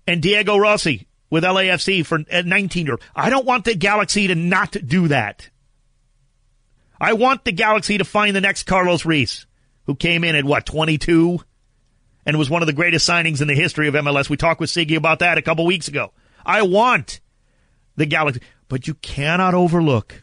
And 0.06 0.20
Diego 0.20 0.58
Rossi 0.58 1.08
with 1.30 1.44
LAFC 1.44 2.04
for 2.04 2.18
a 2.30 2.42
19 2.42 2.84
year. 2.84 2.98
I 3.14 3.30
don't 3.30 3.46
want 3.46 3.64
the 3.64 3.74
Galaxy 3.74 4.26
to 4.26 4.34
not 4.34 4.76
do 4.86 5.08
that. 5.08 5.48
I 7.00 7.14
want 7.14 7.46
the 7.46 7.52
Galaxy 7.52 7.96
to 7.96 8.04
find 8.04 8.36
the 8.36 8.42
next 8.42 8.64
Carlos 8.64 9.06
Ruiz, 9.06 9.46
who 9.86 9.94
came 9.94 10.24
in 10.24 10.36
at 10.36 10.44
what, 10.44 10.66
22? 10.66 11.40
And 12.26 12.36
was 12.36 12.50
one 12.50 12.62
of 12.62 12.66
the 12.66 12.74
greatest 12.74 13.08
signings 13.08 13.40
in 13.40 13.48
the 13.48 13.54
history 13.54 13.88
of 13.88 13.94
MLS. 13.94 14.28
We 14.28 14.36
talked 14.36 14.60
with 14.60 14.68
Sigi 14.68 14.98
about 14.98 15.20
that 15.20 15.38
a 15.38 15.42
couple 15.42 15.64
weeks 15.64 15.88
ago. 15.88 16.12
I 16.44 16.60
want 16.60 17.20
the 17.96 18.04
Galaxy, 18.04 18.42
but 18.68 18.86
you 18.86 18.92
cannot 18.92 19.54
overlook 19.54 20.22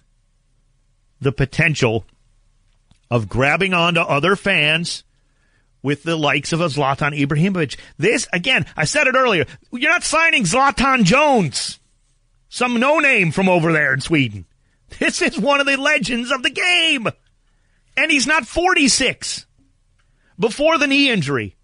the 1.24 1.32
potential 1.32 2.06
of 3.10 3.30
grabbing 3.30 3.74
onto 3.74 4.00
other 4.00 4.36
fans 4.36 5.04
with 5.82 6.04
the 6.04 6.16
likes 6.16 6.54
of 6.54 6.62
a 6.62 6.66
Zlatan 6.66 7.18
Ibrahimovic. 7.20 7.78
This, 7.98 8.28
again, 8.34 8.66
I 8.76 8.86
said 8.86 9.08
it 9.08 9.16
earlier, 9.16 9.46
you're 9.72 9.92
not 9.92 10.04
signing 10.04 10.44
Zlatan 10.44 11.04
Jones, 11.04 11.80
some 12.50 12.80
no 12.80 13.00
name 13.00 13.32
from 13.32 13.50
over 13.50 13.74
there 13.74 13.94
in 13.94 14.02
Sweden. 14.02 14.46
This 15.00 15.22
is 15.22 15.40
one 15.40 15.60
of 15.60 15.66
the 15.66 15.78
legends 15.78 16.32
of 16.32 16.44
the 16.44 16.50
game. 16.50 17.08
And 17.98 18.12
he's 18.12 18.28
not 18.28 18.46
46. 18.48 19.46
Before 20.40 20.78
the 20.78 20.88
knee 20.88 21.10
injury. 21.10 21.56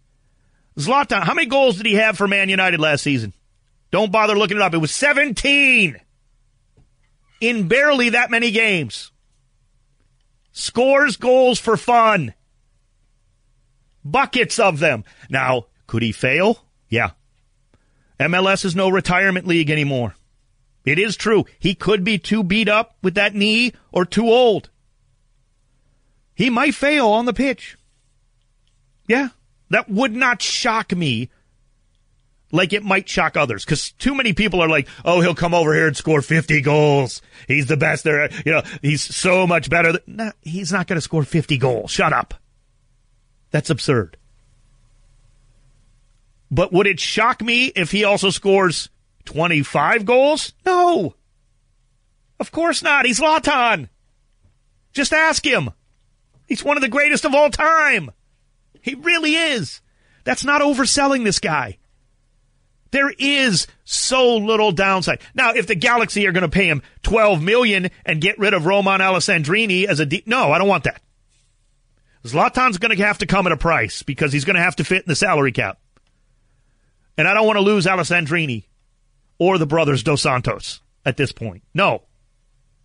Zlatan, 0.78 1.24
how 1.24 1.34
many 1.34 1.48
goals 1.48 1.78
did 1.78 1.86
he 1.86 1.96
have 1.96 2.18
for 2.18 2.28
Man 2.28 2.50
United 2.50 2.80
last 2.80 3.04
season? 3.04 3.34
Don't 3.92 4.12
bother 4.12 4.38
looking 4.38 4.58
it 4.58 4.64
up. 4.64 4.74
It 4.74 4.78
was 4.78 4.92
17 4.92 6.00
in 7.42 7.68
barely 7.68 8.10
that 8.10 8.32
many 8.32 8.52
games 8.52 9.12
scores 10.60 11.18
goals 11.18 11.60
for 11.60 11.78
fun. 11.78 12.34
Buckets 14.04 14.60
of 14.60 14.80
them. 14.80 15.04
Now, 15.30 15.68
could 15.88 16.04
he 16.04 16.12
fail? 16.12 16.66
Yeah. 16.90 17.12
MLS 18.20 18.66
is 18.66 18.76
no 18.76 18.90
retirement 18.90 19.48
league 19.48 19.70
anymore. 19.70 20.16
It 20.86 21.00
is 21.00 21.16
true. 21.16 21.46
He 21.60 21.76
could 21.76 22.04
be 22.04 22.18
too 22.18 22.44
beat 22.44 22.68
up 22.68 22.96
with 23.02 23.16
that 23.16 23.36
knee 23.36 23.74
or 23.92 24.06
too 24.06 24.28
old. 24.28 24.70
He 26.34 26.50
might 26.50 26.76
fail 26.76 27.08
on 27.08 27.26
the 27.26 27.34
pitch. 27.34 27.78
Yeah, 29.08 29.30
that 29.70 29.90
would 29.90 30.16
not 30.16 30.42
shock 30.42 30.96
me 30.96 31.30
like 32.52 32.74
it 32.74 32.84
might 32.84 33.08
shock 33.08 33.38
others 33.38 33.64
because 33.64 33.92
too 33.92 34.16
many 34.16 34.34
people 34.34 34.62
are 34.62 34.70
like, 34.70 34.88
oh, 35.06 35.22
he'll 35.22 35.36
come 35.36 35.54
over 35.54 35.74
here 35.74 35.88
and 35.88 35.98
score 35.98 36.22
50 36.22 36.62
goals. 36.62 37.22
He's 37.48 37.68
the 37.68 37.78
best 37.78 38.04
there. 38.04 38.30
You 38.46 38.54
know, 38.54 38.64
he's 38.82 39.04
so 39.04 39.46
much 39.46 39.70
better. 39.70 39.94
Than, 39.94 40.02
nah, 40.08 40.32
he's 40.42 40.72
not 40.72 40.88
going 40.88 40.98
to 40.98 41.02
score 41.02 41.24
50 41.24 41.58
goals. 41.58 41.92
Shut 41.92 42.14
up. 42.14 42.34
That's 43.52 43.70
absurd. 43.70 44.18
But 46.52 46.74
would 46.74 46.88
it 46.88 47.00
shock 47.00 47.42
me 47.42 47.68
if 47.68 47.92
he 47.92 48.04
also 48.04 48.32
scores 48.32 48.90
25 49.26 50.06
goals? 50.06 50.54
No. 50.66 51.16
Of 52.40 52.52
course 52.52 52.82
not. 52.82 53.06
He's 53.06 53.20
Zlatan. 53.20 53.90
Just 54.94 55.14
ask 55.14 55.46
him. 55.46 55.70
He's 56.48 56.64
one 56.64 56.78
of 56.78 56.82
the 56.82 56.90
greatest 56.90 57.26
of 57.26 57.36
all 57.36 57.52
time. 57.52 58.12
He 58.82 58.96
really 58.96 59.36
is. 59.36 59.82
That's 60.24 60.44
not 60.44 60.62
overselling 60.62 61.24
this 61.24 61.40
guy. 61.40 61.78
There 62.92 63.12
is 63.18 63.68
so 63.84 64.38
little 64.38 64.72
downside. 64.72 65.22
Now, 65.36 65.54
if 65.54 65.68
the 65.68 65.76
Galaxy 65.76 66.26
are 66.28 66.32
going 66.32 66.42
to 66.42 66.50
pay 66.50 66.68
him 66.68 66.82
12 67.04 67.42
million 67.42 67.90
and 68.06 68.22
get 68.22 68.40
rid 68.40 68.54
of 68.54 68.66
Romain 68.66 69.00
Alessandrini 69.00 69.86
as 69.86 70.00
a 70.00 70.06
de- 70.06 70.24
no, 70.26 70.52
I 70.52 70.58
don't 70.58 70.68
want 70.68 70.86
that. 70.86 71.02
Zlatan's 72.24 72.78
going 72.78 72.96
to 72.96 73.06
have 73.06 73.20
to 73.20 73.26
come 73.26 73.46
at 73.46 73.54
a 73.54 73.58
price 73.58 74.04
because 74.04 74.34
he's 74.34 74.46
going 74.46 74.56
to 74.56 74.62
have 74.62 74.76
to 74.78 74.84
fit 74.84 75.04
in 75.04 75.08
the 75.08 75.16
salary 75.16 75.52
cap. 75.52 75.80
And 77.18 77.28
I 77.28 77.34
don't 77.34 77.46
want 77.46 77.58
to 77.58 77.64
lose 77.64 77.86
Alessandrini 77.86 78.66
or 79.38 79.58
the 79.58 79.66
brothers 79.66 80.04
Dos 80.04 80.22
Santos 80.22 80.82
at 81.06 81.18
this 81.18 81.32
point. 81.32 81.64
No. 81.74 82.04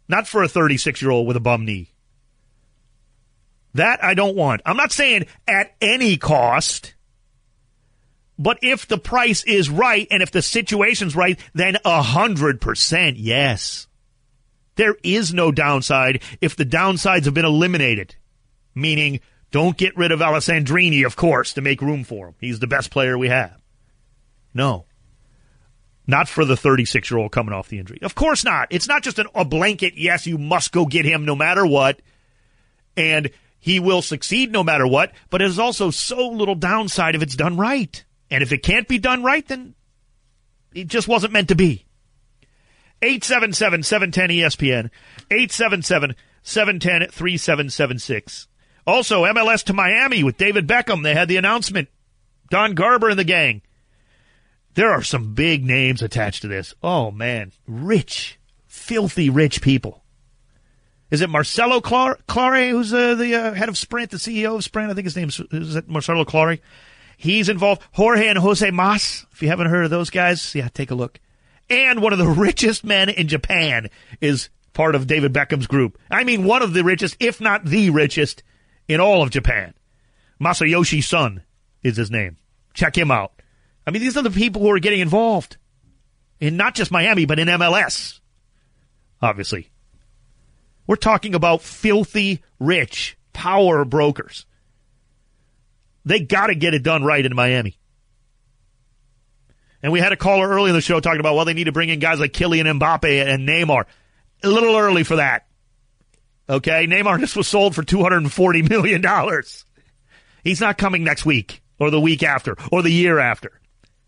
Not 0.08 0.28
for 0.28 0.42
a 0.42 0.48
36 0.48 1.00
year 1.00 1.10
old 1.10 1.26
with 1.26 1.36
a 1.36 1.40
bum 1.40 1.64
knee. 1.64 1.90
That 3.74 4.04
I 4.04 4.14
don't 4.14 4.36
want. 4.36 4.60
I'm 4.64 4.76
not 4.76 4.92
saying 4.92 5.26
at 5.48 5.74
any 5.80 6.16
cost. 6.16 6.94
But 8.38 8.58
if 8.62 8.88
the 8.88 8.98
price 8.98 9.44
is 9.44 9.70
right 9.70 10.08
and 10.10 10.22
if 10.22 10.30
the 10.30 10.42
situation's 10.42 11.14
right, 11.14 11.38
then 11.54 11.78
a 11.84 12.02
hundred 12.02 12.60
percent 12.60 13.16
yes. 13.16 13.86
There 14.76 14.96
is 15.04 15.32
no 15.32 15.52
downside 15.52 16.22
if 16.40 16.56
the 16.56 16.66
downsides 16.66 17.26
have 17.26 17.34
been 17.34 17.44
eliminated. 17.44 18.16
Meaning, 18.74 19.20
don't 19.52 19.76
get 19.76 19.96
rid 19.96 20.10
of 20.10 20.18
Alessandrini, 20.18 21.06
of 21.06 21.14
course, 21.14 21.52
to 21.52 21.60
make 21.60 21.80
room 21.80 22.02
for 22.02 22.28
him. 22.28 22.34
He's 22.40 22.58
the 22.58 22.66
best 22.66 22.90
player 22.90 23.16
we 23.16 23.28
have. 23.28 23.56
No. 24.52 24.86
Not 26.08 26.28
for 26.28 26.44
the 26.44 26.56
36 26.56 27.08
year 27.08 27.18
old 27.18 27.30
coming 27.30 27.54
off 27.54 27.68
the 27.68 27.78
injury. 27.78 28.00
Of 28.02 28.16
course 28.16 28.44
not. 28.44 28.68
It's 28.70 28.88
not 28.88 29.04
just 29.04 29.20
an, 29.20 29.28
a 29.32 29.44
blanket, 29.44 29.94
yes, 29.96 30.26
you 30.26 30.38
must 30.38 30.72
go 30.72 30.86
get 30.86 31.04
him 31.04 31.24
no 31.24 31.36
matter 31.36 31.64
what. 31.64 32.00
And 32.96 33.30
he 33.60 33.80
will 33.80 34.02
succeed 34.02 34.52
no 34.52 34.62
matter 34.62 34.86
what, 34.86 35.12
but 35.30 35.40
it 35.40 35.46
is 35.46 35.58
also 35.58 35.90
so 35.90 36.28
little 36.28 36.54
downside 36.54 37.14
if 37.14 37.22
it's 37.22 37.36
done 37.36 37.56
right. 37.56 38.04
And 38.34 38.42
if 38.42 38.50
it 38.50 38.64
can't 38.64 38.88
be 38.88 38.98
done 38.98 39.22
right, 39.22 39.46
then 39.46 39.76
it 40.74 40.88
just 40.88 41.06
wasn't 41.06 41.32
meant 41.32 41.46
to 41.48 41.54
be. 41.54 41.86
877 43.00 43.84
710 43.84 44.28
ESPN, 44.30 44.90
877 45.30 46.16
710 46.42 47.10
3776. 47.10 48.48
Also, 48.88 49.22
MLS 49.22 49.62
to 49.62 49.72
Miami 49.72 50.24
with 50.24 50.36
David 50.36 50.66
Beckham. 50.66 51.04
They 51.04 51.14
had 51.14 51.28
the 51.28 51.36
announcement. 51.36 51.88
Don 52.50 52.74
Garber 52.74 53.08
and 53.08 53.18
the 53.20 53.22
gang. 53.22 53.62
There 54.74 54.90
are 54.90 55.02
some 55.02 55.34
big 55.34 55.64
names 55.64 56.02
attached 56.02 56.42
to 56.42 56.48
this. 56.48 56.74
Oh, 56.82 57.12
man. 57.12 57.52
Rich, 57.68 58.40
filthy 58.66 59.30
rich 59.30 59.62
people. 59.62 60.02
Is 61.12 61.20
it 61.20 61.30
Marcelo 61.30 61.80
Claure, 61.80 62.18
Claure 62.26 62.70
who's 62.70 62.92
uh, 62.92 63.14
the 63.14 63.36
uh, 63.36 63.54
head 63.54 63.68
of 63.68 63.78
Sprint, 63.78 64.10
the 64.10 64.16
CEO 64.16 64.56
of 64.56 64.64
Sprint? 64.64 64.90
I 64.90 64.94
think 64.94 65.04
his 65.04 65.14
name's 65.14 65.38
is 65.52 65.76
it 65.76 65.88
Marcelo 65.88 66.24
Claure? 66.24 66.58
He's 67.24 67.48
involved. 67.48 67.80
Jorge 67.92 68.28
and 68.28 68.38
Jose 68.38 68.70
Mas. 68.70 69.24
If 69.32 69.40
you 69.40 69.48
haven't 69.48 69.70
heard 69.70 69.86
of 69.86 69.90
those 69.90 70.10
guys, 70.10 70.54
yeah, 70.54 70.68
take 70.68 70.90
a 70.90 70.94
look. 70.94 71.20
And 71.70 72.02
one 72.02 72.12
of 72.12 72.18
the 72.18 72.28
richest 72.28 72.84
men 72.84 73.08
in 73.08 73.28
Japan 73.28 73.88
is 74.20 74.50
part 74.74 74.94
of 74.94 75.06
David 75.06 75.32
Beckham's 75.32 75.66
group. 75.66 75.98
I 76.10 76.24
mean, 76.24 76.44
one 76.44 76.60
of 76.60 76.74
the 76.74 76.84
richest, 76.84 77.16
if 77.20 77.40
not 77.40 77.64
the 77.64 77.88
richest, 77.88 78.42
in 78.88 79.00
all 79.00 79.22
of 79.22 79.30
Japan. 79.30 79.72
Masayoshi 80.38 81.02
Son 81.02 81.42
is 81.82 81.96
his 81.96 82.10
name. 82.10 82.36
Check 82.74 82.94
him 82.94 83.10
out. 83.10 83.32
I 83.86 83.90
mean, 83.90 84.02
these 84.02 84.18
are 84.18 84.22
the 84.22 84.30
people 84.30 84.60
who 84.60 84.70
are 84.70 84.78
getting 84.78 85.00
involved 85.00 85.56
in 86.40 86.58
not 86.58 86.74
just 86.74 86.92
Miami, 86.92 87.24
but 87.24 87.38
in 87.38 87.48
MLS. 87.48 88.20
Obviously. 89.22 89.70
We're 90.86 90.96
talking 90.96 91.34
about 91.34 91.62
filthy 91.62 92.42
rich 92.58 93.16
power 93.32 93.86
brokers. 93.86 94.44
They 96.04 96.20
got 96.20 96.48
to 96.48 96.54
get 96.54 96.74
it 96.74 96.82
done 96.82 97.04
right 97.04 97.24
in 97.24 97.34
Miami. 97.34 97.78
And 99.82 99.92
we 99.92 100.00
had 100.00 100.12
a 100.12 100.16
caller 100.16 100.48
early 100.48 100.70
in 100.70 100.76
the 100.76 100.80
show 100.80 101.00
talking 101.00 101.20
about, 101.20 101.34
well, 101.34 101.44
they 101.44 101.52
need 101.52 101.64
to 101.64 101.72
bring 101.72 101.90
in 101.90 101.98
guys 101.98 102.18
like 102.18 102.32
Kylian 102.32 102.78
Mbappe 102.78 103.26
and 103.26 103.48
Neymar. 103.48 103.84
A 104.42 104.48
little 104.48 104.76
early 104.76 105.04
for 105.04 105.16
that. 105.16 105.46
Okay, 106.48 106.86
Neymar 106.86 107.20
just 107.20 107.36
was 107.36 107.48
sold 107.48 107.74
for 107.74 107.82
$240 107.82 108.68
million. 108.68 109.02
He's 110.42 110.60
not 110.60 110.78
coming 110.78 111.04
next 111.04 111.24
week 111.24 111.62
or 111.78 111.90
the 111.90 112.00
week 112.00 112.22
after 112.22 112.56
or 112.70 112.82
the 112.82 112.90
year 112.90 113.18
after. 113.18 113.60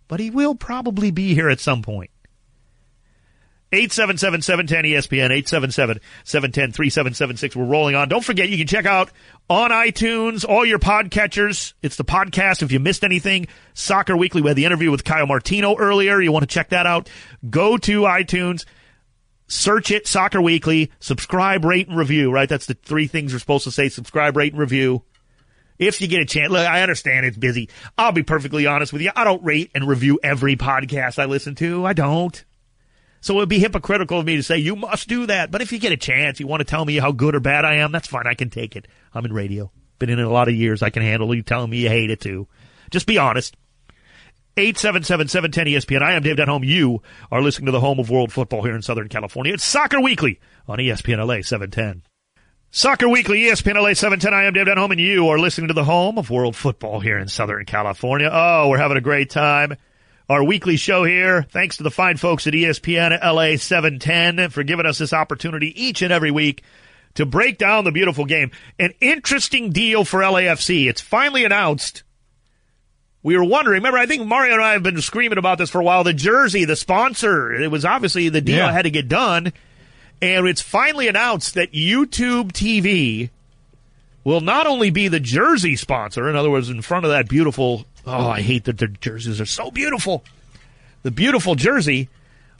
But 0.08 0.20
he 0.20 0.30
will 0.30 0.54
probably 0.54 1.10
be 1.10 1.34
here 1.34 1.48
at 1.48 1.60
some 1.60 1.82
point. 1.82 2.10
877-710-ESPN, 3.72 6.00
877-710-3776. 6.24 7.56
We're 7.56 7.64
rolling 7.64 7.96
on. 7.96 8.08
Don't 8.08 8.24
forget, 8.24 8.48
you 8.48 8.58
can 8.58 8.68
check 8.68 8.86
out 8.86 9.10
on 9.48 9.70
iTunes, 9.70 10.44
all 10.48 10.66
your 10.66 10.78
podcatchers. 10.78 11.74
It's 11.82 11.96
the 11.96 12.04
podcast. 12.04 12.62
If 12.62 12.72
you 12.72 12.80
missed 12.80 13.04
anything, 13.04 13.46
Soccer 13.74 14.16
Weekly, 14.16 14.42
we 14.42 14.48
had 14.48 14.56
the 14.56 14.64
interview 14.64 14.90
with 14.90 15.04
Kyle 15.04 15.26
Martino 15.26 15.76
earlier. 15.76 16.20
You 16.20 16.32
want 16.32 16.42
to 16.42 16.52
check 16.52 16.70
that 16.70 16.86
out. 16.86 17.08
Go 17.48 17.76
to 17.76 18.02
iTunes, 18.02 18.64
search 19.46 19.90
it, 19.90 20.06
Soccer 20.06 20.40
Weekly, 20.40 20.90
subscribe, 20.98 21.64
rate, 21.64 21.88
and 21.88 21.96
review, 21.96 22.32
right? 22.32 22.48
That's 22.48 22.66
the 22.66 22.74
three 22.74 23.06
things 23.06 23.32
you're 23.32 23.40
supposed 23.40 23.64
to 23.64 23.70
say. 23.70 23.88
Subscribe, 23.88 24.36
rate, 24.36 24.52
and 24.52 24.60
review. 24.60 25.02
If 25.78 26.00
you 26.00 26.08
get 26.08 26.22
a 26.22 26.24
chance, 26.24 26.50
look, 26.50 26.66
I 26.66 26.82
understand 26.82 27.26
it's 27.26 27.36
busy. 27.36 27.68
I'll 27.98 28.12
be 28.12 28.22
perfectly 28.22 28.66
honest 28.66 28.92
with 28.92 29.02
you. 29.02 29.10
I 29.14 29.24
don't 29.24 29.44
rate 29.44 29.70
and 29.74 29.86
review 29.86 30.18
every 30.22 30.56
podcast 30.56 31.18
I 31.18 31.26
listen 31.26 31.54
to. 31.56 31.84
I 31.84 31.92
don't. 31.92 32.44
So 33.20 33.34
it 33.34 33.36
would 33.38 33.48
be 33.48 33.58
hypocritical 33.58 34.20
of 34.20 34.26
me 34.26 34.36
to 34.36 34.42
say 34.42 34.58
you 34.58 34.76
must 34.76 35.08
do 35.08 35.26
that. 35.26 35.50
But 35.50 35.62
if 35.62 35.72
you 35.72 35.78
get 35.78 35.92
a 35.92 35.96
chance, 35.96 36.38
you 36.38 36.46
want 36.46 36.60
to 36.60 36.64
tell 36.64 36.84
me 36.84 36.96
how 36.96 37.12
good 37.12 37.34
or 37.34 37.40
bad 37.40 37.64
I 37.64 37.76
am, 37.76 37.92
that's 37.92 38.08
fine. 38.08 38.26
I 38.26 38.34
can 38.34 38.50
take 38.50 38.76
it. 38.76 38.86
I'm 39.12 39.24
in 39.24 39.32
radio. 39.32 39.70
Been 39.98 40.10
in 40.10 40.18
it 40.18 40.26
a 40.26 40.30
lot 40.30 40.48
of 40.48 40.54
years. 40.54 40.82
I 40.82 40.90
can 40.90 41.02
handle 41.02 41.34
you 41.34 41.42
telling 41.42 41.70
me 41.70 41.78
you 41.78 41.88
hate 41.88 42.10
it 42.10 42.20
too. 42.20 42.46
Just 42.90 43.06
be 43.06 43.18
honest. 43.18 43.56
877-710-ESPN. 44.56 46.00
I 46.00 46.12
am 46.12 46.22
Dave 46.22 46.36
Denholm. 46.36 46.64
You 46.66 47.02
are 47.30 47.42
listening 47.42 47.66
to 47.66 47.72
the 47.72 47.80
home 47.80 47.98
of 47.98 48.08
world 48.08 48.32
football 48.32 48.62
here 48.62 48.74
in 48.74 48.80
Southern 48.80 49.08
California. 49.08 49.52
It's 49.52 49.64
Soccer 49.64 50.00
Weekly 50.00 50.40
on 50.66 50.78
ESPN 50.78 51.18
LA 51.18 51.42
710. 51.42 52.02
Soccer 52.70 53.08
Weekly, 53.08 53.42
ESPN 53.42 53.74
LA 53.74 53.92
710. 53.92 54.32
I 54.34 54.44
am 54.44 54.54
Dave 54.54 54.66
Denholm, 54.66 54.92
and 54.92 55.00
you 55.00 55.28
are 55.28 55.38
listening 55.38 55.68
to 55.68 55.74
the 55.74 55.84
home 55.84 56.16
of 56.18 56.30
world 56.30 56.56
football 56.56 57.00
here 57.00 57.18
in 57.18 57.28
Southern 57.28 57.64
California. 57.64 58.30
Oh, 58.32 58.68
we're 58.68 58.78
having 58.78 58.96
a 58.96 59.02
great 59.02 59.30
time 59.30 59.76
our 60.28 60.42
weekly 60.42 60.76
show 60.76 61.04
here. 61.04 61.42
Thanks 61.50 61.76
to 61.76 61.82
the 61.82 61.90
fine 61.90 62.16
folks 62.16 62.46
at 62.46 62.52
ESPN 62.52 63.18
LA 63.22 63.56
710 63.56 64.50
for 64.50 64.62
giving 64.62 64.86
us 64.86 64.98
this 64.98 65.12
opportunity 65.12 65.72
each 65.80 66.02
and 66.02 66.12
every 66.12 66.30
week 66.30 66.62
to 67.14 67.24
break 67.24 67.58
down 67.58 67.84
the 67.84 67.92
beautiful 67.92 68.24
game. 68.24 68.50
An 68.78 68.92
interesting 69.00 69.70
deal 69.70 70.04
for 70.04 70.20
LAFC. 70.20 70.88
It's 70.88 71.00
finally 71.00 71.44
announced. 71.44 72.02
We 73.22 73.36
were 73.36 73.44
wondering, 73.44 73.78
remember, 73.78 73.98
I 73.98 74.06
think 74.06 74.26
Mario 74.26 74.54
and 74.54 74.62
I 74.62 74.72
have 74.72 74.82
been 74.82 75.00
screaming 75.00 75.38
about 75.38 75.58
this 75.58 75.70
for 75.70 75.80
a 75.80 75.84
while. 75.84 76.04
The 76.04 76.12
jersey, 76.12 76.64
the 76.64 76.76
sponsor, 76.76 77.52
it 77.54 77.70
was 77.70 77.84
obviously 77.84 78.28
the 78.28 78.40
deal 78.40 78.56
Yeah. 78.58 78.72
had 78.72 78.82
to 78.82 78.90
get 78.90 79.08
done. 79.08 79.52
And 80.22 80.46
it's 80.46 80.62
finally 80.62 81.08
announced 81.08 81.54
that 81.54 81.72
YouTube 81.72 82.52
TV 82.52 83.30
will 84.24 84.40
not 84.40 84.66
only 84.66 84.90
be 84.90 85.08
the 85.08 85.20
jersey 85.20 85.76
sponsor, 85.76 86.28
in 86.28 86.36
other 86.36 86.50
words, 86.50 86.68
in 86.70 86.82
front 86.82 87.04
of 87.04 87.10
that 87.10 87.28
beautiful, 87.28 87.84
oh, 88.06 88.28
I 88.28 88.40
hate 88.40 88.64
that 88.64 88.78
their 88.78 88.88
jerseys 88.88 89.40
are 89.40 89.46
so 89.46 89.70
beautiful, 89.70 90.24
the 91.02 91.10
beautiful 91.10 91.54
jersey, 91.54 92.08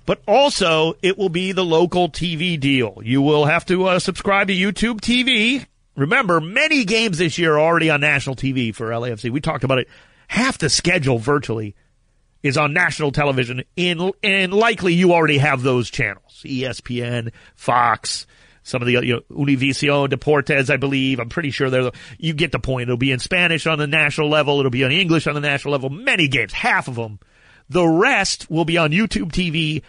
but 0.04 0.20
also 0.26 0.94
it 1.02 1.16
will 1.16 1.28
be 1.28 1.52
the 1.52 1.64
local 1.64 2.08
TV 2.08 2.58
deal. 2.58 2.98
You 3.02 3.22
will 3.22 3.44
have 3.46 3.64
to 3.66 3.86
uh, 3.86 3.98
subscribe 3.98 4.48
to 4.48 4.54
YouTube 4.54 5.00
TV. 5.00 5.66
Remember, 5.96 6.40
many 6.40 6.84
games 6.84 7.18
this 7.18 7.38
year 7.38 7.54
are 7.54 7.60
already 7.60 7.90
on 7.90 8.00
national 8.00 8.36
TV 8.36 8.74
for 8.74 8.90
LAFC. 8.90 9.30
We 9.30 9.40
talked 9.40 9.64
about 9.64 9.78
it. 9.78 9.88
Half 10.28 10.58
the 10.58 10.68
schedule 10.68 11.18
virtually 11.18 11.74
is 12.42 12.56
on 12.56 12.72
national 12.72 13.12
television, 13.12 13.64
in, 13.76 14.12
and 14.22 14.52
likely 14.52 14.94
you 14.94 15.12
already 15.12 15.38
have 15.38 15.62
those 15.62 15.90
channels: 15.90 16.42
ESPN, 16.44 17.32
Fox, 17.54 18.26
some 18.66 18.82
of 18.82 18.86
the 18.86 18.92
you 18.92 19.14
know, 19.14 19.20
Univision, 19.30 20.08
Deportes, 20.08 20.70
I 20.70 20.76
believe. 20.76 21.20
I'm 21.20 21.28
pretty 21.28 21.52
sure 21.52 21.70
they're. 21.70 21.84
The, 21.84 21.92
you 22.18 22.34
get 22.34 22.50
the 22.50 22.58
point. 22.58 22.88
It'll 22.88 22.96
be 22.96 23.12
in 23.12 23.20
Spanish 23.20 23.66
on 23.66 23.78
the 23.78 23.86
national 23.86 24.28
level. 24.28 24.58
It'll 24.58 24.70
be 24.70 24.82
in 24.82 24.90
English 24.90 25.28
on 25.28 25.34
the 25.34 25.40
national 25.40 25.70
level. 25.70 25.88
Many 25.88 26.26
games, 26.26 26.52
half 26.52 26.88
of 26.88 26.96
them. 26.96 27.20
The 27.68 27.86
rest 27.86 28.50
will 28.50 28.64
be 28.64 28.76
on 28.76 28.90
YouTube 28.90 29.30
TV. 29.30 29.82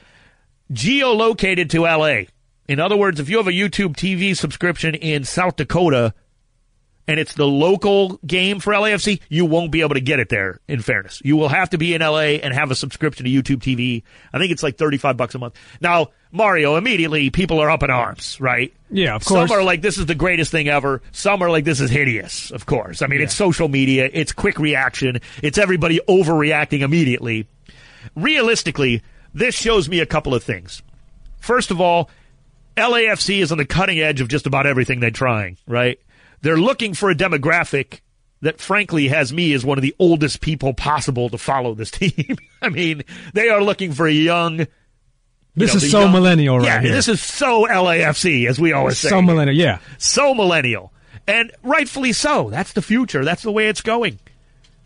geolocated 0.71 1.71
to 1.71 1.81
LA. 1.81 2.27
In 2.67 2.79
other 2.79 2.97
words, 2.97 3.19
if 3.19 3.29
you 3.29 3.37
have 3.37 3.47
a 3.47 3.51
YouTube 3.51 3.95
TV 3.95 4.37
subscription 4.37 4.93
in 4.93 5.23
South 5.23 5.55
Dakota 5.55 6.13
and 7.07 7.19
it's 7.19 7.33
the 7.33 7.47
local 7.47 8.19
game 8.27 8.59
for 8.59 8.73
LAFC, 8.73 9.21
you 9.29 9.45
won't 9.45 9.71
be 9.71 9.81
able 9.81 9.95
to 9.95 10.01
get 10.01 10.19
it 10.19 10.29
there, 10.29 10.59
in 10.67 10.81
fairness. 10.81 11.21
You 11.23 11.37
will 11.37 11.47
have 11.47 11.69
to 11.69 11.77
be 11.77 11.95
in 11.95 12.01
LA 12.01 12.37
and 12.43 12.53
have 12.53 12.69
a 12.69 12.75
subscription 12.75 13.25
to 13.25 13.31
YouTube 13.31 13.61
TV. 13.61 14.03
I 14.33 14.37
think 14.37 14.51
it's 14.51 14.61
like 14.61 14.77
35 14.77 15.15
bucks 15.15 15.33
a 15.33 15.39
month. 15.39 15.55
Now, 15.79 16.07
Mario, 16.37 16.75
immediately 16.75 17.29
people 17.29 17.59
are 17.59 17.69
up 17.69 17.83
in 17.83 17.89
arms, 17.89 18.39
right? 18.39 18.73
Yeah, 18.89 19.15
of 19.15 19.25
course. 19.25 19.49
Some 19.49 19.59
are 19.59 19.63
like, 19.63 19.81
this 19.81 19.97
is 19.97 20.05
the 20.05 20.15
greatest 20.15 20.51
thing 20.51 20.69
ever. 20.69 21.01
Some 21.11 21.41
are 21.41 21.49
like, 21.49 21.65
this 21.65 21.81
is 21.81 21.89
hideous, 21.89 22.51
of 22.51 22.65
course. 22.65 23.01
I 23.01 23.07
mean, 23.07 23.21
it's 23.21 23.33
social 23.33 23.67
media. 23.67 24.09
It's 24.11 24.31
quick 24.31 24.59
reaction. 24.59 25.19
It's 25.43 25.57
everybody 25.57 25.99
overreacting 26.07 26.81
immediately. 26.81 27.47
Realistically, 28.15 29.03
this 29.33 29.55
shows 29.55 29.89
me 29.89 29.99
a 29.99 30.05
couple 30.05 30.33
of 30.33 30.43
things. 30.43 30.81
First 31.39 31.71
of 31.71 31.81
all, 31.81 32.09
LAFC 32.77 33.39
is 33.41 33.51
on 33.51 33.57
the 33.57 33.65
cutting 33.65 33.99
edge 33.99 34.21
of 34.21 34.27
just 34.27 34.45
about 34.45 34.65
everything 34.65 34.99
they're 34.99 35.11
trying, 35.11 35.57
right? 35.67 35.99
They're 36.41 36.57
looking 36.57 36.93
for 36.93 37.09
a 37.09 37.15
demographic 37.15 38.01
that 38.41 38.59
frankly 38.59 39.07
has 39.07 39.33
me 39.33 39.53
as 39.53 39.65
one 39.65 39.77
of 39.77 39.81
the 39.81 39.95
oldest 39.97 40.41
people 40.41 40.73
possible 40.73 41.29
to 41.29 41.37
follow 41.37 41.73
this 41.73 41.91
team. 41.91 42.37
I 42.61 42.69
mean, 42.69 43.03
they 43.33 43.49
are 43.49 43.63
looking 43.63 43.91
for 43.91 44.07
a 44.07 44.11
young. 44.11 44.67
This 45.57 45.73
know, 45.73 45.77
is 45.77 45.91
so 45.91 46.01
young- 46.01 46.11
millennial 46.13 46.57
right 46.59 46.65
yeah, 46.67 46.81
here. 46.81 46.91
this 46.91 47.07
is 47.07 47.21
so 47.21 47.65
LAFC, 47.65 48.47
as 48.47 48.59
we 48.59 48.71
always 48.73 48.97
say. 48.97 49.09
so 49.09 49.21
millennial. 49.21 49.55
Yeah. 49.57 49.79
So 49.97 50.33
millennial. 50.33 50.93
And 51.27 51.51
rightfully 51.63 52.13
so. 52.13 52.49
That's 52.49 52.71
the 52.73 52.81
future. 52.81 53.25
That's 53.25 53.41
the 53.43 53.51
way 53.51 53.67
it's 53.67 53.81
going. 53.81 54.19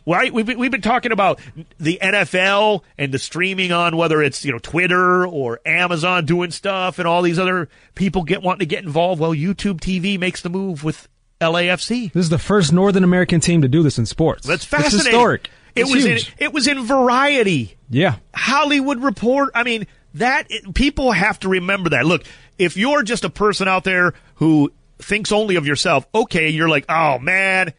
Right? 0.08 0.34
We've 0.34 0.46
been, 0.48 0.58
we've 0.58 0.72
been 0.72 0.82
talking 0.82 1.12
about 1.12 1.40
the 1.80 2.00
NFL 2.02 2.82
and 2.98 3.12
the 3.14 3.20
streaming 3.20 3.72
on 3.72 3.96
whether 3.98 4.24
it's, 4.24 4.44
you 4.44 4.52
know, 4.52 4.58
Twitter 4.58 5.28
or 5.28 5.60
Amazon 5.64 6.26
doing 6.26 6.50
stuff 6.50 6.98
and 6.98 7.08
all 7.08 7.22
these 7.22 7.38
other 7.38 7.70
people 7.94 8.24
get 8.24 8.42
wanting 8.42 8.60
to 8.60 8.66
get 8.66 8.84
involved. 8.84 9.22
Well, 9.22 9.34
YouTube 9.34 9.80
TV 9.80 10.18
makes 10.20 10.42
the 10.42 10.50
move 10.50 10.84
with 10.84 11.08
LAFC. 11.40 12.12
This 12.14 12.24
is 12.24 12.30
the 12.30 12.40
first 12.40 12.74
Northern 12.74 13.04
American 13.04 13.42
team 13.42 13.62
to 13.62 13.68
do 13.68 13.84
this 13.84 14.00
in 14.00 14.08
sports. 14.08 14.48
That's 14.48 14.64
It's 14.64 14.66
fascinating. 14.66 15.12
historic. 15.12 15.50
It 15.76 15.82
It's 15.82 15.92
was 15.94 16.04
huge. 16.04 16.28
in 16.40 16.46
it 16.46 16.54
was 16.54 16.68
in 16.68 16.84
Variety. 16.84 17.78
yeah. 17.90 18.16
Hollywood 18.34 19.04
Report. 19.04 19.52
I 19.54 19.64
mean, 19.64 19.86
that 20.16 20.47
people 20.74 21.12
have 21.12 21.39
to 21.39 21.49
remember 21.49 21.91
that. 21.91 22.05
Look, 22.05 22.24
if 22.57 22.78
you're 22.78 23.03
just 23.03 23.24
a 23.24 23.30
person 23.30 23.68
out 23.68 23.84
there 23.84 24.14
who 24.36 24.72
thinks 24.99 25.32
only 25.32 25.55
of 25.55 25.66
yourself, 25.66 26.05
okay, 26.14 26.49
you're 26.49 26.70
like, 26.70 26.86
oh 26.89 27.20
man, 27.20 27.74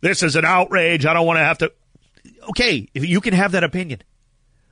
this 0.00 0.22
is 0.22 0.36
an 0.36 0.44
outrage. 0.44 1.06
I 1.06 1.14
don't 1.14 1.26
want 1.26 1.38
to 1.38 1.44
have 1.44 1.58
to. 1.58 1.72
Okay, 2.50 2.88
if 2.94 3.04
you 3.06 3.20
can 3.20 3.34
have 3.34 3.52
that 3.52 3.64
opinion, 3.64 4.02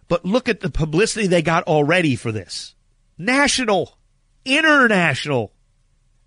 but 0.09 0.25
look 0.25 0.49
at 0.49 0.61
the 0.61 0.71
publicity 0.71 1.27
they 1.27 1.43
got 1.43 1.65
already 1.65 2.17
for 2.17 2.33
this. 2.33 2.75
National, 3.19 3.97
international, 4.45 5.53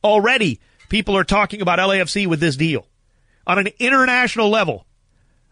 already 0.04 0.60
people 0.90 1.18
are 1.18 1.24
talking 1.24 1.62
about 1.62 1.80
LAFC 1.80 2.28
with 2.28 2.40
this 2.40 2.56
deal 2.56 2.88
on 3.46 3.60
an 3.60 3.70
international 3.80 4.50
level. 4.50 4.86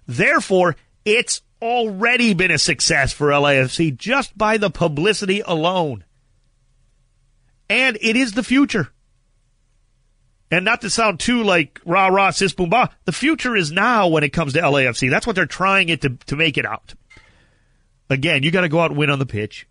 Therefore, 0.08 0.76
it's 1.04 1.42
already 1.62 2.34
been 2.34 2.52
a 2.52 2.58
success 2.58 3.14
for 3.14 3.30
LAFC 3.30 3.96
just 3.96 4.38
by 4.38 4.58
the 4.58 4.70
publicity 4.70 5.42
alone. 5.42 6.04
And 7.70 7.98
it 8.02 8.16
is 8.16 8.34
the 8.34 8.44
future. 8.44 8.90
And 10.52 10.64
not 10.64 10.82
to 10.82 10.90
sound 10.90 11.20
too 11.20 11.44
like 11.44 11.82
rah 11.86 12.08
rah 12.08 12.30
sis 12.30 12.54
boom 12.54 12.70
bah, 12.70 12.88
the 13.06 13.12
future 13.12 13.56
is 13.56 13.72
now 13.72 14.08
when 14.08 14.24
it 14.24 14.30
comes 14.30 14.54
to 14.54 14.62
LAFC. 14.62 15.10
That's 15.10 15.26
what 15.26 15.36
they're 15.36 15.46
trying 15.46 15.90
it 15.90 16.02
to, 16.02 16.10
to 16.28 16.36
make 16.36 16.58
it 16.58 16.66
out. 16.66 16.94
Again, 18.10 18.44
you 18.44 18.52
got 18.52 18.62
to 18.62 18.70
go 18.70 18.80
out 18.80 18.92
and 18.92 19.00
win 19.00 19.10
on 19.10 19.20
the 19.20 19.26
pitch. 19.26 19.68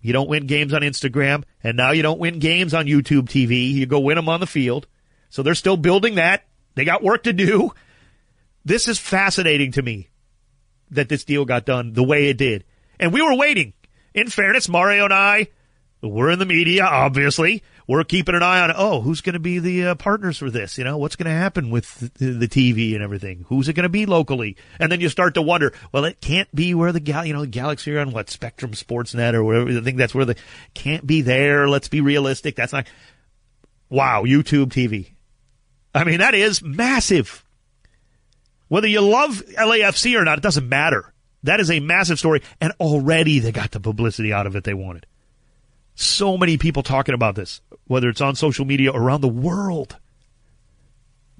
You 0.00 0.12
don't 0.12 0.28
win 0.28 0.46
games 0.46 0.74
on 0.74 0.82
Instagram, 0.82 1.44
and 1.62 1.76
now 1.76 1.92
you 1.92 2.02
don't 2.02 2.18
win 2.18 2.38
games 2.38 2.74
on 2.74 2.86
YouTube 2.86 3.28
TV. 3.28 3.72
You 3.72 3.86
go 3.86 4.00
win 4.00 4.16
them 4.16 4.28
on 4.28 4.40
the 4.40 4.46
field. 4.46 4.86
So 5.30 5.42
they're 5.42 5.54
still 5.54 5.76
building 5.76 6.16
that. 6.16 6.44
They 6.74 6.84
got 6.84 7.02
work 7.02 7.24
to 7.24 7.32
do. 7.32 7.72
This 8.64 8.88
is 8.88 8.98
fascinating 8.98 9.72
to 9.72 9.82
me 9.82 10.08
that 10.90 11.08
this 11.08 11.24
deal 11.24 11.44
got 11.44 11.64
done 11.64 11.92
the 11.92 12.04
way 12.04 12.28
it 12.28 12.38
did. 12.38 12.64
And 12.98 13.12
we 13.12 13.22
were 13.22 13.36
waiting. 13.36 13.72
In 14.14 14.28
fairness, 14.28 14.68
Mario 14.68 15.04
and 15.04 15.12
I, 15.12 15.48
we're 16.02 16.30
in 16.30 16.38
the 16.38 16.46
media, 16.46 16.84
obviously. 16.84 17.62
We're 17.88 18.02
keeping 18.04 18.34
an 18.34 18.42
eye 18.42 18.60
on, 18.60 18.72
oh, 18.74 19.00
who's 19.00 19.20
going 19.20 19.34
to 19.34 19.40
be 19.40 19.58
the 19.58 19.88
uh, 19.88 19.94
partners 19.94 20.38
for 20.38 20.50
this? 20.50 20.76
You 20.76 20.84
know, 20.84 20.96
what's 20.96 21.14
going 21.14 21.30
to 21.30 21.36
happen 21.36 21.70
with 21.70 22.12
the, 22.14 22.32
the 22.32 22.48
TV 22.48 22.94
and 22.94 23.02
everything? 23.02 23.44
Who's 23.48 23.68
it 23.68 23.74
going 23.74 23.84
to 23.84 23.88
be 23.88 24.06
locally? 24.06 24.56
And 24.80 24.90
then 24.90 25.00
you 25.00 25.08
start 25.08 25.34
to 25.34 25.42
wonder, 25.42 25.72
well, 25.92 26.04
it 26.04 26.20
can't 26.20 26.52
be 26.54 26.74
where 26.74 26.90
the, 26.90 27.00
gal, 27.00 27.24
you 27.24 27.32
know, 27.32 27.42
the 27.42 27.46
Galaxy 27.46 27.94
are 27.94 28.00
on 28.00 28.10
what, 28.12 28.28
Spectrum 28.28 28.72
Sportsnet 28.72 29.34
or 29.34 29.44
whatever. 29.44 29.70
I 29.70 29.80
think 29.82 29.98
that's 29.98 30.14
where 30.14 30.24
the, 30.24 30.36
can't 30.74 31.06
be 31.06 31.22
there. 31.22 31.68
Let's 31.68 31.88
be 31.88 32.00
realistic. 32.00 32.56
That's 32.56 32.72
not, 32.72 32.88
wow, 33.88 34.24
YouTube 34.24 34.68
TV. 34.68 35.12
I 35.94 36.04
mean, 36.04 36.18
that 36.18 36.34
is 36.34 36.62
massive. 36.62 37.44
Whether 38.68 38.88
you 38.88 39.00
love 39.00 39.42
LAFC 39.58 40.18
or 40.18 40.24
not, 40.24 40.38
it 40.38 40.42
doesn't 40.42 40.68
matter. 40.68 41.12
That 41.42 41.60
is 41.60 41.70
a 41.70 41.80
massive 41.80 42.18
story, 42.18 42.42
and 42.60 42.72
already 42.80 43.38
they 43.38 43.52
got 43.52 43.70
the 43.70 43.80
publicity 43.80 44.32
out 44.32 44.46
of 44.46 44.56
it 44.56 44.64
they 44.64 44.74
wanted. 44.74 45.06
So 45.94 46.36
many 46.36 46.58
people 46.58 46.82
talking 46.82 47.14
about 47.14 47.36
this, 47.36 47.60
whether 47.86 48.08
it's 48.08 48.20
on 48.20 48.34
social 48.34 48.64
media 48.64 48.90
around 48.92 49.20
the 49.20 49.28
world. 49.28 49.96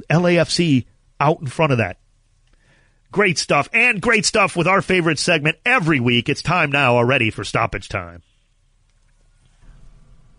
LAFC 0.08 0.86
out 1.18 1.40
in 1.40 1.46
front 1.46 1.72
of 1.72 1.78
that. 1.78 1.98
Great 3.10 3.38
stuff, 3.38 3.68
and 3.72 4.00
great 4.00 4.24
stuff 4.24 4.56
with 4.56 4.66
our 4.66 4.82
favorite 4.82 5.18
segment 5.18 5.56
every 5.64 6.00
week. 6.00 6.28
It's 6.28 6.42
time 6.42 6.70
now 6.70 6.96
already 6.96 7.30
for 7.30 7.44
stoppage 7.44 7.88
time. 7.88 8.22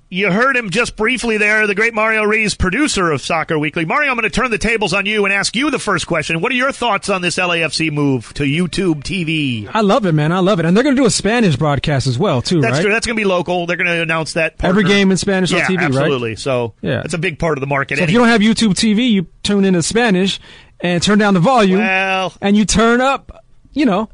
You 0.10 0.32
heard 0.32 0.56
him 0.56 0.70
just 0.70 0.96
briefly 0.96 1.36
there, 1.38 1.68
the 1.68 1.76
great 1.76 1.94
Mario 1.94 2.24
Rees, 2.24 2.56
producer 2.56 3.12
of 3.12 3.22
Soccer 3.22 3.60
Weekly. 3.60 3.84
Mario, 3.84 4.10
I'm 4.10 4.16
going 4.16 4.24
to 4.24 4.30
turn 4.30 4.50
the 4.52 4.58
tables 4.58 4.94
on 4.94 5.06
you 5.06 5.26
and 5.26 5.34
ask 5.34 5.54
you 5.54 5.70
the 5.70 5.80
first 5.80 6.08
question. 6.08 6.40
What 6.40 6.50
are 6.54 6.56
your 6.56 6.72
thoughts 6.72 7.10
on 7.10 7.22
this 7.22 7.36
LAFC 7.36 7.92
move 7.92 8.34
to 8.36 8.44
YouTube 8.44 9.04
TV? 9.04 9.70
I 9.74 9.82
love 9.82 10.06
it, 10.06 10.14
man. 10.14 10.32
I 10.32 10.40
love 10.40 10.62
it. 10.62 10.66
And 10.66 10.78
they're 10.78 10.84
going 10.86 10.96
to 10.96 11.02
do 11.02 11.06
a 11.06 11.12
Spanish 11.12 11.58
broadcast 11.58 12.08
as 12.08 12.18
well, 12.18 12.42
too, 12.42 12.62
That's 12.62 12.76
right? 12.76 12.82
true. 12.84 12.92
That's 12.94 13.06
going 13.06 13.18
to 13.18 13.22
be 13.22 13.26
local. 13.28 13.66
They're 13.66 13.76
going 13.76 13.88
to 13.88 14.02
announce 14.02 14.34
that 14.34 14.56
Every 14.64 14.86
game 14.86 15.12
in 15.12 15.18
Spanish 15.18 15.52
on 15.52 15.60
yeah, 15.60 15.66
TV, 15.68 15.76
right? 15.78 15.86
absolutely. 15.88 16.36
So 16.38 16.74
Yeah. 16.82 17.02
that's 17.02 17.14
a 17.14 17.18
big 17.18 17.38
part 17.38 17.58
of 17.58 17.60
the 17.62 17.68
market. 17.68 17.98
So 17.98 18.06
if 18.06 18.10
you 18.10 18.18
don't 18.18 18.30
have 18.30 18.40
YouTube 18.40 18.76
TV, 18.76 19.10
you 19.12 19.28
tune 19.44 19.66
into 19.66 19.84
Spanish 19.84 20.40
and 20.80 21.04
turn 21.04 21.20
down 21.20 21.34
the 21.34 21.42
volume, 21.42 21.80
well, 21.80 22.32
and 22.40 22.56
you 22.56 22.64
turn 22.64 23.02
up, 23.02 23.44
you 23.74 23.86
know, 23.86 24.08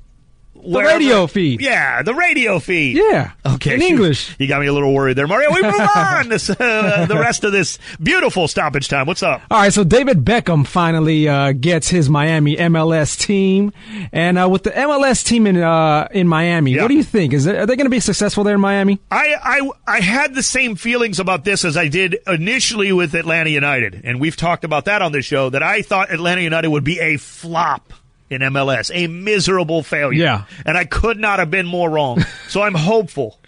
the 0.65 0.79
radio 0.81 1.27
feed. 1.27 1.61
Yeah, 1.61 2.01
the 2.03 2.13
radio 2.13 2.59
feed. 2.59 2.97
Yeah. 2.97 3.31
Okay. 3.45 3.75
In 3.75 3.81
English. 3.81 4.35
You 4.39 4.47
got 4.47 4.61
me 4.61 4.67
a 4.67 4.73
little 4.73 4.93
worried 4.93 5.17
there, 5.17 5.27
Mario. 5.27 5.51
We 5.53 5.61
move 5.61 5.75
on. 5.95 6.29
This, 6.29 6.49
uh, 6.49 7.05
the 7.07 7.17
rest 7.17 7.43
of 7.43 7.51
this 7.51 7.77
beautiful 8.01 8.47
stoppage 8.47 8.87
time. 8.87 9.05
What's 9.07 9.23
up? 9.23 9.41
All 9.51 9.59
right, 9.61 9.73
so 9.73 9.83
David 9.83 10.23
Beckham 10.25 10.65
finally 10.65 11.27
uh, 11.27 11.51
gets 11.53 11.89
his 11.89 12.09
Miami 12.09 12.55
MLS 12.57 13.19
team, 13.19 13.71
and 14.11 14.37
uh, 14.39 14.47
with 14.49 14.63
the 14.63 14.71
MLS 14.71 15.23
team 15.25 15.47
in 15.47 15.57
uh, 15.57 16.07
in 16.11 16.27
Miami, 16.27 16.71
Yeah. 16.73 16.81
what 16.83 16.87
do 16.89 16.95
you 16.95 17.03
think? 17.03 17.33
Is 17.33 17.45
it, 17.45 17.55
are 17.55 17.65
they 17.65 17.75
going 17.75 17.85
to 17.85 17.89
be 17.91 17.99
successful 17.99 18.43
there 18.43 18.55
in 18.55 18.61
Miami? 18.61 18.99
I, 19.11 19.35
I 19.43 19.71
I 19.97 19.99
had 20.01 20.33
the 20.35 20.43
same 20.43 20.75
feelings 20.75 21.19
about 21.19 21.43
this 21.45 21.65
as 21.65 21.75
I 21.77 21.87
did 21.87 22.17
initially 22.27 22.91
with 22.93 23.13
Atlanta 23.15 23.49
United, 23.49 24.01
and 24.03 24.19
we've 24.19 24.35
talked 24.37 24.63
about 24.63 24.85
that 24.85 25.01
on 25.01 25.11
this 25.11 25.25
show. 25.25 25.49
That 25.49 25.63
I 25.63 25.81
thought 25.81 26.11
Atlanta 26.11 26.41
United 26.41 26.69
would 26.69 26.83
be 26.83 26.99
a 26.99 27.17
flop 27.17 27.93
in 28.33 28.41
MLS, 28.41 28.91
a 28.93 29.07
miserable 29.07 29.83
failure. 29.83 30.23
Yeah. 30.23 30.45
and 30.65 30.77
I 30.77 30.85
could 30.85 31.17
not 31.19 31.39
have 31.39 31.49
been 31.51 31.65
more 31.65 31.89
wrong. 31.89 32.21
so 32.49 32.61
I'm 32.61 32.75
hopeful 32.75 33.39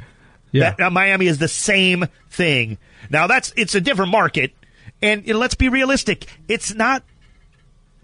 Yeah, 0.52 0.74
that 0.78 0.92
Miami 0.94 1.28
is 1.28 1.38
the 1.40 1.48
same 1.48 2.06
thing. 2.30 2.78
Now 3.10 3.28
that's 3.28 3.54
it's 3.58 3.76
a 3.76 3.82
different 3.82 4.12
market, 4.12 4.54
and 5.02 5.26
let's 5.28 5.56
be 5.56 5.70
realistic. 5.70 6.28
It's 6.48 6.74
not 6.74 7.04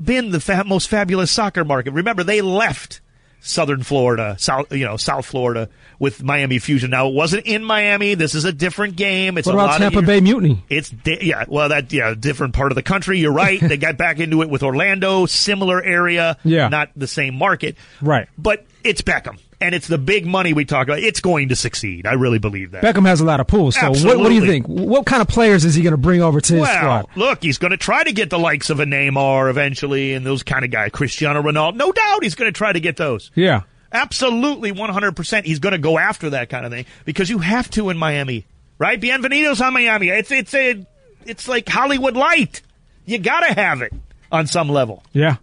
been 0.03 0.31
the 0.31 0.39
fa- 0.39 0.63
most 0.65 0.89
fabulous 0.89 1.31
soccer 1.31 1.63
market. 1.63 1.91
Remember, 1.91 2.23
they 2.23 2.41
left 2.41 3.01
Southern 3.43 3.81
Florida, 3.83 4.35
South 4.39 4.71
you 4.71 4.85
know 4.85 4.97
South 4.97 5.25
Florida 5.25 5.67
with 5.99 6.23
Miami 6.23 6.59
Fusion. 6.59 6.91
Now 6.91 7.07
it 7.07 7.13
wasn't 7.13 7.45
in 7.45 7.63
Miami. 7.63 8.13
This 8.13 8.35
is 8.35 8.45
a 8.45 8.53
different 8.53 8.95
game. 8.95 9.37
It's 9.37 9.47
what 9.47 9.55
a 9.55 9.57
about 9.57 9.69
lot 9.71 9.77
Tampa 9.79 10.01
Bay 10.03 10.21
Mutiny? 10.21 10.63
It's 10.69 10.89
di- 10.89 11.19
yeah, 11.25 11.45
well 11.47 11.69
that 11.69 11.91
yeah, 11.91 12.13
different 12.13 12.53
part 12.53 12.71
of 12.71 12.75
the 12.75 12.83
country. 12.83 13.19
You're 13.19 13.33
right. 13.33 13.59
they 13.61 13.77
got 13.77 13.97
back 13.97 14.19
into 14.19 14.41
it 14.43 14.49
with 14.49 14.61
Orlando, 14.63 15.25
similar 15.25 15.81
area, 15.83 16.37
Yeah. 16.43 16.67
not 16.69 16.89
the 16.95 17.07
same 17.07 17.35
market, 17.35 17.75
Right. 18.01 18.27
But 18.37 18.65
it's 18.83 19.01
Beckham, 19.01 19.37
and 19.61 19.75
it's 19.75 19.87
the 19.87 19.97
big 19.97 20.25
money 20.25 20.53
we 20.53 20.65
talk 20.65 20.87
about. 20.87 20.99
It's 20.99 21.19
going 21.21 21.49
to 21.49 21.55
succeed. 21.55 22.05
I 22.07 22.13
really 22.13 22.39
believe 22.39 22.71
that. 22.71 22.83
Beckham 22.83 23.05
has 23.05 23.21
a 23.21 23.25
lot 23.25 23.39
of 23.39 23.47
pools. 23.47 23.75
So 23.75 23.91
what, 23.91 24.17
what 24.17 24.29
do 24.29 24.33
you 24.35 24.45
think? 24.45 24.65
What 24.67 25.05
kind 25.05 25.21
of 25.21 25.27
players 25.27 25.63
is 25.65 25.75
he 25.75 25.83
going 25.83 25.91
to 25.91 25.97
bring 25.97 26.21
over 26.21 26.41
to 26.41 26.53
his 26.53 26.61
Well, 26.61 26.77
squad? 26.77 27.05
look, 27.15 27.43
he's 27.43 27.57
going 27.57 27.71
to 27.71 27.77
try 27.77 28.03
to 28.03 28.11
get 28.11 28.29
the 28.29 28.39
likes 28.39 28.69
of 28.69 28.79
a 28.79 28.85
Neymar 28.85 29.49
eventually, 29.49 30.13
and 30.13 30.25
those 30.25 30.43
kind 30.43 30.65
of 30.65 30.71
guys, 30.71 30.91
Cristiano 30.91 31.41
Ronaldo. 31.41 31.75
No 31.75 31.91
doubt, 31.91 32.23
he's 32.23 32.35
going 32.35 32.51
to 32.51 32.57
try 32.57 32.73
to 32.73 32.79
get 32.79 32.97
those. 32.97 33.31
Yeah. 33.35 33.61
Absolutely, 33.93 34.71
one 34.71 34.89
hundred 34.89 35.15
percent. 35.17 35.45
He's 35.45 35.59
going 35.59 35.73
to 35.73 35.77
go 35.77 35.99
after 35.99 36.29
that 36.31 36.49
kind 36.49 36.65
of 36.65 36.71
thing 36.71 36.85
because 37.05 37.29
you 37.29 37.39
have 37.39 37.69
to 37.71 37.89
in 37.89 37.97
Miami, 37.97 38.45
right? 38.79 38.99
Bienvenidos 38.99 39.59
on 39.59 39.73
Miami. 39.73 40.07
It's 40.07 40.31
it's 40.31 40.53
a 40.53 40.85
it's 41.25 41.47
like 41.49 41.67
Hollywood 41.67 42.15
light. 42.15 42.61
You 43.05 43.17
got 43.19 43.41
to 43.41 43.53
have 43.53 43.81
it 43.81 43.93
on 44.31 44.47
some 44.47 44.69
level, 44.69 45.03
Yeah. 45.11 45.35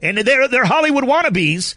and 0.00 0.16
they're 0.16 0.48
they're 0.48 0.64
Hollywood 0.64 1.04
wannabes. 1.04 1.74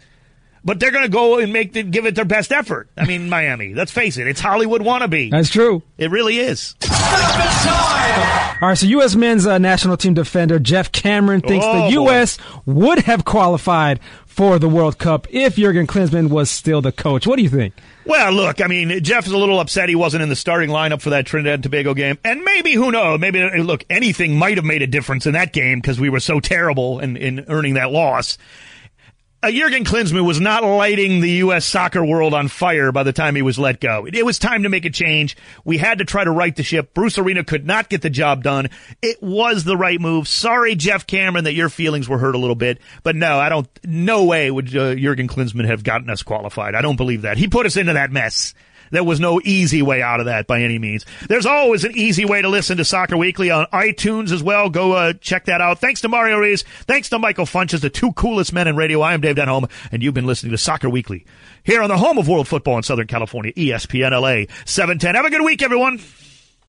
But 0.64 0.80
they're 0.80 0.90
going 0.92 1.04
to 1.04 1.10
go 1.10 1.38
and 1.38 1.52
make 1.52 1.74
the, 1.74 1.82
give 1.82 2.06
it 2.06 2.14
their 2.14 2.24
best 2.24 2.50
effort. 2.50 2.88
I 2.96 3.04
mean, 3.04 3.28
Miami. 3.28 3.74
Let's 3.74 3.92
face 3.92 4.16
it, 4.16 4.26
it's 4.26 4.40
Hollywood 4.40 4.80
wannabe. 4.80 5.30
That's 5.30 5.50
true. 5.50 5.82
It 5.98 6.10
really 6.10 6.38
is. 6.38 6.74
All 8.62 8.68
right, 8.68 8.78
so 8.78 8.86
U.S. 8.86 9.14
men's 9.14 9.46
uh, 9.46 9.58
national 9.58 9.96
team 9.96 10.14
defender 10.14 10.58
Geoff 10.58 10.90
Cameron 10.92 11.40
thinks 11.42 11.66
Oh, 11.68 11.86
the 11.86 11.90
U.S. 11.92 12.38
would 12.64 13.00
have 13.00 13.24
qualified 13.24 14.00
for 14.26 14.58
the 14.58 14.68
World 14.68 14.98
Cup 14.98 15.26
if 15.30 15.56
Jurgen 15.56 15.86
Klinsmann 15.86 16.28
was 16.30 16.50
still 16.50 16.80
the 16.80 16.92
coach. 16.92 17.26
What 17.26 17.36
do 17.36 17.42
you 17.42 17.48
think? 17.50 17.74
Well, 18.06 18.32
look, 18.32 18.60
I 18.62 18.66
mean, 18.66 19.02
Geoff 19.02 19.26
is 19.26 19.32
a 19.32 19.38
little 19.38 19.60
upset 19.60 19.88
he 19.88 19.94
wasn't 19.94 20.22
in 20.22 20.28
the 20.28 20.36
starting 20.36 20.70
lineup 20.70 21.00
for 21.02 21.10
that 21.10 21.26
Trinidad 21.26 21.54
and 21.54 21.62
Tobago 21.62 21.94
game. 21.94 22.18
And 22.24 22.42
maybe, 22.42 22.72
who 22.72 22.90
knows, 22.90 23.20
maybe, 23.20 23.42
look, 23.60 23.84
anything 23.90 24.36
might 24.38 24.56
have 24.56 24.64
made 24.64 24.82
a 24.82 24.86
difference 24.86 25.26
in 25.26 25.32
that 25.32 25.52
game 25.52 25.80
because 25.80 26.00
we 26.00 26.08
were 26.10 26.20
so 26.20 26.40
terrible 26.40 27.00
in, 27.00 27.16
in 27.16 27.44
earning 27.48 27.74
that 27.74 27.90
loss. 27.90 28.38
Uh, 29.44 29.50
Jurgen 29.50 29.84
Klinsmann 29.84 30.24
was 30.24 30.40
not 30.40 30.64
lighting 30.64 31.20
the 31.20 31.30
U.S. 31.32 31.66
soccer 31.66 32.02
world 32.02 32.32
on 32.32 32.48
fire 32.48 32.92
by 32.92 33.02
the 33.02 33.12
time 33.12 33.36
he 33.36 33.42
was 33.42 33.58
let 33.58 33.78
go. 33.78 34.06
It, 34.06 34.14
it 34.14 34.24
was 34.24 34.38
time 34.38 34.62
to 34.62 34.70
make 34.70 34.86
a 34.86 34.90
change. 34.90 35.36
We 35.66 35.76
had 35.76 35.98
to 35.98 36.06
try 36.06 36.24
to 36.24 36.30
right 36.30 36.56
the 36.56 36.62
ship. 36.62 36.94
Bruce 36.94 37.18
Arena 37.18 37.44
could 37.44 37.66
not 37.66 37.90
get 37.90 38.00
the 38.00 38.08
job 38.08 38.42
done. 38.42 38.70
It 39.02 39.22
was 39.22 39.64
the 39.64 39.76
right 39.76 40.00
move. 40.00 40.28
Sorry, 40.28 40.76
Geoff 40.76 41.06
Cameron, 41.06 41.44
that 41.44 41.52
your 41.52 41.68
feelings 41.68 42.08
were 42.08 42.16
hurt 42.16 42.34
a 42.34 42.38
little 42.38 42.54
bit. 42.54 42.78
But 43.02 43.16
no, 43.16 43.38
I 43.38 43.50
don't, 43.50 43.68
no 43.84 44.24
way 44.24 44.50
would 44.50 44.74
uh, 44.74 44.94
Jurgen 44.94 45.28
Klinsmann 45.28 45.66
have 45.66 45.84
gotten 45.84 46.08
us 46.08 46.22
qualified. 46.22 46.74
I 46.74 46.80
don't 46.80 46.96
believe 46.96 47.20
that. 47.22 47.36
He 47.36 47.46
put 47.46 47.66
us 47.66 47.76
into 47.76 47.92
that 47.92 48.10
mess. 48.10 48.54
There 48.94 49.04
was 49.04 49.20
no 49.20 49.40
easy 49.44 49.82
way 49.82 50.02
out 50.02 50.20
of 50.20 50.26
that 50.26 50.46
by 50.46 50.62
any 50.62 50.78
means. 50.78 51.04
There's 51.28 51.46
always 51.46 51.84
an 51.84 51.96
easy 51.96 52.24
way 52.24 52.42
to 52.42 52.48
listen 52.48 52.76
to 52.76 52.84
Soccer 52.84 53.16
Weekly 53.16 53.50
on 53.50 53.66
iTunes 53.72 54.30
as 54.30 54.42
well. 54.42 54.70
Go 54.70 54.92
uh, 54.92 55.12
check 55.14 55.46
that 55.46 55.60
out. 55.60 55.80
Thanks 55.80 56.00
to 56.02 56.08
Mario 56.08 56.38
Rees. 56.38 56.62
Thanks 56.86 57.08
to 57.08 57.18
Michael 57.18 57.46
Funches, 57.46 57.80
the 57.80 57.90
two 57.90 58.12
coolest 58.12 58.52
men 58.52 58.68
in 58.68 58.76
radio. 58.76 59.00
I 59.00 59.14
am 59.14 59.20
Dave 59.20 59.36
Denholm, 59.36 59.70
and 59.90 60.02
you've 60.02 60.14
been 60.14 60.26
listening 60.26 60.52
to 60.52 60.58
Soccer 60.58 60.88
Weekly 60.88 61.24
here 61.64 61.82
on 61.82 61.88
the 61.88 61.98
home 61.98 62.18
of 62.18 62.28
world 62.28 62.46
football 62.46 62.76
in 62.76 62.82
Southern 62.82 63.06
California, 63.06 63.52
ESPN 63.54 64.12
LA 64.12 64.52
710. 64.64 65.14
Have 65.14 65.24
a 65.24 65.30
good 65.30 65.44
week, 65.44 65.62
everyone. 65.62 65.98